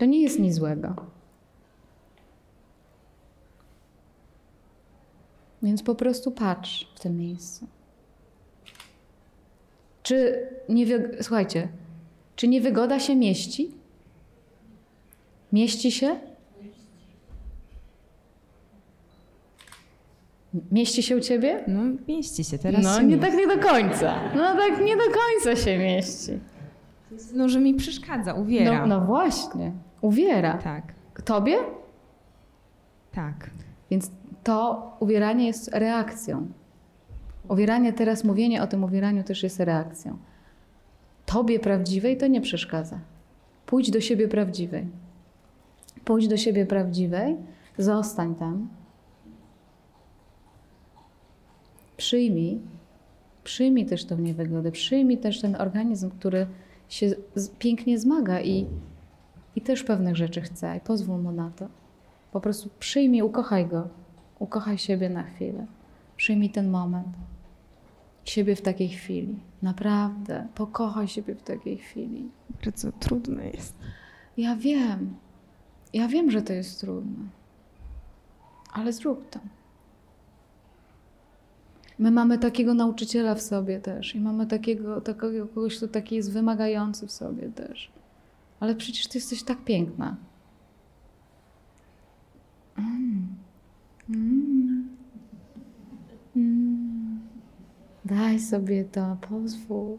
[0.00, 0.94] To nie jest nic złego.
[5.62, 7.66] Więc po prostu patrz w tym miejscu.
[10.02, 11.18] Czy niewy...
[11.20, 11.68] Słuchajcie,
[12.36, 13.70] czy niewygoda się mieści?
[15.52, 16.20] Mieści się?
[20.72, 21.64] Mieści się u ciebie?
[21.68, 22.84] no mieści się teraz.
[22.84, 23.30] no się nie mieści.
[23.30, 24.20] tak nie do końca.
[24.36, 26.38] No tak nie do końca się mieści.
[27.34, 28.86] No, że mi przeszkadza, uwiera.
[28.86, 29.72] No, no właśnie.
[30.00, 30.58] Uwiera.
[30.58, 30.92] Tak,
[31.24, 31.56] Tobie?
[33.12, 33.50] tak.
[33.90, 34.10] Więc
[34.44, 36.46] to uwieranie jest reakcją.
[37.48, 40.18] Uwieranie, teraz mówienie o tym uwieraniu też jest reakcją.
[41.26, 42.98] Tobie prawdziwej to nie przeszkadza.
[43.66, 44.86] Pójdź do siebie prawdziwej.
[46.04, 47.36] Pójdź do siebie prawdziwej,
[47.78, 48.68] zostań tam.
[51.96, 52.60] Przyjmij,
[53.44, 56.46] przyjmij też tą niewygodę, przyjmij też ten organizm, który
[56.88, 57.14] się
[57.58, 58.66] pięknie zmaga i,
[59.56, 61.68] i też pewnych rzeczy chce i pozwól mu na to.
[62.32, 63.88] Po prostu przyjmij, ukochaj go.
[64.38, 65.66] Ukochaj siebie na chwilę.
[66.16, 67.16] Przyjmij ten moment.
[68.24, 69.38] Siebie w takiej chwili.
[69.62, 70.46] Naprawdę.
[70.54, 72.30] Pokochaj siebie w takiej chwili.
[72.64, 73.74] Bardzo trudne jest.
[74.36, 75.14] Ja wiem.
[75.92, 77.24] Ja wiem, że to jest trudne.
[78.72, 79.40] Ale zrób to.
[81.98, 86.32] My mamy takiego nauczyciela w sobie też i mamy takiego, takiego kogoś, kto taki jest
[86.32, 87.90] wymagający w sobie też.
[88.60, 90.16] Ale przecież ty jesteś tak piękna.
[98.04, 99.98] Daj sobie to, pozwól.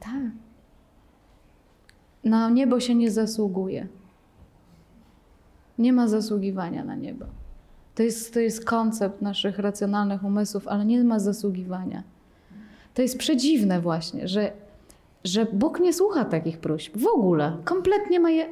[0.00, 0.32] Tak.
[2.24, 3.88] Na niebo się nie zasługuje.
[5.78, 7.24] Nie ma zasługiwania na niebo.
[7.94, 12.02] To jest, to jest koncept naszych racjonalnych umysłów, ale nie ma zasługiwania.
[12.94, 14.52] To jest przedziwne właśnie, że,
[15.24, 16.96] że Bóg nie słucha takich próśb.
[16.96, 17.56] W ogóle.
[17.64, 18.48] Kompletnie ma je...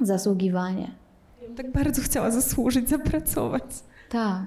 [0.00, 0.90] Zasługiwanie.
[1.56, 3.62] Tak bardzo chciała zasłużyć, zapracować.
[4.08, 4.46] Tak,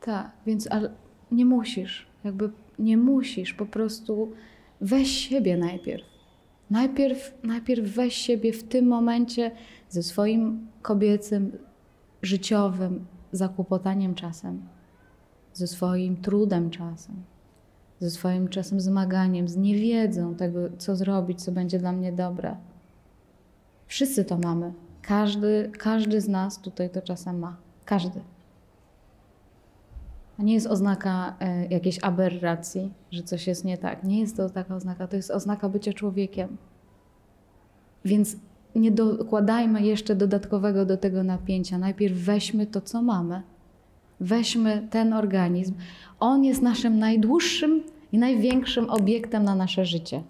[0.00, 0.30] tak.
[0.46, 0.90] Więc ale
[1.30, 2.06] nie musisz.
[2.24, 3.54] Jakby nie musisz.
[3.54, 4.32] Po prostu
[4.80, 6.04] weź siebie najpierw.
[6.70, 9.50] Najpierw, najpierw weź siebie w tym momencie
[9.88, 11.58] ze swoim kobiecym,
[12.22, 14.62] życiowym zakłopotaniem czasem,
[15.52, 17.14] ze swoim trudem czasem,
[18.00, 22.56] ze swoim czasem zmaganiem, z niewiedzą tego, co zrobić, co będzie dla mnie dobre.
[23.86, 24.72] Wszyscy to mamy.
[25.02, 27.56] Każdy, każdy z nas tutaj to czasem ma.
[27.84, 28.20] Każdy.
[30.36, 34.04] To nie jest oznaka e, jakiejś aberracji, że coś jest nie tak.
[34.04, 36.56] Nie jest to taka oznaka, to jest oznaka bycia człowiekiem.
[38.04, 38.36] Więc
[38.74, 41.78] nie dokładajmy jeszcze dodatkowego do tego napięcia.
[41.78, 43.42] Najpierw weźmy to, co mamy.
[44.20, 45.74] Weźmy ten organizm.
[46.20, 47.82] On jest naszym najdłuższym
[48.12, 50.22] i największym obiektem na nasze życie.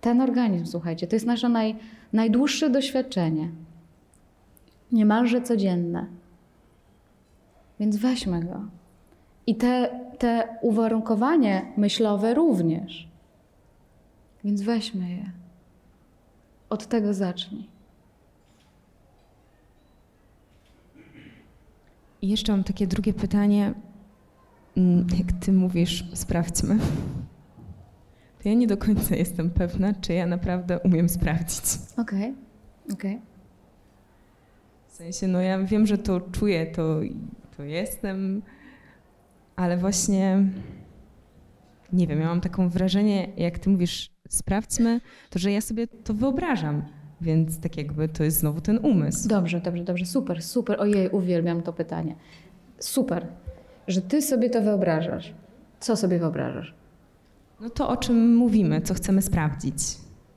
[0.00, 1.76] Ten organizm, słuchajcie, to jest nasze naj,
[2.12, 3.50] najdłuższe doświadczenie.
[4.92, 6.06] Niemalże codzienne.
[7.80, 8.60] Więc weźmy go.
[9.46, 13.08] I te, te uwarunkowanie myślowe również.
[14.44, 15.30] Więc weźmy je.
[16.70, 17.77] Od tego zacznij.
[22.22, 23.74] I jeszcze mam takie drugie pytanie.
[24.76, 26.78] Mm, Jak ty mówisz, sprawdźmy.
[28.42, 31.64] To ja nie do końca jestem pewna, czy ja naprawdę umiem sprawdzić.
[31.96, 32.34] Okej,
[32.92, 33.20] okej.
[34.88, 37.00] W sensie, no ja wiem, że to czuję, to,
[37.56, 38.42] to jestem,
[39.56, 40.44] ale właśnie
[41.92, 45.00] nie wiem, ja mam taką wrażenie, jak ty mówisz, sprawdźmy,
[45.30, 46.82] to że ja sobie to wyobrażam.
[47.20, 49.28] Więc tak jakby to jest znowu ten umysł.
[49.28, 50.06] Dobrze, dobrze, dobrze.
[50.06, 50.80] Super, super.
[50.80, 52.14] Ojej, uwielbiam to pytanie.
[52.78, 53.26] Super,
[53.88, 55.34] że ty sobie to wyobrażasz.
[55.80, 56.74] Co sobie wyobrażasz?
[57.60, 59.74] No to o czym mówimy, co chcemy sprawdzić.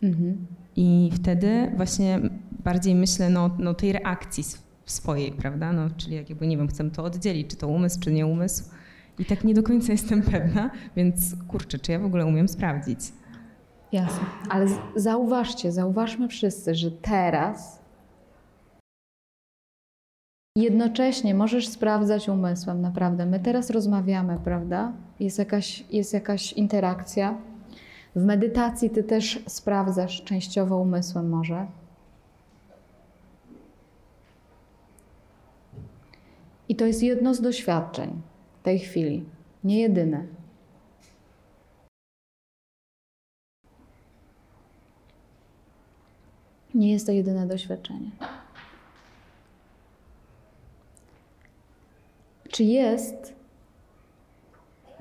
[0.03, 0.45] Mhm.
[0.75, 2.19] I wtedy właśnie
[2.63, 5.73] bardziej myślę no, no tej reakcji sw- swojej, prawda?
[5.73, 8.63] No, czyli jak jakby, nie wiem, chcę to oddzielić, czy to umysł, czy nie umysł.
[9.19, 12.99] I tak nie do końca jestem pewna, więc kurczę, czy ja w ogóle umiem sprawdzić?
[13.91, 14.25] Jasne.
[14.49, 17.81] Ale zauważcie, zauważmy wszyscy, że teraz
[20.55, 23.25] jednocześnie możesz sprawdzać umysłem, naprawdę.
[23.25, 24.93] My teraz rozmawiamy, prawda?
[25.19, 27.37] Jest jakaś, jest jakaś interakcja.
[28.15, 31.67] W medytacji ty też sprawdzasz częściowo umysłem może.
[36.69, 38.21] I to jest jedno z doświadczeń
[38.63, 39.25] tej chwili,
[39.63, 40.23] nie jedyne.
[46.75, 48.11] Nie jest to jedyne doświadczenie.
[52.49, 53.33] Czy jest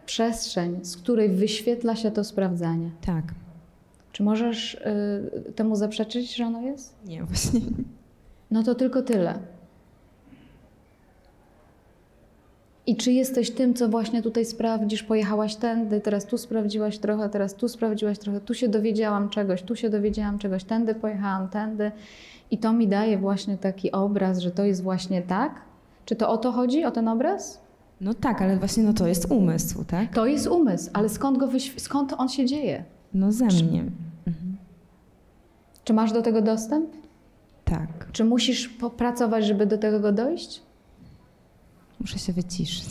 [0.06, 2.90] przestrzeń, z której wyświetla się to sprawdzanie?
[3.06, 3.24] Tak.
[4.12, 6.94] Czy możesz y, temu zaprzeczyć, że ono jest?
[7.06, 7.60] Nie, właśnie.
[8.50, 9.38] No to tylko tyle.
[12.86, 15.02] I czy jesteś tym, co właśnie tutaj sprawdzisz?
[15.02, 19.76] Pojechałaś tędy, teraz tu sprawdziłaś trochę, teraz tu sprawdziłaś trochę, tu się dowiedziałam czegoś, tu
[19.76, 21.92] się dowiedziałam czegoś, tędy pojechałam, tędy.
[22.50, 25.54] I to mi daje właśnie taki obraz, że to jest właśnie tak?
[26.04, 27.60] Czy to o to chodzi, o ten obraz?
[28.00, 30.14] No tak, ale właśnie no to jest umysł, tak?
[30.14, 32.84] To jest umysł, ale skąd, go wyśw- skąd on się dzieje?
[33.14, 33.84] No ze mnie.
[35.84, 36.90] Czy masz do tego dostęp?
[37.64, 37.88] Tak.
[38.12, 40.62] Czy musisz popracować, żeby do tego dojść?
[42.00, 42.90] Muszę się wyciszyć.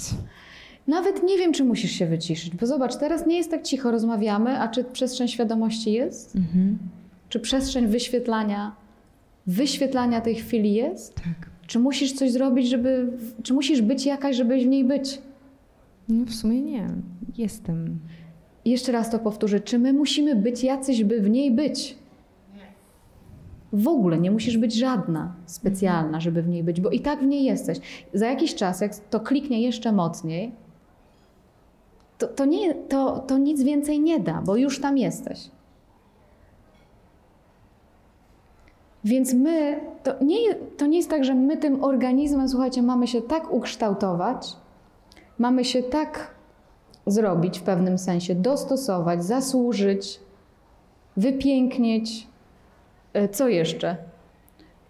[0.88, 4.60] Nawet nie wiem, czy musisz się wyciszyć, bo zobacz, teraz nie jest tak cicho, rozmawiamy,
[4.60, 6.36] a czy przestrzeń świadomości jest?
[6.36, 6.78] Mhm.
[7.30, 8.76] Czy przestrzeń wyświetlania,
[9.48, 11.16] wyświetlania tej chwili jest?
[11.16, 11.50] Tak.
[11.68, 13.12] Czy musisz coś zrobić, żeby,
[13.44, 15.22] czy musisz być jakaś, żeby w niej być?
[16.10, 16.88] No w sumie nie.
[17.38, 18.00] Jestem.
[18.66, 19.60] Jeszcze raz to powtórzę.
[19.60, 21.96] Czy my musimy być jacyś, by w niej być?
[23.74, 27.26] W ogóle nie musisz być żadna specjalna, żeby w niej być, bo i tak w
[27.26, 27.80] niej jesteś.
[28.14, 30.52] Za jakiś czas, jak to kliknie jeszcze mocniej,
[32.18, 35.52] to, to, nie, to, to nic więcej nie da, bo już tam jesteś.
[39.04, 43.22] Więc my, to nie, to nie jest tak, że my tym organizmem, słuchajcie, mamy się
[43.22, 44.56] tak ukształtować,
[45.38, 46.36] mamy się tak
[47.08, 50.20] zrobić w pewnym sensie, dostosować, zasłużyć,
[51.18, 52.29] wypięknieć.
[53.14, 53.96] E, Co jeszcze?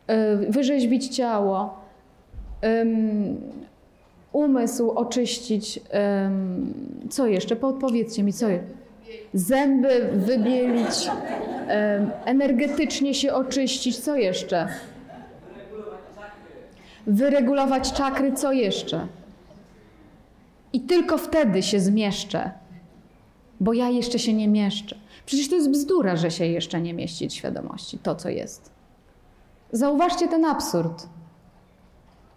[0.07, 1.79] E, Wyrzeźbić ciało,
[4.31, 5.79] umysł oczyścić.
[7.09, 7.55] Co jeszcze?
[7.55, 8.45] Podpowiedzcie mi, co?
[9.33, 11.09] Zęby wybielić,
[12.25, 13.99] energetycznie się oczyścić.
[13.99, 14.67] Co jeszcze?
[17.07, 18.33] Wyregulować czakry.
[18.33, 19.07] Co jeszcze?
[20.73, 22.51] I tylko wtedy się zmieszczę,
[23.59, 24.95] bo ja jeszcze się nie mieszczę.
[25.25, 28.71] Przecież to jest bzdura, że się jeszcze nie mieści w świadomości to, co jest.
[29.71, 31.07] Zauważcie ten absurd.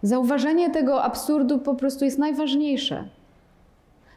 [0.01, 3.07] Zauważenie tego absurdu po prostu jest najważniejsze,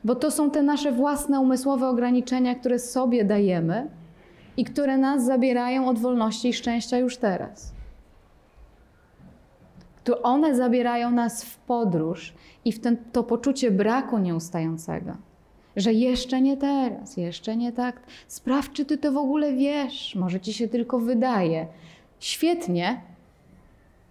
[0.05, 3.91] bo to są te nasze własne umysłowe ograniczenia, które sobie dajemy
[4.57, 7.73] i które nas zabierają od wolności i szczęścia już teraz.
[10.05, 12.35] To one zabierają nas w podróż
[12.65, 15.17] i w ten, to poczucie braku nieustającego,
[15.77, 18.01] że jeszcze nie teraz, jeszcze nie tak.
[18.29, 21.67] Sprawdź, czy ty to w ogóle wiesz, może ci się tylko wydaje.
[22.21, 23.01] Świetnie,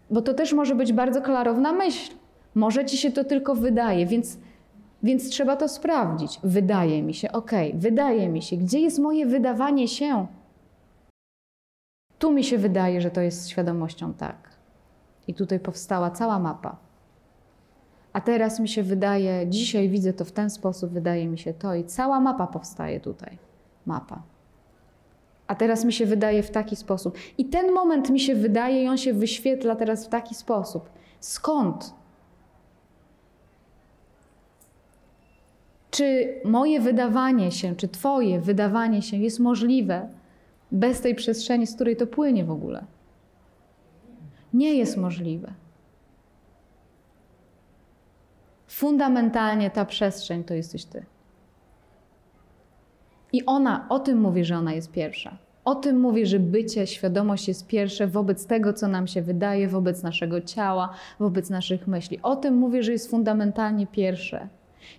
[0.10, 2.14] bo to też może być bardzo klarowna myśl.
[2.56, 4.38] Może ci się to tylko wydaje, więc,
[5.04, 6.40] więc trzeba to sprawdzić.
[6.44, 8.58] Wydaje mi się, okej, wydaje mi się.
[8.58, 10.28] Gdzie jest moje wydawanie się?
[12.20, 14.50] Tu mi się wydaje, że to jest świadomością tak.
[15.28, 16.85] I tutaj powstała cała mapa.
[18.16, 21.76] A teraz mi się wydaje, dzisiaj widzę to w ten sposób, wydaje mi się to,
[21.76, 23.38] i cała mapa powstaje tutaj.
[23.86, 24.22] Mapa.
[25.48, 27.18] A teraz mi się wydaje w taki sposób.
[27.38, 30.90] I ten moment mi się wydaje, i on się wyświetla teraz w taki sposób.
[31.20, 31.94] Skąd?
[35.92, 40.10] Czy moje wydawanie się, czy Twoje wydawanie się jest możliwe
[40.72, 42.86] bez tej przestrzeni, z której to płynie w ogóle?
[44.54, 45.65] Nie jest możliwe.
[48.76, 51.06] Fundamentalnie ta przestrzeń to jesteś Ty.
[53.34, 55.38] I ona, o tym mówi, że ona jest pierwsza.
[55.66, 60.04] O tym mówi, że bycie, świadomość jest pierwsze wobec tego, co nam się wydaje, wobec
[60.04, 60.90] naszego ciała,
[61.20, 62.20] wobec naszych myśli.
[62.24, 64.48] O tym mówię, że jest fundamentalnie pierwsze.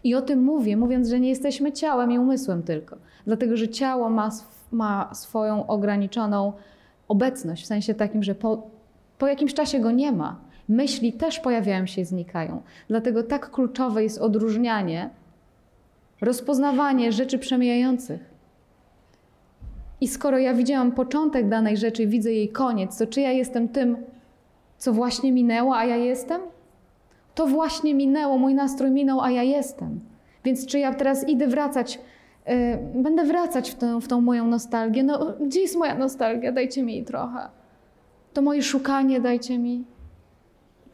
[0.04, 2.96] I o tym mówię, mówiąc, że nie jesteśmy ciałem i umysłem tylko.
[3.26, 4.30] Dlatego, że ciało ma,
[4.70, 6.52] ma swoją ograniczoną
[7.08, 8.70] obecność, w sensie takim, że po,
[9.18, 10.45] po jakimś czasie go nie ma.
[10.68, 12.62] Myśli też pojawiają się i znikają.
[12.88, 15.10] Dlatego tak kluczowe jest odróżnianie,
[16.20, 18.36] rozpoznawanie rzeczy przemijających.
[20.00, 23.96] I skoro ja widziałam początek danej rzeczy, widzę jej koniec, to czy ja jestem tym,
[24.78, 26.40] co właśnie minęło, a ja jestem?
[27.34, 30.00] To właśnie minęło, mój nastrój minął, a ja jestem.
[30.44, 32.00] Więc czy ja teraz idę wracać,
[32.46, 35.02] yy, będę wracać w, tę, w tą moją nostalgię?
[35.02, 36.52] No, gdzie jest moja nostalgia?
[36.52, 37.48] Dajcie mi jej trochę.
[38.32, 39.84] To moje szukanie dajcie mi.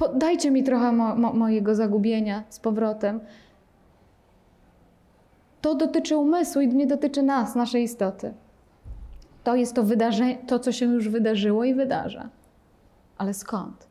[0.09, 3.21] Dajcie mi trochę mo, mo, mojego zagubienia z powrotem.
[5.61, 8.35] To dotyczy umysłu i nie dotyczy nas, naszej istoty.
[9.45, 12.29] To jest to wydarzenie, to, co się już wydarzyło i wydarza.
[13.19, 13.87] Ale skąd?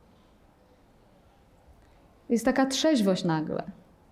[2.29, 3.63] Jest taka trzeźwość nagle.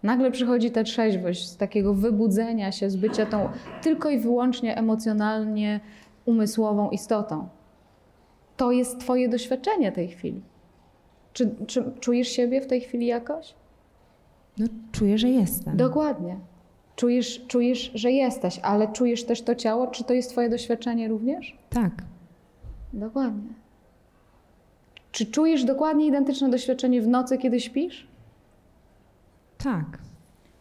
[0.03, 3.49] Nagle przychodzi ta trzeźwość z takiego wybudzenia się, z bycia tą
[3.81, 5.79] tylko i wyłącznie emocjonalnie
[6.25, 7.47] umysłową istotą.
[8.57, 10.41] To jest Twoje doświadczenie tej chwili.
[11.33, 13.53] Czy, czy czujesz siebie w tej chwili jakoś?
[14.57, 15.77] No, czuję, że jestem.
[15.77, 16.37] Dokładnie.
[16.95, 19.87] Czujesz, czujesz, że jesteś, ale czujesz też to ciało?
[19.87, 21.57] Czy to jest Twoje doświadczenie również?
[21.69, 21.91] Tak.
[22.93, 23.53] Dokładnie.
[25.11, 28.07] Czy czujesz dokładnie identyczne doświadczenie w nocy, kiedy śpisz?
[29.57, 29.85] Tak.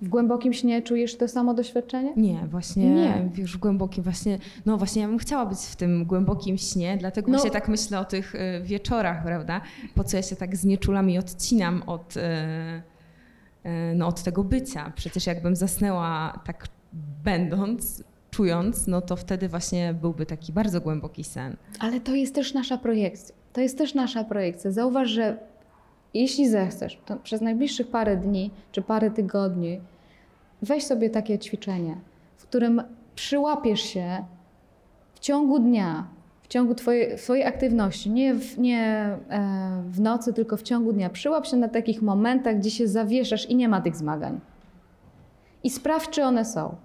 [0.01, 2.13] W głębokim śnie czujesz to samo doświadczenie?
[2.17, 3.29] Nie, właśnie Nie.
[3.37, 7.39] już głębokim właśnie, no właśnie ja bym chciała być w tym głębokim śnie, dlatego No.
[7.39, 9.61] właśnie tak myślę o tych y, wieczorach, prawda?
[9.95, 14.93] Po co ja się tak znieczulam i odcinam od, y, y, no, od tego bycia.
[14.97, 16.67] Przecież jakbym zasnęła tak
[17.25, 21.57] będąc, czując, no to wtedy właśnie byłby taki bardzo głęboki sen.
[21.81, 23.35] Ale to jest też nasza projekcja.
[23.53, 24.71] To jest też nasza projekcja.
[24.71, 25.39] Zauważ, że
[26.15, 29.81] jeśli zechcesz, to przez najbliższych parę dni czy parę tygodni
[30.63, 31.97] weź sobie takie ćwiczenie,
[32.37, 32.83] w którym
[33.15, 34.25] przyłapiesz się
[35.15, 36.07] w ciągu dnia,
[36.43, 38.81] w ciągu twojej, twojej aktywności, nie, w, nie
[39.31, 41.11] e, w nocy, tylko w ciągu dnia.
[41.11, 44.41] Przyłap się na takich momentach, gdzie się zawieszasz i nie ma tych zmagań.
[45.65, 46.77] I sprawdź, czy one są.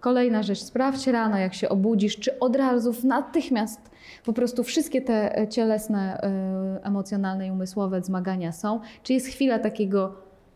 [0.00, 3.90] Kolejna rzecz, sprawdź rano, jak się obudzisz, czy od razu, natychmiast
[4.24, 9.58] po prostu wszystkie te e, cielesne, e, emocjonalne i umysłowe zmagania są, czy jest chwila
[9.58, 10.14] takiego,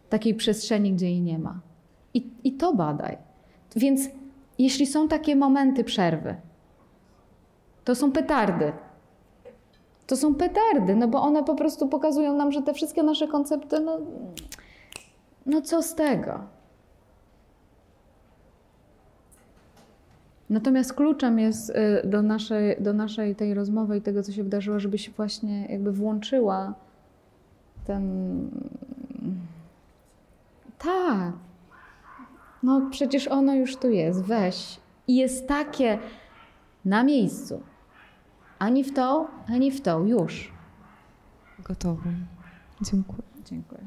[0.08, 1.60] takiej przestrzeni, gdzie jej nie ma.
[2.14, 3.18] I, I to badaj.
[3.76, 4.08] Więc
[4.58, 6.36] jeśli są takie momenty przerwy,
[7.84, 8.72] to są petardy.
[10.06, 13.80] To są petardy, no bo one po prostu pokazują nam, że te wszystkie nasze koncepty,
[13.80, 13.98] no,
[15.46, 16.40] no co z tego?
[20.52, 24.80] Natomiast kluczem jest y, do naszej, do naszej tej rozmowy i tego, co się wydarzyło,
[24.80, 26.74] żebyś właśnie jakby włączyła
[27.84, 28.50] ten.
[30.78, 31.32] Tak.
[32.62, 34.80] No przecież ono już tu jest, weź.
[35.08, 35.98] I jest takie
[36.84, 37.62] na miejscu.
[38.58, 40.52] Ani w to, ani w to, już.
[41.58, 42.12] Gotowe.
[42.82, 43.22] Dziękuję.
[43.44, 43.82] Dziękuję.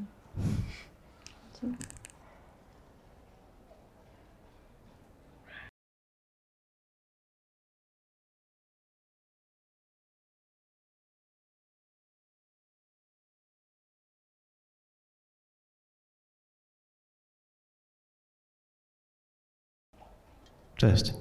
[20.76, 21.14] Cześć.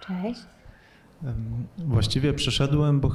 [0.00, 0.40] Cześć.
[1.78, 3.10] Właściwie przyszedłem, bo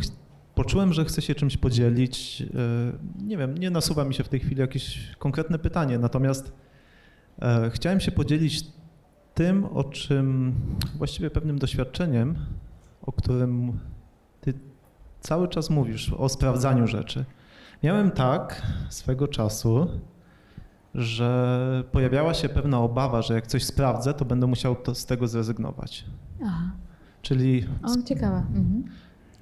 [0.56, 2.41] poczułem, że chcę się czymś podzielić.
[2.41, 6.54] E, Nie wiem, nie nasuwa mi się w tej chwili jakieś konkretne pytanie, natomiast
[7.41, 8.64] e, chciałem się podzielić
[9.34, 10.56] tym, o czym
[10.98, 12.36] właściwie pewnym doświadczeniem,
[13.02, 13.80] o którym
[14.41, 14.54] ty
[15.20, 17.26] cały czas mówisz, o sprawdzaniu rzeczy.
[17.84, 19.88] Miałem tak swego czasu,
[20.95, 25.28] że pojawiała się pewna obawa, że jak coś sprawdzę, to będę musiał to, z tego
[25.28, 26.06] zrezygnować.
[26.44, 26.72] Aha.
[27.22, 28.38] Czyli O, ciekawe.
[28.38, 28.84] Mhm.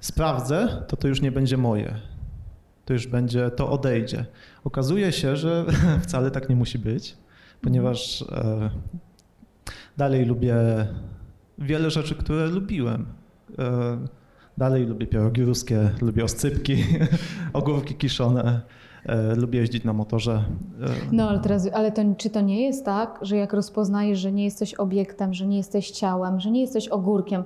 [0.00, 1.94] sprawdzę, to to już nie będzie moje.
[2.84, 4.26] To już będzie, to odejdzie.
[4.64, 5.64] Okazuje się, że
[6.04, 7.16] wcale tak nie musi być,
[7.60, 8.70] ponieważ e,
[9.96, 10.56] dalej lubię
[11.58, 13.06] wiele rzeczy, które lubiłem.
[13.58, 13.98] E,
[14.58, 16.84] dalej lubię pierogi ruskie, lubię oscypki,
[17.52, 18.60] ogórki kiszone,
[19.36, 20.44] lubię jeździć na motorze.
[20.82, 24.32] E, No ale teraz, ale to, czy to nie jest tak, że jak rozpoznajesz, że
[24.32, 27.44] nie jesteś obiektem, że nie jesteś ciałem, że nie jesteś ogórkiem,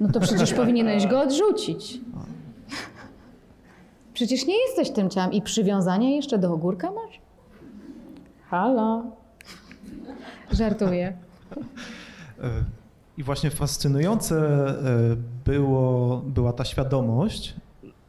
[0.00, 2.00] no to przecież powinieneś go odrzucić.
[4.14, 7.20] Przecież nie jesteś tym ciałem i przywiązanie jeszcze do ogórka masz?
[8.48, 9.02] Halo.
[10.52, 11.16] Żartuję.
[12.42, 12.50] E,
[13.18, 14.74] I właśnie fascynujące e,
[15.44, 17.54] było, była ta świadomość,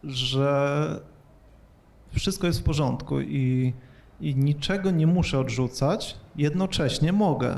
[0.04, 1.00] że
[2.14, 3.74] wszystko jest w porządku i,
[4.22, 7.58] i niczego nie muszę odrzucać, jednocześnie mogę.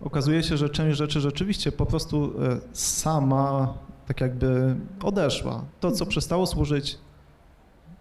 [0.00, 3.74] Okazuje się, że część rzeczy rzeczywiście po prostu e, sama
[4.06, 5.64] tak jakby odeszła.
[5.80, 6.98] To, co przestało służyć,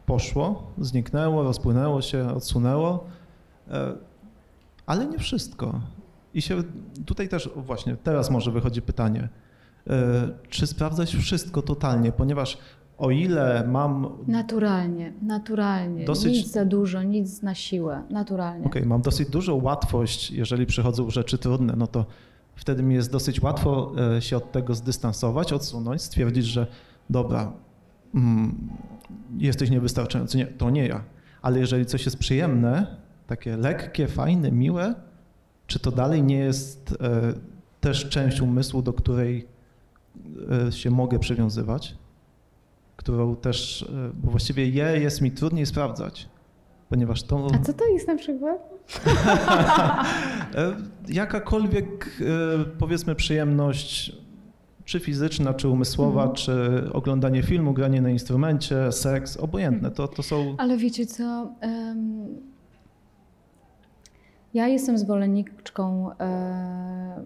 [0.05, 3.05] poszło, zniknęło, rozpłynęło się, odsunęło.
[3.71, 3.93] E,
[4.85, 5.81] ale nie wszystko.
[6.34, 6.63] I się
[7.05, 9.29] tutaj też właśnie teraz może wychodzi pytanie,
[9.88, 12.57] e, czy sprawdzać wszystko totalnie, ponieważ
[12.97, 16.05] o ile mam, Naturalnie, naturalnie.
[16.05, 18.03] Dosyć- Nic za dużo, nic na siłę.
[18.09, 18.65] Naturalnie.
[18.65, 22.05] okej, mam dosyć dużą łatwość, jeżeli przychodzą rzeczy trudne, no to
[22.55, 26.67] wtedy mi jest dosyć łatwo e, się od tego zdystansować, odsunąć, stwierdzić, że
[27.09, 27.51] dobra,
[28.15, 28.55] mm,
[29.37, 30.37] jesteś niewystarczający.
[30.37, 31.03] Nie, to nie ja.
[31.41, 32.97] Ale jeżeli coś jest przyjemne,
[33.27, 34.95] takie lekkie, fajne, miłe,
[35.67, 37.33] czy to dalej nie jest e,
[37.81, 39.47] też część umysłu, do której
[40.67, 41.95] e, się mogę przywiązywać?
[42.97, 46.29] Którą też, e, bo właściwie je jest mi trudniej sprawdzać,
[46.89, 48.57] ponieważ to A co to jest na przykład?
[50.55, 50.75] e,
[51.09, 54.15] jakakolwiek e, powiedzmy przyjemność,
[54.85, 56.35] czy fizyczna, czy umysłowa, Mhm.
[56.35, 61.51] czy oglądanie filmu, granie na instrumencie, seks, obojętne, to, to są Ale wiecie co?
[61.61, 62.27] em,
[64.53, 67.25] ja jestem zwolenniczką e,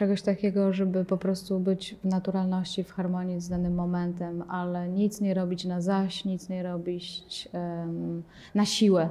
[0.00, 5.20] czegoś takiego, żeby po prostu być w naturalności, w harmonii z danym momentem, ale nic
[5.20, 8.22] nie robić na zaś, nic nie robić em,
[8.54, 9.08] na siłę.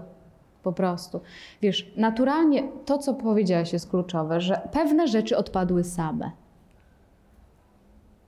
[0.63, 1.21] Po prostu.
[1.61, 6.31] Wiesz, naturalnie to, co powiedziałaś, jest kluczowe, że pewne rzeczy odpadły same.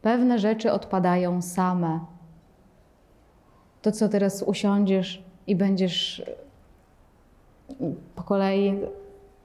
[0.02, 2.00] Pewne rzeczy odpadają same.
[3.82, 6.24] To, co teraz usiądziesz i będziesz
[8.16, 8.80] po kolei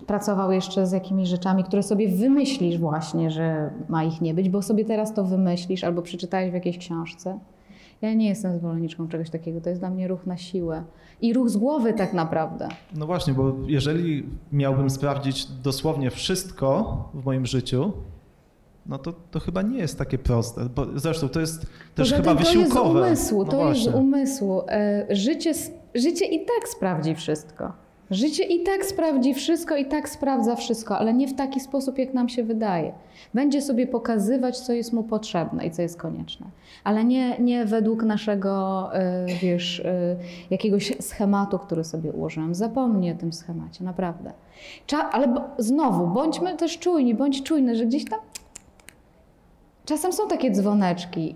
[0.06, 4.62] pracował jeszcze z jakimiś rzeczami, które sobie wymyślisz właśnie, że ma ich nie być, bo
[4.62, 7.38] sobie teraz to wymyślisz albo przeczytałeś w jakiejś książce
[8.02, 9.60] Ja nie jestem zwolenniczką czegoś takiego.
[9.60, 10.84] To jest dla mnie ruch na siłę.
[11.20, 12.68] I ruch z głowy tak naprawdę.
[12.96, 17.92] No właśnie, bo jeżeli miałbym sprawdzić dosłownie wszystko w moim życiu,
[18.86, 20.68] no to, to chyba nie jest takie proste.
[20.74, 23.00] Bo zresztą to jest też Poza chyba tym wysiłkowe.
[23.00, 24.00] To jest umysłu, No to jest właśnie.
[24.00, 24.62] umysłu.
[24.68, 25.52] E, Życie,
[25.94, 27.72] życie i tak sprawdzi wszystko.
[28.10, 32.14] Życie i tak sprawdzi wszystko, i tak sprawdza wszystko, ale nie w taki sposób, jak
[32.14, 32.92] nam się wydaje.
[33.34, 36.46] Będzie sobie pokazywać, co jest mu potrzebne i co jest konieczne,
[36.84, 40.16] ale nie, nie według naszego, e, wiesz, e,
[40.50, 42.54] jakiegoś schematu, który sobie ułożyłam.
[42.54, 44.32] Zapomnij o tym schemacie, naprawdę.
[44.86, 48.18] Cza, ale znowu, bądźmy też czujni, bądź czujny, że gdzieś tam
[49.86, 51.34] Czasem są takie dzwoneczki,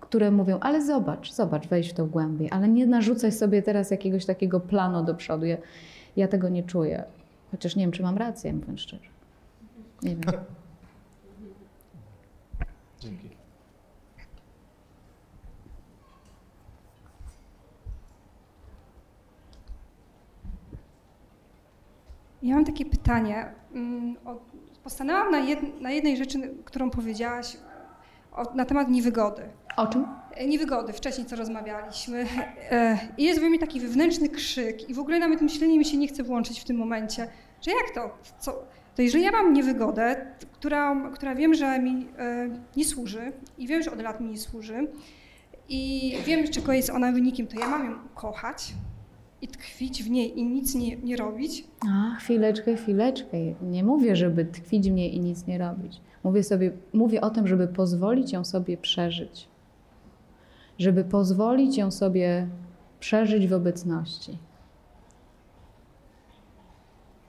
[0.00, 4.26] które mówią, ale zobacz, zobacz, wejdź w to głębiej, ale nie narzucaj sobie teraz jakiegoś
[4.26, 5.44] takiego planu do przodu.
[5.44, 5.56] Ja,
[6.16, 7.04] ja tego nie czuję.
[7.50, 9.08] Chociaż nie wiem, czy mam rację, mówiąc szczerze.
[10.02, 10.32] Nie wiem.
[13.00, 13.28] Dzięki.
[22.42, 23.52] Ja mam takie pytanie.
[23.74, 24.16] Mm,
[24.84, 27.56] Postanęłam na, jed, na jednej rzeczy, którą powiedziałaś
[28.54, 29.42] na temat niewygody.
[29.76, 30.06] O czym?
[30.34, 32.26] E, Niewygody, wcześniej co rozmawialiśmy.
[32.70, 35.96] E, I jest we mnie taki wewnętrzny krzyk i w ogóle nawet myślenie mi się
[35.96, 37.28] nie chce włączyć w tym momencie,
[37.60, 38.18] że jak to?
[38.38, 38.64] Co?
[38.96, 43.82] To jeżeli ja mam niewygodę, która, która wiem, że mi e, nie służy i wiem,
[43.82, 44.88] że od lat mi nie służy
[45.68, 48.74] i wiem, czego jest ona wynikiem, to ja mam ją kochać
[49.42, 53.36] i tkwić w niej i nic nie, nie robić, A, chwileczkę, chwileczkę.
[53.62, 56.00] Nie mówię, żeby tkwić w niej i nic nie robić.
[56.24, 59.48] Mówię, sobie, mówię o tym, żeby pozwolić ją sobie przeżyć.
[60.78, 62.46] Żeby pozwolić ją sobie
[63.00, 64.38] przeżyć w obecności.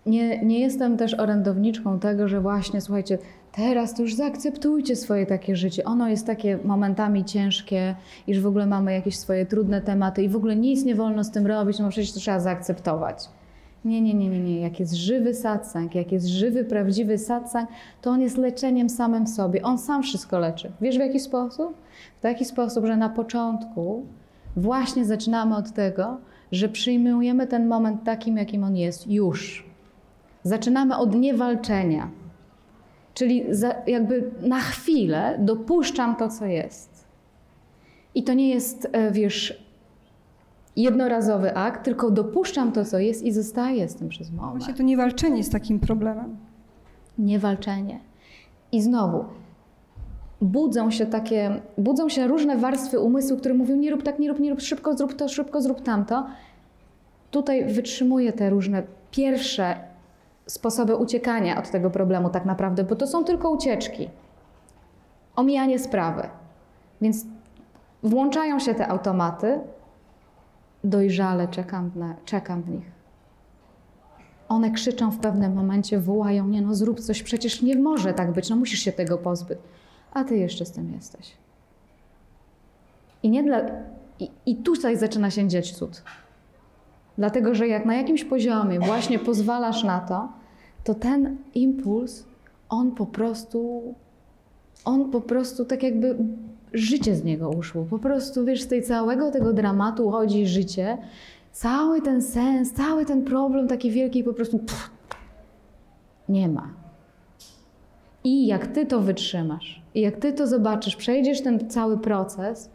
[0.06, 3.18] Nie, nie jestem też orędowniczką tego, że właśnie, słuchajcie,
[3.52, 5.84] teraz to już zaakceptujcie swoje takie życie.
[5.84, 7.95] Ono jest takie momentami ciężkie,
[8.28, 11.32] iż w ogóle mamy jakieś swoje trudne tematy i w ogóle nic nie wolno z
[11.32, 13.30] tym robić, no przecież to trzeba zaakceptować.
[13.85, 14.60] Nie, nie, nie, nie, nie.
[14.60, 17.69] Jak jest żywy satsang, jak jest żywy, prawdziwy satsang,
[18.01, 19.64] to on jest leczeniem samym sobie.
[19.64, 20.72] On sam wszystko leczy.
[20.81, 21.73] Wiesz w jaki sposób?
[22.18, 24.05] W taki sposób, że na początku
[24.55, 26.18] właśnie zaczynamy od tego,
[26.51, 29.65] że przyjmujemy ten moment takim, jakim on jest już.
[30.43, 32.10] Zaczynamy od niewalczenia.
[33.14, 33.45] Czyli
[33.88, 37.05] jakby na chwilę dopuszczam to, co jest.
[38.15, 39.62] I to nie jest, e, wiesz,
[40.76, 44.58] jednorazowy akt, tylko dopuszczam to, co jest i zostaję z tym przez moment.
[44.58, 46.38] Właśnie to niewalczenie jest takim problemem.
[47.18, 48.00] Niewalczenie.
[48.72, 49.26] I znowu,
[50.41, 54.40] budzą się takie, budzą się różne warstwy umysłu, które mówią nie rób tak, nie rób,
[54.40, 56.26] nie rób, szybko zrób to, szybko zrób tamto.
[57.32, 59.76] Tutaj wytrzymuję te różne pierwsze
[60.45, 64.10] sposoby uciekania od tego problemu tak naprawdę, bo to są tylko ucieczki.
[65.36, 66.28] Omijanie sprawy.
[67.02, 67.26] Więc
[68.04, 69.60] włączają się te automaty,
[70.84, 72.91] dojrzale czekam, na, czekam w nich.
[74.49, 78.49] One krzyczą w pewnym momencie, wołają, nie no zrób coś, przecież nie może tak być,
[78.49, 79.60] no musisz się tego pozbyć.
[80.14, 81.31] A ty jeszcze z tym jesteś.
[83.23, 83.61] I nie dla...
[84.19, 86.03] I, i tutaj zaczyna się dziać cud.
[87.18, 90.30] Dlatego, że jak na jakimś poziomie właśnie pozwalasz na to,
[90.84, 92.23] to ten impuls,
[92.69, 93.81] on po prostu,
[94.85, 96.18] on po prostu tak jakby
[96.74, 97.86] życie z niego uszło.
[97.90, 100.98] Po prostu, wiesz, z tej całego tego dramatu uchodzi życie,
[101.52, 104.90] cały ten sens, cały ten problem taki wielki po prostu pff,
[106.30, 106.70] nie ma.
[108.24, 112.70] I jak ty to wytrzymasz, i jak ty to zobaczysz, przejdziesz ten cały proces,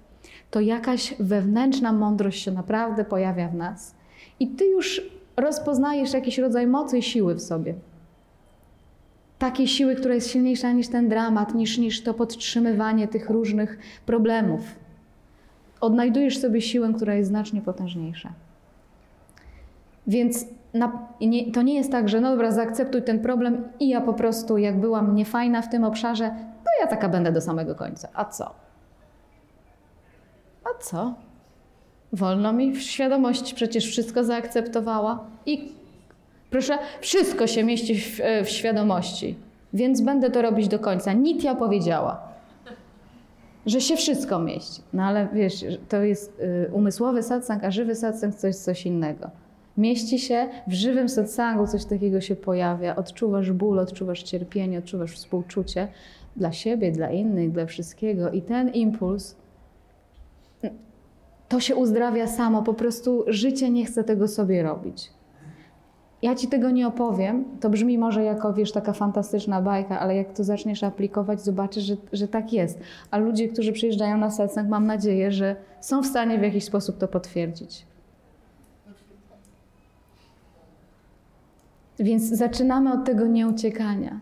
[0.51, 3.95] to jakaś wewnętrzna mądrość się naprawdę pojawia w nas.
[4.41, 5.03] I ty już
[5.37, 7.75] rozpoznajesz jakiś rodzaj mocy i siły w sobie.
[9.39, 14.61] Takiej siły, która jest silniejsza niż ten dramat, niż, niż to podtrzymywanie tych różnych problemów.
[15.81, 18.33] Odnajdujesz sobie siłę, która jest znacznie potężniejsza.
[20.07, 20.45] Więc
[20.75, 24.15] na, nie, to nie jest tak, że no dobra, zaakceptuj ten problem i ja po
[24.15, 26.31] prostu, jak byłam niefajna w tym obszarze,
[26.65, 28.09] to ja taka będę do samego końca.
[28.15, 28.55] A co?
[30.65, 31.15] A co?
[32.13, 35.78] Wolno mi w świadomości przecież wszystko zaakceptowała i
[36.51, 39.37] proszę, wszystko się mieści w, w świadomości,
[39.73, 41.13] więc będę to robić do końca.
[41.13, 42.29] Nitya powiedziała,
[43.67, 44.83] że się wszystko mieści.
[44.93, 49.31] No ale wiesz, to jest y, umysłowy satsang, a żywy satsang to jest coś innego.
[49.77, 52.97] Mieści się w żywym satsangu, coś takiego się pojawia.
[52.97, 55.89] Odczuwasz ból, odczuwasz cierpienie, odczuwasz współczucie
[56.37, 58.31] dla siebie, dla innych, dla wszystkiego.
[58.31, 59.37] I ten impuls
[61.49, 65.11] to się uzdrawia samo, po prostu życie nie chce tego sobie robić.
[66.23, 70.33] Ja ci tego nie opowiem, to brzmi może jako, wiesz, taka fantastyczna bajka, ale jak
[70.33, 72.81] to zaczniesz aplikować, zobaczysz, że, że tak jest.
[73.11, 76.99] A ludzie, którzy przyjeżdżają na satsang, mam nadzieję, że są w stanie w jakiś sposób
[76.99, 77.87] to potwierdzić.
[81.99, 84.21] Więc zaczynamy od tego nieuciekania.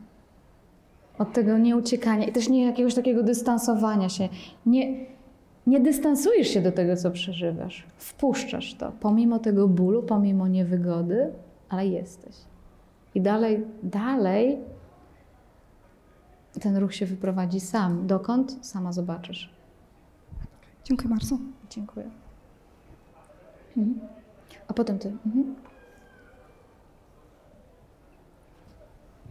[1.18, 4.28] Od tego nieuciekania i też nie jakiegoś takiego dystansowania się.
[4.66, 5.06] Nie,
[5.66, 7.86] nie dystansujesz się do tego, co przeżywasz.
[7.96, 11.30] Wpuszczasz to, pomimo tego bólu, pomimo niewygody,
[11.68, 12.36] ale jesteś.
[13.14, 14.58] I dalej, dalej
[16.60, 18.06] ten ruch się wyprowadzi sam.
[18.06, 18.66] Dokąd?
[18.66, 19.50] Sama zobaczysz.
[20.84, 21.38] Dziękuję bardzo.
[21.70, 22.10] Dziękuję.
[23.76, 24.08] Mhm.
[24.68, 25.08] A potem ty.
[25.26, 25.54] Mhm.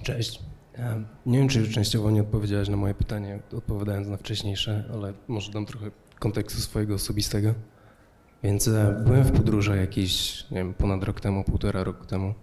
[0.03, 0.41] Cześć.
[0.78, 5.52] E, Nie wiem, czy częściowo nie odpowiedziałaś na moje pytanie, odpowiadając na wcześniejsze, ale może
[5.52, 7.53] dam trochę kontekstu swojego osobistego.
[8.46, 12.34] Więc e, byłem w podróży jakiś, nie wiem, ponad rok temu, półtora roku temu.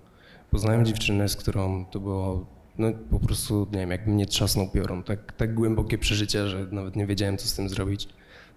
[0.50, 2.46] Poznałem dziewczynę, z którą to było,
[2.78, 5.02] no po prostu, nie wiem, jakby mnie trzasnął piorun.
[5.02, 8.08] Tak, tak głębokie przeżycie, że nawet nie wiedziałem, co z tym zrobić.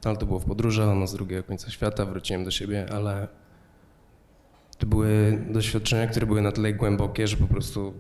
[0.06, 3.28] No, ale to było w podróży, ona z drugiego końca świata, wróciłem do siebie, ale
[4.78, 7.94] to były doświadczenia, które były na tyle głębokie, że po prostu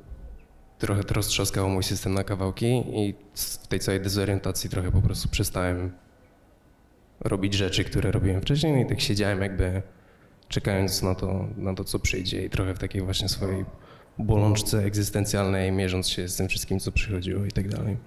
[0.79, 5.29] trochę to roztrzaskało mój system na kawałki i w tej całej dezorientacji trochę po prostu
[5.29, 5.91] przestałem
[7.19, 9.81] robić rzeczy, które robiłem wcześniej no i tak siedziałem jakby
[10.47, 13.65] czekając na to, na to, co przyjdzie i trochę w takiej właśnie swojej
[14.17, 17.97] bolączce egzystencjalnej, mierząc się z tym wszystkim, co przychodziło i tak dalej.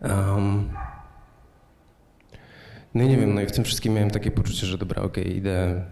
[0.00, 0.70] Um,
[2.94, 5.36] no i nie wiem, no i w tym wszystkim miałem takie poczucie, że dobra, okej,
[5.36, 5.84] idę,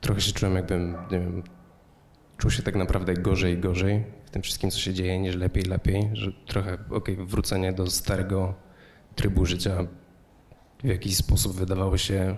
[0.00, 1.42] trochę się czułem jakbym, nie wiem,
[2.38, 5.62] czuł się tak naprawdę gorzej i gorzej w tym wszystkim, co się dzieje, niż lepiej,
[5.62, 8.54] lepiej, że trochę, okej, wrócenie do starego
[9.14, 9.86] trybu życia
[10.84, 12.36] w jakiś sposób wydawało się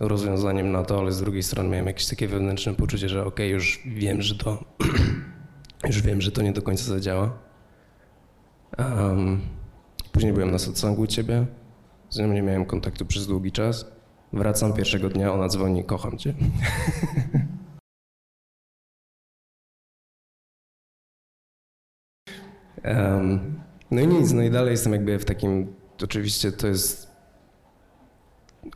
[0.00, 3.82] rozwiązaniem na to, ale z drugiej strony miałem jakieś takie wewnętrzne poczucie, że okej, już
[3.86, 4.64] wiem, że to
[5.88, 7.38] już wiem, że to nie do końca zadziała.
[8.78, 9.40] Um,
[10.12, 11.46] później byłem na satsangu u ciebie,
[12.10, 13.86] z nią nie miałem kontaktu przez długi czas.
[14.32, 16.34] Wracam pierwszego dnia, ona dzwoni, kocham cię.
[22.84, 23.60] Um,
[23.90, 27.07] no i nic, no i dalej jestem jakby w takim, oczywiście to jest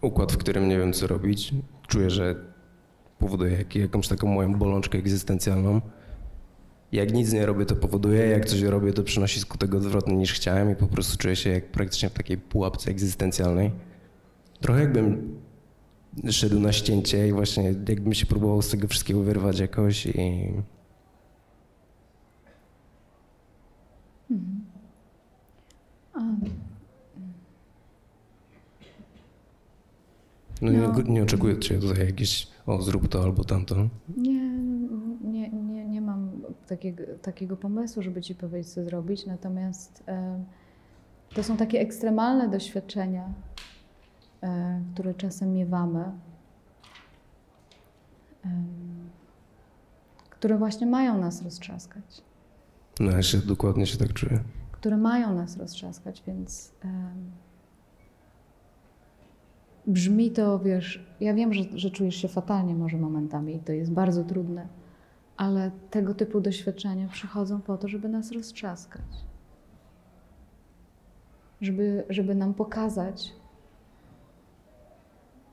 [0.00, 1.54] układ, w którym nie wiem co robić.
[1.88, 2.34] Czuję, że
[3.18, 5.80] powoduje jak, jakąś taką moją bolączkę egzystencjalną.
[6.92, 10.70] Jak nic nie robię, to powoduje, jak coś robię, to przynosi skutek odwrotny niż chciałem
[10.70, 13.70] i po prostu czuję się jak praktycznie w takiej pułapce egzystencjalnej.
[14.60, 15.38] Trochę jakbym
[16.30, 20.52] szedł na ścięcie i właśnie jakbym się próbował z tego wszystkiego wyrwać jakoś i
[24.30, 24.64] Mhm.
[26.14, 26.20] A,
[30.62, 31.02] No, Nie, No.
[31.02, 33.76] nie oczekuję od Ciebie tutaj jakieś, o zrób to albo tamto.
[34.16, 34.50] Nie,
[35.24, 36.30] nie, nie, nie mam
[36.66, 40.44] takiego, takiego pomysłu, żeby ci powiedzieć, co zrobić, natomiast e,
[41.34, 43.32] to są takie ekstremalne doświadczenia,
[44.42, 46.04] e, które czasem miewamy,
[48.44, 48.64] em,
[50.30, 52.22] które właśnie mają nas roztrzaskać,
[53.00, 54.40] No ja się dokładnie się tak czuję.
[54.72, 56.72] które mają nas roztrzaskać, więc
[59.86, 63.92] brzmi to, wiesz, ja wiem, że, że czujesz się fatalnie może momentami i to jest
[63.92, 64.66] bardzo trudne,
[65.36, 69.04] ale tego typu doświadczenia przychodzą po to, żeby nas roztrzaskać.
[71.60, 73.32] Żeby, żeby nam pokazać,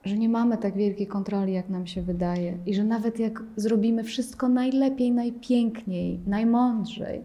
[0.06, 4.03] że nie mamy tak wielkiej kontroli, jak nam się wydaje, i że nawet jak zrobimy
[4.03, 7.23] wszystko najlepiej, najpiękniej, najmądrzej,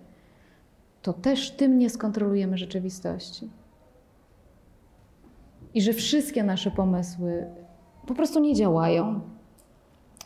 [1.02, 3.50] to też tym nie skontrolujemy rzeczywistości.
[5.74, 7.46] I że wszystkie nasze pomysły
[8.06, 9.20] po prostu nie działają,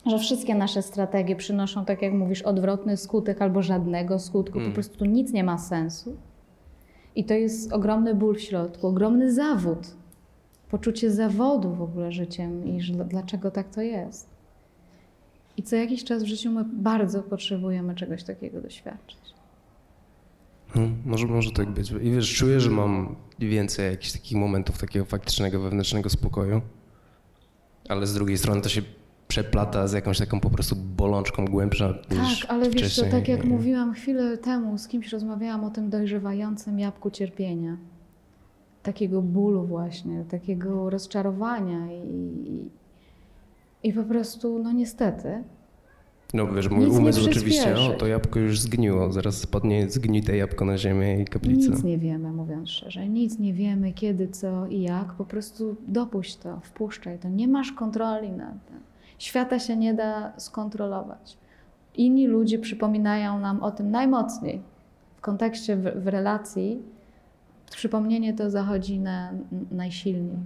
[0.07, 4.73] że wszystkie nasze strategie przynoszą, tak jak mówisz, odwrotny skutek albo żadnego skutku, po Mm.
[4.73, 6.17] prostu nic nie ma sensu.
[7.17, 9.79] I to jest ogromny ból w środku, ogromny zawód,
[10.71, 14.29] poczucie zawodu w ogóle życiem i że dlaczego tak to jest.
[15.57, 19.19] I co jakiś czas w życiu my bardzo potrzebujemy czegoś takiego doświadczyć.
[20.75, 21.91] No, może, może tak być.
[21.91, 26.61] I wiesz, czuję, że mam więcej jakichś takich momentów takiego faktycznego, wewnętrznego spokoju,
[27.89, 28.83] ale z drugiej strony to się
[29.29, 33.11] przeplata z jakąś taką po prostu bolączką głębsza niż Tak, ale wiesz wcześniej.
[33.11, 37.77] tak jak mówiłam chwilę temu, z kimś rozmawiałam o tym dojrzewającym jabłku cierpienia.
[38.83, 42.09] Takiego bólu właśnie, takiego rozczarowania i,
[42.51, 42.71] i,
[43.89, 45.45] i po prostu, no niestety,
[46.35, 50.65] No wiesz, mój Nic umysł oczywiście, o to jabłko już zgniło, zaraz spadnie zgnite jabłko
[50.65, 51.71] na ziemię i kaplicę.
[51.71, 53.09] nic nie wiemy, mówiąc szczerze.
[53.09, 55.13] Nic nie wiemy, kiedy, co i jak.
[55.13, 57.29] Po prostu dopuść to, wpuszczaj to.
[57.29, 58.81] Nie masz kontroli nad tym.
[59.19, 61.37] Świata się nie da skontrolować.
[61.97, 64.61] Inni ludzie przypominają nam o tym najmocniej.
[65.17, 66.83] W kontekście w, w relacji
[67.71, 69.33] przypomnienie to zachodzi na,
[69.71, 70.39] najsilniej.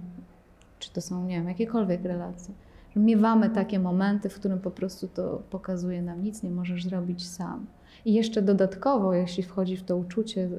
[0.79, 2.53] Czy to są, nie wiem, jakiekolwiek relacje.
[2.95, 7.65] Miewamy takie momenty, w którym po prostu to pokazuje nam, nic nie możesz zrobić sam.
[8.05, 10.49] I jeszcze dodatkowo, jeśli wchodzi w to uczucie,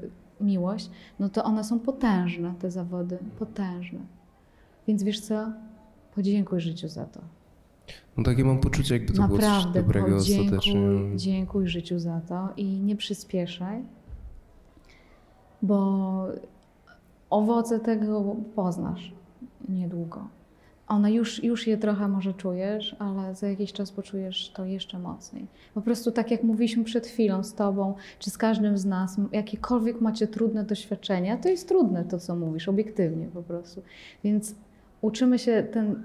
[0.41, 3.99] miłość, no to one są potężne, te zawody, potężne.
[4.89, 5.53] Więc wiesz co?
[6.15, 7.21] Podziękuj życiu za to.
[8.17, 10.83] No takie mam poczucie, jakby to Naprawdę, było coś dobrego ostatecznie.
[11.17, 13.85] dziękuj życiu za to i nie przyspieszaj,
[15.63, 16.27] bo
[17.31, 19.13] owoce tego poznasz
[19.69, 20.29] niedługo.
[20.89, 25.47] One już, już je trochę może czujesz, ale za jakiś czas poczujesz to jeszcze mocniej.
[25.75, 30.01] Po prostu tak jak mówiliśmy przed chwilą z Tobą, czy z każdym z nas, jakiekolwiek
[30.01, 33.83] macie trudne doświadczenia, to jest trudne to, co mówisz, obiektywnie po prostu.
[34.25, 34.55] Więc
[35.01, 36.03] uczymy się ten,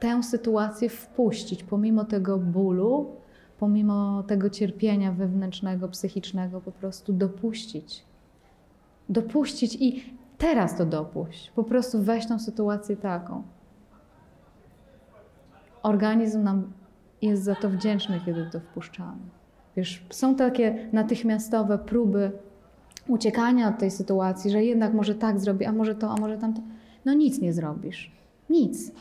[0.00, 3.10] tę sytuację wpuścić, pomimo tego bólu,
[3.58, 8.04] pomimo tego cierpienia wewnętrznego, psychicznego, po prostu dopuścić.
[9.08, 10.04] Dopuścić i
[10.38, 11.50] teraz to dopuść.
[11.50, 13.42] Po prostu weź tą sytuację taką.
[15.82, 16.72] Organizm nam
[17.22, 19.22] jest za to wdzięczny, kiedy to wpuszczamy.
[19.76, 22.32] Wiesz, są takie natychmiastowe próby
[23.08, 26.60] uciekania od tej sytuacji, że jednak może tak zrobię, a może to, a może tamto.
[27.04, 28.12] No nic nie zrobisz.
[28.50, 28.92] Nic.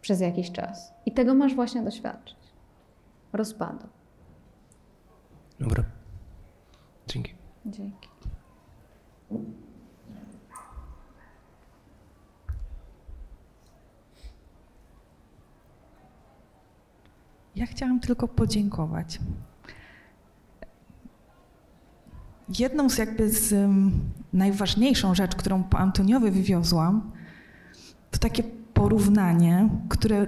[0.00, 0.92] Przez jakiś czas.
[1.06, 2.36] I tego masz właśnie doświadczyć.
[3.32, 3.86] Rozpadu.
[5.60, 5.84] Dobra.
[7.06, 7.34] Dzięki.
[7.66, 8.08] Dzięki.
[17.56, 19.20] Ja chciałam tylko podziękować.
[22.58, 23.92] Jedną z jakby z um,
[24.32, 27.12] najważniejszą rzecz, którą po Antoniowie wywiozłam,
[28.10, 28.42] to takie
[28.74, 30.26] porównanie, które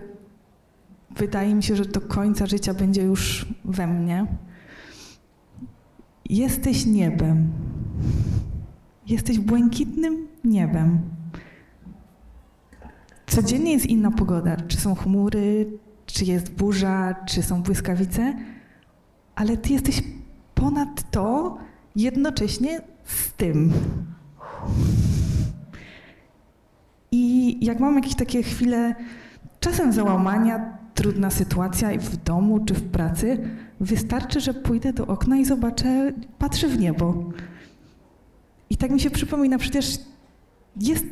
[1.10, 4.26] wydaje mi się, że do końca życia będzie już we mnie.
[6.24, 7.52] Jesteś niebem.
[9.06, 11.00] Jesteś błękitnym niebem.
[13.26, 14.56] Codziennie jest inna pogoda.
[14.68, 15.66] Czy są chmury,
[16.06, 18.34] czy jest burza, czy są błyskawice,
[19.34, 20.02] ale ty jesteś
[20.54, 21.58] ponad to
[21.96, 23.72] jednocześnie z tym.
[27.12, 28.94] I jak mam jakieś takie chwile,
[29.60, 33.38] czasem załamania, trudna sytuacja w domu czy w pracy,
[33.80, 37.24] wystarczy, że pójdę do okna i zobaczę, patrzę w niebo.
[38.70, 39.98] I tak mi się przypomina, przecież
[40.80, 41.06] jest,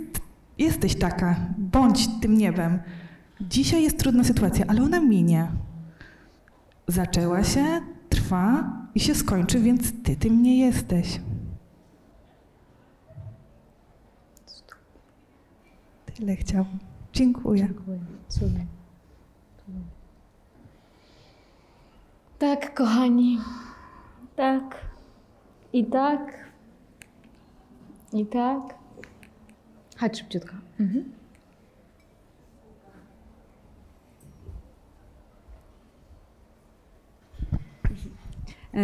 [0.59, 2.79] jesteś taka, bądź tym niebem.
[3.49, 5.49] Dzisiaj jest trudna sytuacja, ale ona minie.
[6.89, 11.21] Zaczęła się, trwa i się skończy, więc ty tym nie jesteś.
[16.15, 16.79] Tyle chciałam.
[17.13, 17.67] Dziękuję.
[17.67, 17.99] Dziękuję.
[22.39, 23.39] Tak, kochani.
[24.37, 24.77] Tak.
[25.73, 26.51] I tak.
[28.13, 28.75] I tak.
[29.99, 30.55] Chodź szybciutko.
[30.81, 31.24] Mhm.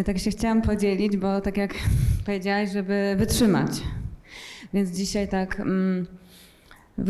[0.07, 1.75] Tak się chciałam podzielić, bo tak jak
[2.27, 3.71] powiedziałaś, żeby wytrzymać.
[4.75, 6.07] Więc dzisiaj tak, mm,
[6.99, 7.05] y,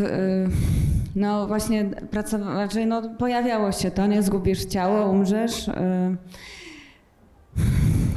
[1.15, 5.69] no właśnie pracowa- znaczy no pojawiało się to, nie zgubisz ciało, umrzesz.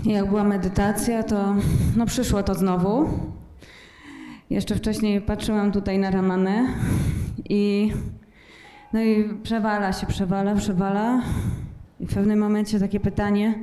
[0.04, 1.54] I jak była medytacja, to
[1.96, 3.08] no przyszło to znowu.
[4.50, 6.66] Jeszcze wcześniej patrzyłam tutaj na Ramanę
[7.48, 7.92] i
[8.92, 11.22] no i przewala się, przewala, przewala.
[12.00, 13.54] I w pewnym momencie takie pytanie,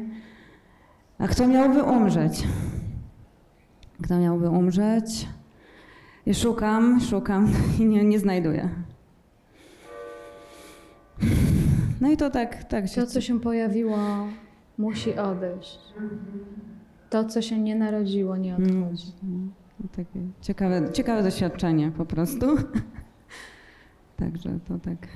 [1.21, 2.47] a kto miałby umrzeć?
[4.03, 5.27] Kto miałby umrzeć?
[6.25, 8.69] I szukam, szukam i nie, nie znajduję.
[12.01, 13.01] No i to tak, tak się...
[13.01, 13.97] To, co się pojawiło,
[14.77, 15.79] musi odejść.
[17.09, 19.13] To, co się nie narodziło, nie odchodzi.
[19.23, 22.45] Mm, no Takie ciekawe, ciekawe doświadczenie po prostu.
[24.17, 25.07] Także to tak...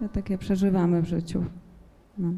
[0.00, 1.44] Ja takie przeżywamy w życiu.
[2.18, 2.32] No.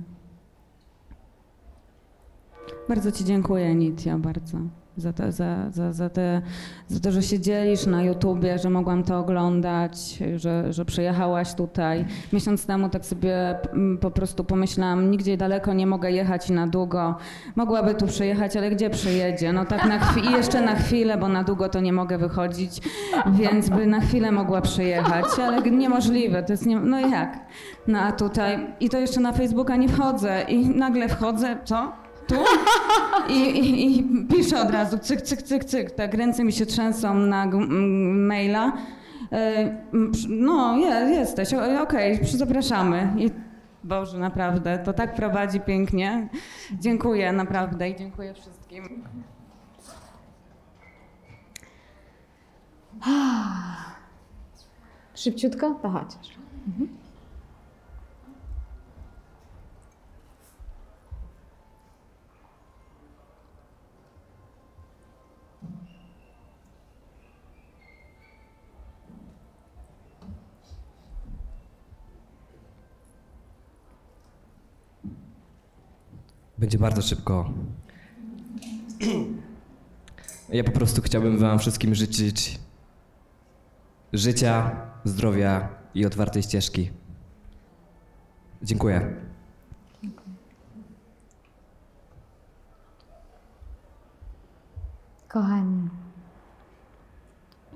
[2.91, 4.59] Bardzo Ci dziękuję, Nitia, bardzo.
[4.97, 6.43] Za, te, za, za, za, te,
[6.89, 12.05] za to, że się dzielisz na YouTubie, że mogłam to oglądać, że, że przyjechałaś tutaj.
[12.33, 16.67] Miesiąc temu tak sobie mm, po prostu pomyślałam, nigdzie daleko nie mogę jechać i na
[16.67, 17.15] długo.
[17.57, 19.53] Mogłaby tu przyjechać, ale gdzie przyjedzie?
[19.53, 22.81] No tak na chwilę, i jeszcze na chwilę, bo na długo to nie mogę wychodzić,
[23.33, 27.39] więc by na chwilę mogła przyjechać, ale niemożliwe, to jest nie, no jak?
[27.87, 31.93] No a tutaj, i to jeszcze na Facebooka nie wchodzę i nagle wchodzę, co?
[32.31, 32.37] Tu
[33.29, 37.15] i, i, i piszę od razu, cyk, cyk, cyk, cyk, tak ręce mi się trzęsą
[37.15, 37.47] na
[38.15, 38.73] maila.
[39.33, 39.77] E,
[40.29, 43.13] No, je, jesteś, okej, przy- zapraszamy.
[43.19, 43.31] I
[43.85, 46.29] Boże, naprawdę, to tak prowadzi pięknie.
[46.81, 49.05] Dziękuję naprawdę i dziękuję wszystkim.
[55.15, 55.75] Szybciutko?
[55.83, 56.39] To chociaż.
[56.67, 57.00] Mhm.
[76.61, 77.51] Będzie bardzo szybko.
[80.49, 82.61] Ja po prostu chciałbym Wam wszystkim życzyć
[84.13, 84.71] życia,
[85.05, 86.91] zdrowia i otwartej ścieżki.
[88.63, 89.17] Dziękuję.
[95.29, 95.89] Kochani,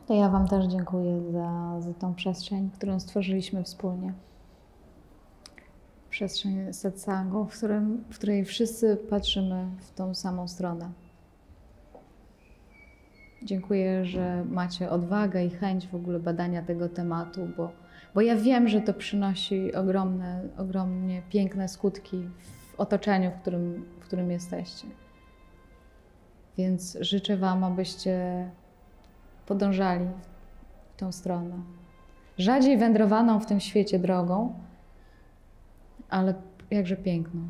[0.06, 4.12] to ja Wam też dziękuję za, za tą przestrzeń, którą stworzyliśmy wspólnie.
[6.14, 10.90] Przestrzeń satsangu, w, którym, w której wszyscy patrzymy w tą samą stronę.
[13.42, 17.72] Dziękuję, że macie odwagę i chęć w ogóle badania tego tematu, bo,
[18.14, 22.28] bo ja wiem, że to przynosi ogromne, ogromnie piękne skutki
[22.72, 24.86] w otoczeniu, w którym, w którym jesteście.
[26.58, 28.50] Więc życzę Wam, abyście
[29.46, 30.08] podążali
[30.94, 31.54] w tą stronę.
[32.38, 34.54] Rzadziej wędrowaną w tym świecie drogą,
[36.08, 36.34] ale
[36.70, 37.40] jakże piękną.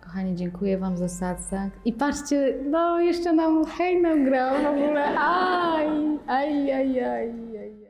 [0.00, 1.72] Kochani, dziękuję Wam za satsang.
[1.84, 5.18] I patrzcie, no jeszcze nam hej nam grał w ogóle.
[5.18, 5.88] Aj,
[6.26, 7.28] aj, aj, aj.
[7.58, 7.88] aj.